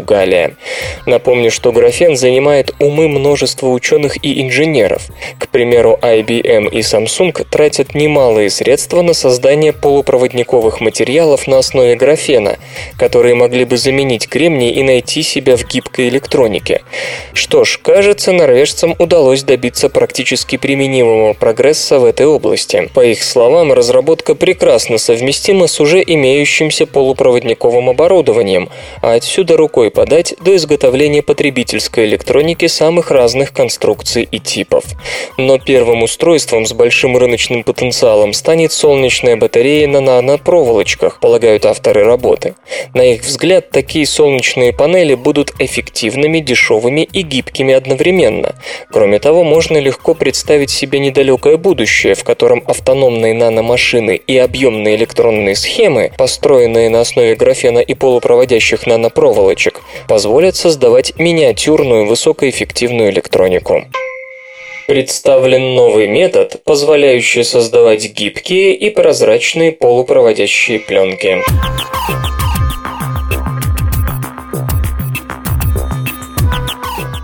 галлия. 0.00 0.56
Напомню, 1.06 1.50
что 1.50 1.72
графен 1.72 2.16
занимает 2.16 2.74
умы 2.78 3.08
множества 3.08 3.68
ученых 3.68 4.22
и 4.24 4.42
инженеров. 4.42 5.06
К 5.38 5.48
примеру, 5.48 5.98
IBM 6.00 6.70
и 6.70 6.80
Samsung 6.80 7.46
тратят 7.50 7.94
немалые 7.94 8.50
средства 8.50 9.02
на 9.02 9.14
создание 9.14 9.72
полупроводниковых 9.72 10.80
материалов 10.80 11.46
на 11.46 11.58
основе 11.58 11.96
графена, 11.96 12.58
которые 12.98 13.34
могли 13.34 13.64
бы 13.64 13.76
заменить 13.76 14.28
кремний 14.28 14.70
и 14.70 14.82
найти 14.82 15.22
себя 15.22 15.56
в 15.56 15.64
гибкой 15.66 16.08
электронике. 16.08 16.82
Что 17.32 17.64
ж, 17.64 17.78
кажется, 17.82 18.32
норвежцам 18.32 18.94
удалось 18.98 19.42
добиться 19.42 19.88
практически 19.88 20.56
применимого 20.56 21.32
прогресса 21.32 21.98
в 21.98 22.04
этой 22.04 22.26
области. 22.26 22.90
По 22.94 23.04
их 23.04 23.22
словам, 23.22 23.72
разработка 23.72 24.34
прекрасно 24.34 24.98
совместима 24.98 25.66
с 25.66 25.80
уже 25.80 26.02
имеющимся 26.04 26.86
полупроводниковым 26.86 27.90
оборудованием, 27.90 28.68
а 29.02 29.17
отсюда 29.18 29.56
рукой 29.56 29.90
подать 29.90 30.34
до 30.40 30.56
изготовления 30.56 31.22
потребительской 31.22 32.06
электроники 32.06 32.66
самых 32.66 33.10
разных 33.10 33.52
конструкций 33.52 34.26
и 34.30 34.38
типов. 34.38 34.84
Но 35.36 35.58
первым 35.58 36.02
устройством 36.02 36.64
с 36.66 36.72
большим 36.72 37.16
рыночным 37.16 37.62
потенциалом 37.62 38.32
станет 38.32 38.72
солнечная 38.72 39.36
батарея 39.36 39.86
на 39.86 40.00
нанопроволочках, 40.00 41.20
полагают 41.20 41.66
авторы 41.66 42.04
работы. 42.04 42.54
На 42.94 43.02
их 43.02 43.22
взгляд, 43.22 43.70
такие 43.70 44.06
солнечные 44.06 44.72
панели 44.72 45.14
будут 45.14 45.52
эффективными, 45.58 46.38
дешевыми 46.38 47.02
и 47.12 47.22
гибкими 47.22 47.74
одновременно. 47.74 48.54
Кроме 48.90 49.18
того, 49.18 49.44
можно 49.44 49.78
легко 49.78 50.14
представить 50.14 50.70
себе 50.70 51.00
недалекое 51.00 51.56
будущее, 51.56 52.14
в 52.14 52.24
котором 52.24 52.62
автономные 52.66 53.34
наномашины 53.34 54.14
и 54.14 54.38
объемные 54.38 54.96
электронные 54.96 55.56
схемы, 55.56 56.12
построенные 56.16 56.88
на 56.88 57.00
основе 57.00 57.34
графена 57.34 57.80
и 57.80 57.94
полупроводящих 57.94 58.86
нанопроволочек, 59.08 59.80
позволят 60.06 60.56
создавать 60.56 61.18
миниатюрную 61.18 62.06
высокоэффективную 62.06 63.10
электронику. 63.10 63.84
Представлен 64.86 65.74
новый 65.74 66.08
метод, 66.08 66.62
позволяющий 66.64 67.44
создавать 67.44 68.10
гибкие 68.12 68.74
и 68.74 68.90
прозрачные 68.90 69.72
полупроводящие 69.72 70.80
пленки. 70.80 71.42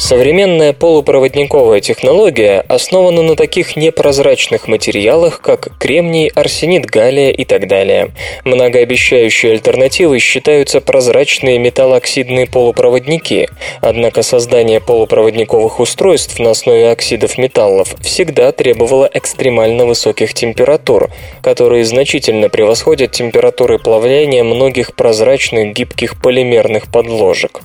Современная 0.04 0.74
полупроводниковая 0.74 1.80
технология 1.80 2.62
основана 2.68 3.22
на 3.22 3.36
таких 3.36 3.74
непрозрачных 3.74 4.68
материалах, 4.68 5.40
как 5.40 5.78
кремний, 5.78 6.28
арсенит 6.28 6.84
галлия 6.84 7.30
и 7.30 7.46
так 7.46 7.66
далее. 7.68 8.10
Многообещающей 8.44 9.52
альтернативой 9.52 10.18
считаются 10.18 10.82
прозрачные 10.82 11.58
металлооксидные 11.58 12.46
полупроводники, 12.46 13.48
однако 13.80 14.20
создание 14.20 14.78
полупроводниковых 14.78 15.80
устройств 15.80 16.38
на 16.38 16.50
основе 16.50 16.90
оксидов 16.90 17.38
металлов 17.38 17.94
всегда 18.02 18.52
требовало 18.52 19.08
экстремально 19.10 19.86
высоких 19.86 20.34
температур, 20.34 21.08
которые 21.40 21.86
значительно 21.86 22.50
превосходят 22.50 23.12
температуры 23.12 23.78
плавления 23.78 24.44
многих 24.44 24.94
прозрачных 24.94 25.72
гибких 25.72 26.20
полимерных 26.20 26.92
подложек. 26.92 27.62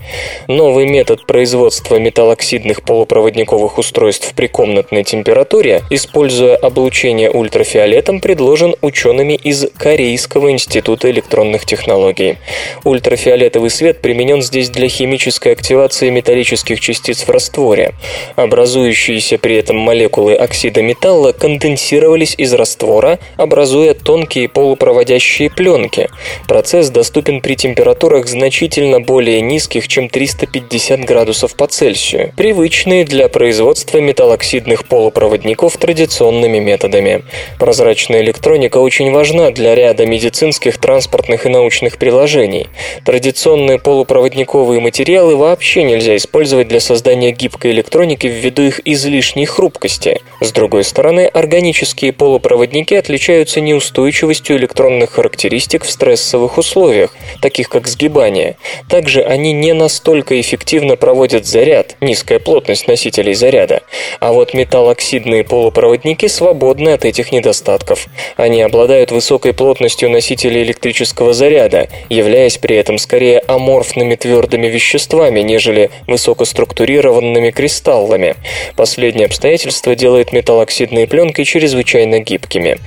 Новый 0.48 0.88
метод 0.88 1.26
производства 1.26 1.98
металлооксидных 1.98 2.29
оксидных 2.30 2.84
полупроводниковых 2.84 3.78
устройств 3.78 4.34
при 4.36 4.48
комнатной 4.48 5.04
температуре, 5.04 5.84
используя 5.90 6.56
облучение 6.56 7.32
ультрафиолетом, 7.32 8.20
предложен 8.20 8.76
учеными 8.82 9.34
из 9.34 9.68
Корейского 9.78 10.52
института 10.52 11.10
электронных 11.10 11.66
технологий. 11.66 12.38
Ультрафиолетовый 12.84 13.70
свет 13.70 14.02
применен 14.02 14.42
здесь 14.42 14.70
для 14.70 14.90
химической 14.90 15.54
активации 15.54 16.10
металлических 16.10 16.80
частиц 16.80 17.24
в 17.24 17.30
растворе. 17.30 17.94
Образующиеся 18.36 19.38
при 19.38 19.56
этом 19.56 19.78
молекулы 19.78 20.36
оксида 20.36 20.82
металла 20.82 21.32
конденсировались 21.32 22.36
из 22.38 22.54
раствора, 22.54 23.20
образуя 23.38 23.94
тонкие 23.94 24.50
полупроводящие 24.50 25.50
пленки. 25.50 26.10
Процесс 26.48 26.90
доступен 26.90 27.42
при 27.42 27.56
температурах 27.56 28.28
значительно 28.28 29.00
более 29.00 29.42
низких, 29.42 29.88
чем 29.88 30.10
350 30.10 31.06
градусов 31.06 31.56
по 31.56 31.68
Цельсию 31.68 32.18
вещи, 32.20 32.34
привычные 32.36 33.05
для 33.05 33.28
производства 33.30 33.97
металлоксидных 33.99 34.86
полупроводников 34.86 35.78
традиционными 35.78 36.59
методами. 36.59 37.24
Прозрачная 37.57 38.22
электроника 38.22 38.78
очень 38.78 39.11
важна 39.11 39.51
для 39.51 39.76
ряда 39.76 40.05
медицинских, 40.05 40.78
транспортных 40.78 41.45
и 41.45 41.49
научных 41.49 41.97
приложений. 41.97 42.67
Традиционные 43.05 43.80
полупроводниковые 43.80 44.80
материалы 44.80 45.36
вообще 45.36 45.84
нельзя 45.84 46.15
использовать 46.15 46.67
для 46.67 46.80
создания 46.80 47.32
гибкой 47.32 47.72
электроники 47.72 48.28
ввиду 48.28 48.63
их 48.63 48.82
излишней 48.86 49.45
хрупкости. 49.45 50.22
С 50.41 50.51
другой 50.51 50.84
стороны, 50.84 51.26
органические 51.26 52.13
полупроводники 52.13 52.93
отличаются 52.93 53.61
неустойчивостью 53.61 54.57
электронных 54.57 55.11
характеристик 55.11 55.84
в 55.84 55.89
стрессовых 55.89 56.57
условиях, 56.57 57.15
таких 57.41 57.70
как 57.70 57.88
сгибание. 57.88 58.57
Также 58.88 59.22
они 59.22 59.53
не 59.53 59.74
настолько 59.74 60.39
эффективно 60.39 60.95
проводят 60.95 61.45
заряд, 61.45 61.95
низкая 62.10 62.39
плотность 62.39 62.88
носителей 62.88 63.36
заряда, 63.36 63.84
а 64.20 64.34
вот 64.34 64.55
металлоксидные 64.55 65.43
полупроводники 65.43 66.28
свободны 66.28 66.89
от 66.89 67.05
этих 67.05 67.32
недостатков. 67.32 68.07
Они 68.36 68.62
обладают 68.64 69.12
высокой 69.12 69.53
плотностью 69.53 70.10
носителей 70.10 70.64
электрического 70.64 71.34
заряда, 71.34 71.88
являясь 72.10 72.57
при 72.57 72.76
этом 72.76 72.97
скорее 72.97 73.39
аморфными 73.47 74.16
твердыми 74.16 74.68
веществами, 74.68 75.41
нежели 75.41 75.91
высокоструктурированными 76.07 77.51
кристаллами. 77.51 78.36
Последнее 78.76 79.28
обстоятельство 79.28 79.95
делает 79.95 80.34
металлоксидные 80.34 81.05
пленки 81.05 81.43
чрезвычайно 81.43 82.20
гибкими. 82.20 82.80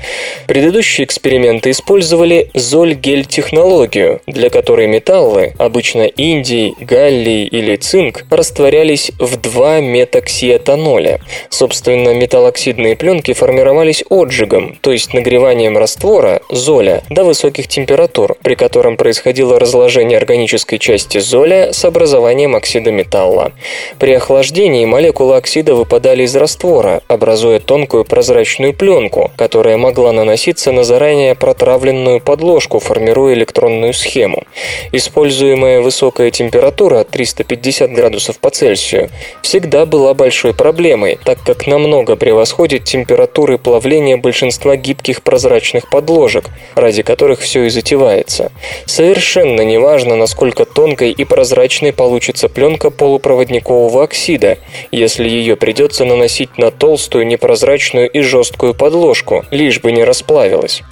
Предыдущие 0.49 1.05
эксперименты 1.05 1.71
использовали 1.71 2.51
золь-гель-технологию, 2.55 4.21
для 4.27 4.51
которой 4.51 4.89
металлы, 4.89 5.55
обычно 5.59 6.03
индий, 6.03 6.75
галлий 6.81 7.45
или 7.45 7.77
цинк, 7.77 8.25
растворялись 8.31 9.12
в 9.19 9.37
2 9.37 9.81
метоксиэтаноля. 9.81 11.21
Собственно, 11.49 12.15
металлоксидные 12.15 12.97
пленки 12.97 13.33
формировались 13.33 14.05
отжигом, 14.09 14.77
то 14.81 14.93
есть 14.93 15.15
нагреванием 15.15 15.77
раствора, 15.77 16.41
золя, 16.51 17.03
до 17.11 17.25
высоких 17.25 17.69
температур, 17.69 18.37
при 18.43 18.55
котором 18.55 18.97
происходило 18.97 19.59
разложение 19.59 20.19
органической 20.19 20.79
части 20.79 21.19
золя 21.19 21.73
с 21.73 21.85
образованием 21.85 22.57
оксида 22.57 22.91
металла. 22.91 23.53
При 23.99 24.13
охлаждении 24.13 24.85
молекулы 24.85 25.37
оксида 25.37 25.75
выпадали 25.75 26.25
из 26.25 26.35
раствора, 26.37 27.03
образуя 27.09 27.61
тонкую 27.61 28.05
прозрачную 28.05 28.75
пленку, 28.75 29.31
которая 29.37 29.77
могла 29.77 30.13
наноситься 30.13 30.73
на 30.73 30.85
заранее 30.85 31.35
протравленную 31.35 32.21
подложку, 32.21 32.79
формируя 32.79 33.35
электронную 33.35 33.93
схему. 33.93 34.45
Используемая 34.93 35.81
высокая 35.81 36.31
температура 36.31 37.05
350 37.05 37.93
градусов 37.93 38.39
по 38.39 38.51
Цельсию 38.51 39.02
всегда 39.43 39.87
была 39.87 40.15
большой 40.15 40.55
проблемой, 40.55 41.19
так 41.25 41.39
как 41.45 41.67
намного 41.67 42.17
превосходит 42.17 42.85
температуры 42.85 43.59
плавления 43.59 44.17
большинства 44.17 44.77
гибких 44.77 45.23
прозрачных 45.23 45.91
подложек, 45.91 46.47
ради 46.75 47.03
которых 47.03 47.41
все 47.41 47.65
и 47.65 47.71
затевается. 47.71 48.53
Совершенно 48.87 49.63
неважно, 49.63 50.17
насколько 50.17 50.65
тонкой 50.65 51.11
и 51.11 51.25
прозрачной 51.25 51.93
получится 51.93 52.49
пленка 52.49 52.91
полупроводникового 52.91 54.05
оксида, 54.05 54.59
если 54.91 55.29
ее 55.29 55.57
придется 55.57 56.05
наносить 56.05 56.59
на 56.59 56.71
толстую, 56.71 57.27
непрозрачную 57.27 58.09
и 58.09 58.21
жесткую 58.21 58.75
подложку, 58.75 59.45
лишь 59.51 59.81
бы 59.81 59.93
не 59.93 60.05
расплавилась. 60.05 60.83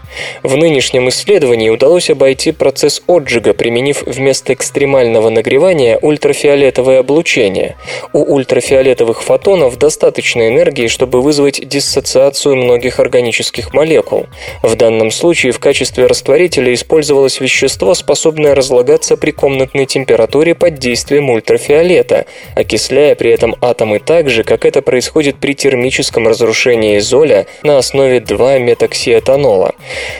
В 0.42 0.56
нынешнем 0.56 1.08
исследовании 1.08 1.68
удалось 1.68 2.10
обойти 2.10 2.52
процесс 2.52 3.02
отжига, 3.06 3.52
применив 3.52 4.02
вместо 4.02 4.52
экстремального 4.52 5.28
нагревания 5.28 5.98
ультрафиолетовое 6.00 7.00
облучение. 7.00 7.76
У 8.12 8.22
ультрафиолетовых 8.34 9.22
фотонов 9.22 9.78
достаточно 9.78 10.48
энергии, 10.48 10.86
чтобы 10.86 11.20
вызвать 11.22 11.66
диссоциацию 11.68 12.56
многих 12.56 13.00
органических 13.00 13.74
молекул. 13.74 14.26
В 14.62 14.74
данном 14.76 15.10
случае 15.10 15.52
в 15.52 15.58
качестве 15.58 16.06
растворителя 16.06 16.72
использовалось 16.74 17.40
вещество, 17.40 17.94
способное 17.94 18.54
разлагаться 18.54 19.16
при 19.16 19.30
комнатной 19.30 19.86
температуре 19.86 20.54
под 20.54 20.78
действием 20.78 21.30
ультрафиолета, 21.30 22.26
окисляя 22.54 23.14
при 23.14 23.30
этом 23.30 23.56
атомы 23.60 23.98
так 23.98 24.30
же, 24.30 24.44
как 24.44 24.64
это 24.64 24.82
происходит 24.82 25.36
при 25.36 25.54
термическом 25.54 26.26
разрушении 26.26 26.98
золя 26.98 27.46
на 27.62 27.78
основе 27.78 28.18
2-метоксиэтанола. 28.18 29.74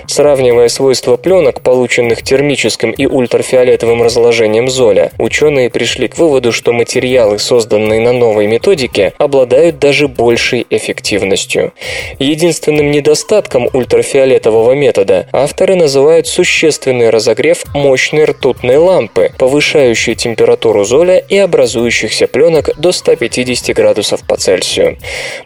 Сравнивая 0.06 0.68
свойства 0.68 1.16
пленок, 1.16 1.60
полученных 1.60 2.22
термическим 2.22 2.90
и 2.90 3.06
ультрафиолетовым 3.06 4.02
разложением 4.02 4.68
золя, 4.68 5.12
ученые 5.18 5.70
пришли 5.70 6.08
к 6.08 6.18
выводу, 6.18 6.52
что 6.52 6.72
материалы, 6.72 7.38
созданные 7.38 8.00
на 8.00 8.12
новой 8.12 8.46
методике, 8.46 9.12
обладают 9.18 9.78
даже 9.78 10.08
большей 10.08 10.66
эффективностью. 10.68 11.72
Единственным 12.18 12.90
недостатком 12.90 13.68
ультрафиолетового 13.72 14.72
метода 14.72 15.28
авторы 15.32 15.76
называют 15.76 16.26
существенный 16.26 17.10
разогрев 17.10 17.64
мощной 17.74 18.24
ртутной 18.24 18.76
лампы, 18.76 19.32
повышающей 19.38 20.14
температуру 20.14 20.84
золя 20.84 21.18
и 21.18 21.36
образующихся 21.36 22.26
пленок 22.26 22.70
до 22.78 22.92
150 22.92 23.74
градусов 23.74 24.26
по 24.26 24.36
Цельсию. 24.36 24.98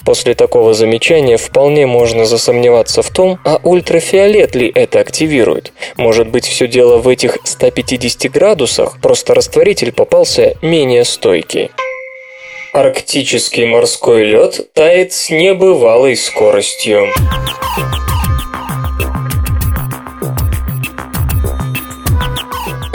После 0.05 0.35
такого 0.35 0.75
замечания 0.75 1.37
вполне 1.37 1.87
можно 1.87 2.25
засомневаться 2.25 3.03
в 3.03 3.11
том, 3.11 3.39
а 3.45 3.61
ультрафиолет 4.25 4.55
ли 4.55 4.73
это 4.75 5.01
активирует. 5.01 5.73
Может 5.97 6.29
быть, 6.29 6.47
все 6.47 6.67
дело 6.67 6.99
в 6.99 7.09
этих 7.09 7.39
150 7.45 8.31
градусах, 8.33 8.99
просто 9.01 9.35
растворитель 9.35 9.93
попался 9.93 10.55
менее 10.63 11.05
стойкий. 11.05 11.71
Арктический 12.73 13.67
морской 13.67 14.25
лед 14.25 14.73
тает 14.73 15.13
с 15.13 15.31
небывалой 15.31 16.17
скоростью. 16.17 17.09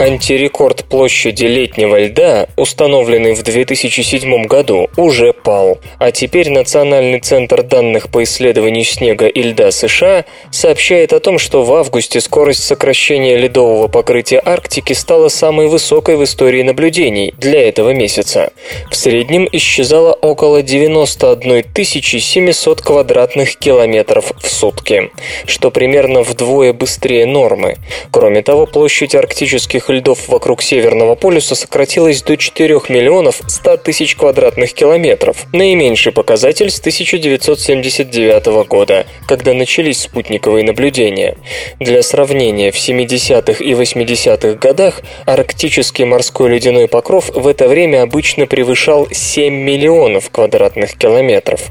Антирекорд 0.00 0.86
площади 0.86 1.44
летнего 1.44 2.00
льда, 2.00 2.46
установленный 2.56 3.34
в 3.34 3.42
2007 3.42 4.46
году, 4.46 4.88
уже 4.96 5.34
пал, 5.34 5.78
а 5.98 6.10
теперь 6.10 6.48
Национальный 6.48 7.20
центр 7.20 7.62
данных 7.62 8.08
по 8.08 8.22
исследованию 8.22 8.86
снега 8.86 9.26
и 9.26 9.42
льда 9.42 9.70
США 9.70 10.24
сообщает 10.50 11.12
о 11.12 11.20
том, 11.20 11.38
что 11.38 11.64
в 11.64 11.74
августе 11.74 12.22
скорость 12.22 12.64
сокращения 12.64 13.36
ледового 13.36 13.88
покрытия 13.88 14.40
Арктики 14.42 14.94
стала 14.94 15.28
самой 15.28 15.68
высокой 15.68 16.16
в 16.16 16.24
истории 16.24 16.62
наблюдений 16.62 17.34
для 17.36 17.68
этого 17.68 17.90
месяца. 17.90 18.52
В 18.90 18.96
среднем 18.96 19.46
исчезало 19.52 20.14
около 20.14 20.62
91 20.62 21.62
700 21.74 22.80
квадратных 22.80 23.58
километров 23.58 24.32
в 24.40 24.48
сутки, 24.48 25.10
что 25.44 25.70
примерно 25.70 26.22
вдвое 26.22 26.72
быстрее 26.72 27.26
нормы. 27.26 27.76
Кроме 28.10 28.40
того, 28.40 28.64
площадь 28.64 29.14
арктических 29.14 29.89
льдов 29.90 30.28
вокруг 30.28 30.62
Северного 30.62 31.14
полюса 31.14 31.54
сократилась 31.54 32.22
до 32.22 32.36
4 32.36 32.80
миллионов 32.88 33.40
100 33.46 33.78
тысяч 33.78 34.16
квадратных 34.16 34.72
километров, 34.72 35.46
наименьший 35.52 36.12
показатель 36.12 36.70
с 36.70 36.78
1979 36.78 38.66
года, 38.68 39.06
когда 39.26 39.52
начались 39.52 40.02
спутниковые 40.02 40.64
наблюдения. 40.64 41.36
Для 41.78 42.02
сравнения, 42.02 42.70
в 42.70 42.76
70-х 42.76 43.62
и 43.62 43.72
80-х 43.72 44.54
годах 44.54 45.02
арктический 45.26 46.04
морской 46.04 46.50
ледяной 46.50 46.88
покров 46.88 47.30
в 47.34 47.46
это 47.46 47.68
время 47.68 48.02
обычно 48.02 48.46
превышал 48.46 49.08
7 49.10 49.52
миллионов 49.52 50.30
квадратных 50.30 50.96
километров. 50.96 51.66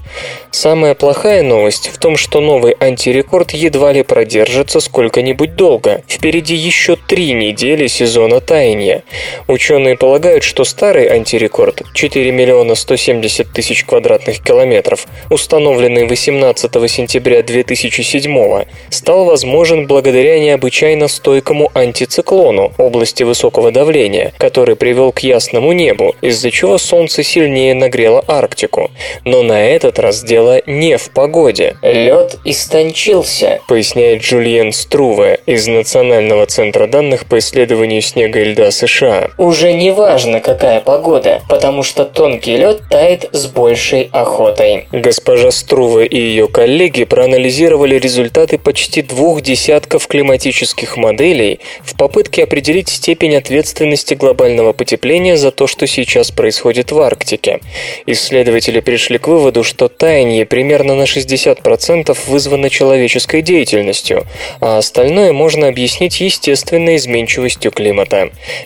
Самая 0.51 0.93
плохая 0.93 1.43
новость 1.43 1.87
в 1.87 1.97
том, 1.97 2.17
что 2.17 2.41
новый 2.41 2.75
антирекорд 2.79 3.51
едва 3.51 3.93
ли 3.93 4.03
продержится 4.03 4.79
сколько-нибудь 4.79 5.55
долго. 5.55 6.03
Впереди 6.07 6.55
еще 6.55 6.95
три 6.95 7.33
недели 7.33 7.87
сезона 7.87 8.08
таяния. 8.39 9.03
Ученые 9.47 9.97
полагают, 9.97 10.43
что 10.43 10.63
старый 10.63 11.07
антирекорд 11.07 11.83
4 11.93 12.31
миллиона 12.31 12.75
170 12.75 13.51
тысяч 13.51 13.83
квадратных 13.83 14.43
километров, 14.43 15.07
установленный 15.29 16.07
18 16.07 16.71
сентября 16.89 17.43
2007 17.43 18.65
стал 18.89 19.25
возможен 19.25 19.87
благодаря 19.87 20.39
необычайно 20.39 21.07
стойкому 21.07 21.71
антициклону 21.73 22.73
области 22.77 23.23
высокого 23.23 23.71
давления, 23.71 24.33
который 24.37 24.75
привел 24.75 25.11
к 25.11 25.19
ясному 25.19 25.71
небу, 25.73 26.15
из-за 26.21 26.51
чего 26.51 26.77
Солнце 26.77 27.23
сильнее 27.23 27.73
нагрело 27.73 28.23
Арктику. 28.27 28.91
Но 29.25 29.43
на 29.43 29.61
этот 29.65 29.99
раз 29.99 30.23
дело 30.23 30.61
не 30.65 30.97
в 30.97 31.11
погоде. 31.11 31.75
Лед 31.81 32.37
истончился, 32.45 33.59
поясняет 33.67 34.21
Джульен 34.21 34.71
Струве 34.71 35.39
из 35.45 35.67
Национального 35.67 36.45
центра 36.45 36.87
данных 36.87 37.25
по 37.25 37.39
исследованию 37.39 37.98
снега 38.01 38.39
и 38.41 38.45
льда 38.45 38.71
США. 38.71 39.29
Уже 39.37 39.73
не 39.73 39.91
важно, 39.91 40.39
какая 40.39 40.81
погода, 40.81 41.41
потому 41.49 41.83
что 41.83 42.05
тонкий 42.05 42.57
лед 42.57 42.81
тает 42.89 43.29
с 43.31 43.45
большей 43.47 44.09
охотой. 44.11 44.87
Госпожа 44.91 45.51
Струве 45.51 46.05
и 46.05 46.17
ее 46.17 46.47
коллеги 46.47 47.03
проанализировали 47.03 47.97
результаты 47.97 48.57
почти 48.57 49.01
двух 49.01 49.41
десятков 49.41 50.07
климатических 50.07 50.97
моделей 50.97 51.59
в 51.83 51.95
попытке 51.97 52.43
определить 52.43 52.89
степень 52.89 53.35
ответственности 53.35 54.13
глобального 54.13 54.73
потепления 54.73 55.37
за 55.37 55.51
то, 55.51 55.67
что 55.67 55.87
сейчас 55.87 56.31
происходит 56.31 56.91
в 56.91 56.99
Арктике. 56.99 57.59
Исследователи 58.05 58.79
пришли 58.79 59.17
к 59.17 59.27
выводу, 59.27 59.63
что 59.63 59.87
таяние 59.87 60.45
примерно 60.45 60.95
на 60.95 61.03
60% 61.03 62.17
вызвано 62.27 62.69
человеческой 62.69 63.41
деятельностью, 63.41 64.25
а 64.59 64.77
остальное 64.77 65.33
можно 65.33 65.67
объяснить 65.67 66.21
естественной 66.21 66.95
изменчивостью 66.95 67.71
климата. 67.71 67.88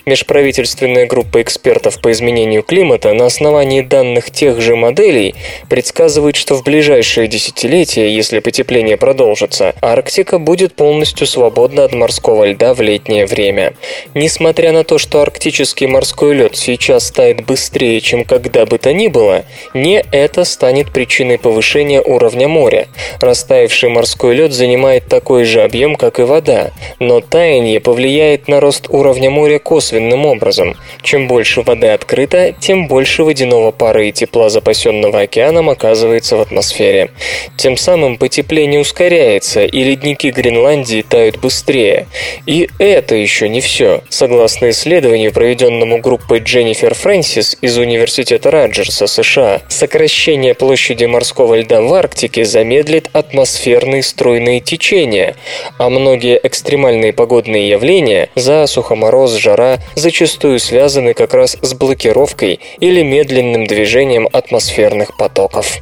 Межправительственная 0.06 1.06
группа 1.06 1.42
экспертов 1.42 2.02
по 2.02 2.12
изменению 2.12 2.64
климата 2.64 3.14
на 3.14 3.26
основании 3.26 3.82
данных 3.82 4.32
тех 4.32 4.62
же 4.62 4.76
моделей 4.76 5.36
предсказывает, 5.70 6.36
что 6.36 6.56
в 6.56 6.64
ближайшие 6.64 7.28
десятилетия, 7.28 8.14
если 8.14 8.40
потепление 8.40 8.98
продолжится, 8.98 9.74
Арктика 9.82 10.40
будет 10.40 10.76
полностью 10.76 11.28
свободна 11.28 11.84
от 11.84 11.94
морского 11.94 12.46
льда 12.46 12.74
в 12.74 12.82
летнее 12.82 13.26
время. 13.26 13.74
Несмотря 14.14 14.72
на 14.72 14.84
то, 14.84 14.98
что 14.98 15.22
арктический 15.22 15.88
морской 15.88 16.36
лед 16.36 16.56
сейчас 16.56 17.12
тает 17.12 17.46
быстрее, 17.46 18.02
чем 18.02 18.24
когда 18.24 18.66
бы 18.66 18.78
то 18.78 18.94
ни 18.94 19.08
было, 19.08 19.46
не 19.74 20.04
это 20.12 20.44
станет 20.44 20.92
причиной 20.92 21.38
повышения 21.38 22.02
уровня 22.02 22.48
моря. 22.48 22.88
Растаявший 23.20 23.90
морской 23.90 24.36
лед 24.36 24.52
занимает 24.52 25.08
такой 25.08 25.46
же 25.46 25.62
объем, 25.62 25.96
как 25.96 26.20
и 26.20 26.24
вода, 26.24 26.72
но 27.00 27.22
таяние 27.22 27.80
повлияет 27.80 28.48
на 28.48 28.60
рост 28.60 28.88
уровня 28.90 29.13
моря 29.22 29.60
косвенным 29.60 30.26
образом. 30.26 30.76
Чем 31.02 31.28
больше 31.28 31.62
воды 31.62 31.88
открыто, 31.88 32.54
тем 32.60 32.88
больше 32.88 33.24
водяного 33.24 33.72
пара 33.72 34.06
и 34.06 34.12
тепла, 34.12 34.50
запасенного 34.50 35.22
океаном, 35.22 35.70
оказывается 35.70 36.38
в 36.38 36.42
атмосфере. 36.42 37.12
Тем 37.58 37.78
самым 37.78 38.18
потепление 38.18 38.80
ускоряется, 38.80 39.66
и 39.66 39.84
ледники 39.84 40.28
Гренландии 40.28 41.06
тают 41.08 41.38
быстрее. 41.38 42.08
И 42.46 42.70
это 42.80 43.16
еще 43.16 43.50
не 43.50 43.62
все. 43.62 44.02
Согласно 44.10 44.70
исследованию, 44.70 45.32
проведенному 45.32 46.00
группой 46.00 46.40
Дженнифер 46.40 46.94
Фрэнсис 46.94 47.58
из 47.62 47.78
Университета 47.78 48.52
Раджерса, 48.52 49.08
США, 49.08 49.62
сокращение 49.68 50.54
площади 50.54 51.06
морского 51.06 51.56
льда 51.56 51.82
в 51.82 51.94
Арктике 51.94 52.46
замедлит 52.46 53.10
атмосферные 53.14 54.04
струйные 54.04 54.60
течения, 54.60 55.36
а 55.78 55.90
многие 55.90 56.40
экстремальные 56.42 57.14
погодные 57.14 57.70
явления– 57.70 58.30
засуха, 58.36 58.96
мороз, 59.04 59.36
жара– 59.36 59.80
зачастую 59.96 60.60
связаны 60.60 61.14
как 61.14 61.34
раз 61.34 61.58
с 61.62 61.74
блокировкой 61.74 62.60
или 62.80 63.04
медленным 63.04 63.66
движением 63.66 64.30
атмосферных 64.32 65.18
потоков. 65.18 65.80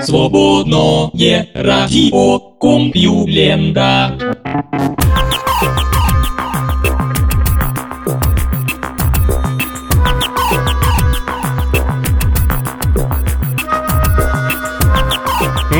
Свободное 0.00 1.48
радио 1.54 2.38
Компьюлента. 2.58 4.18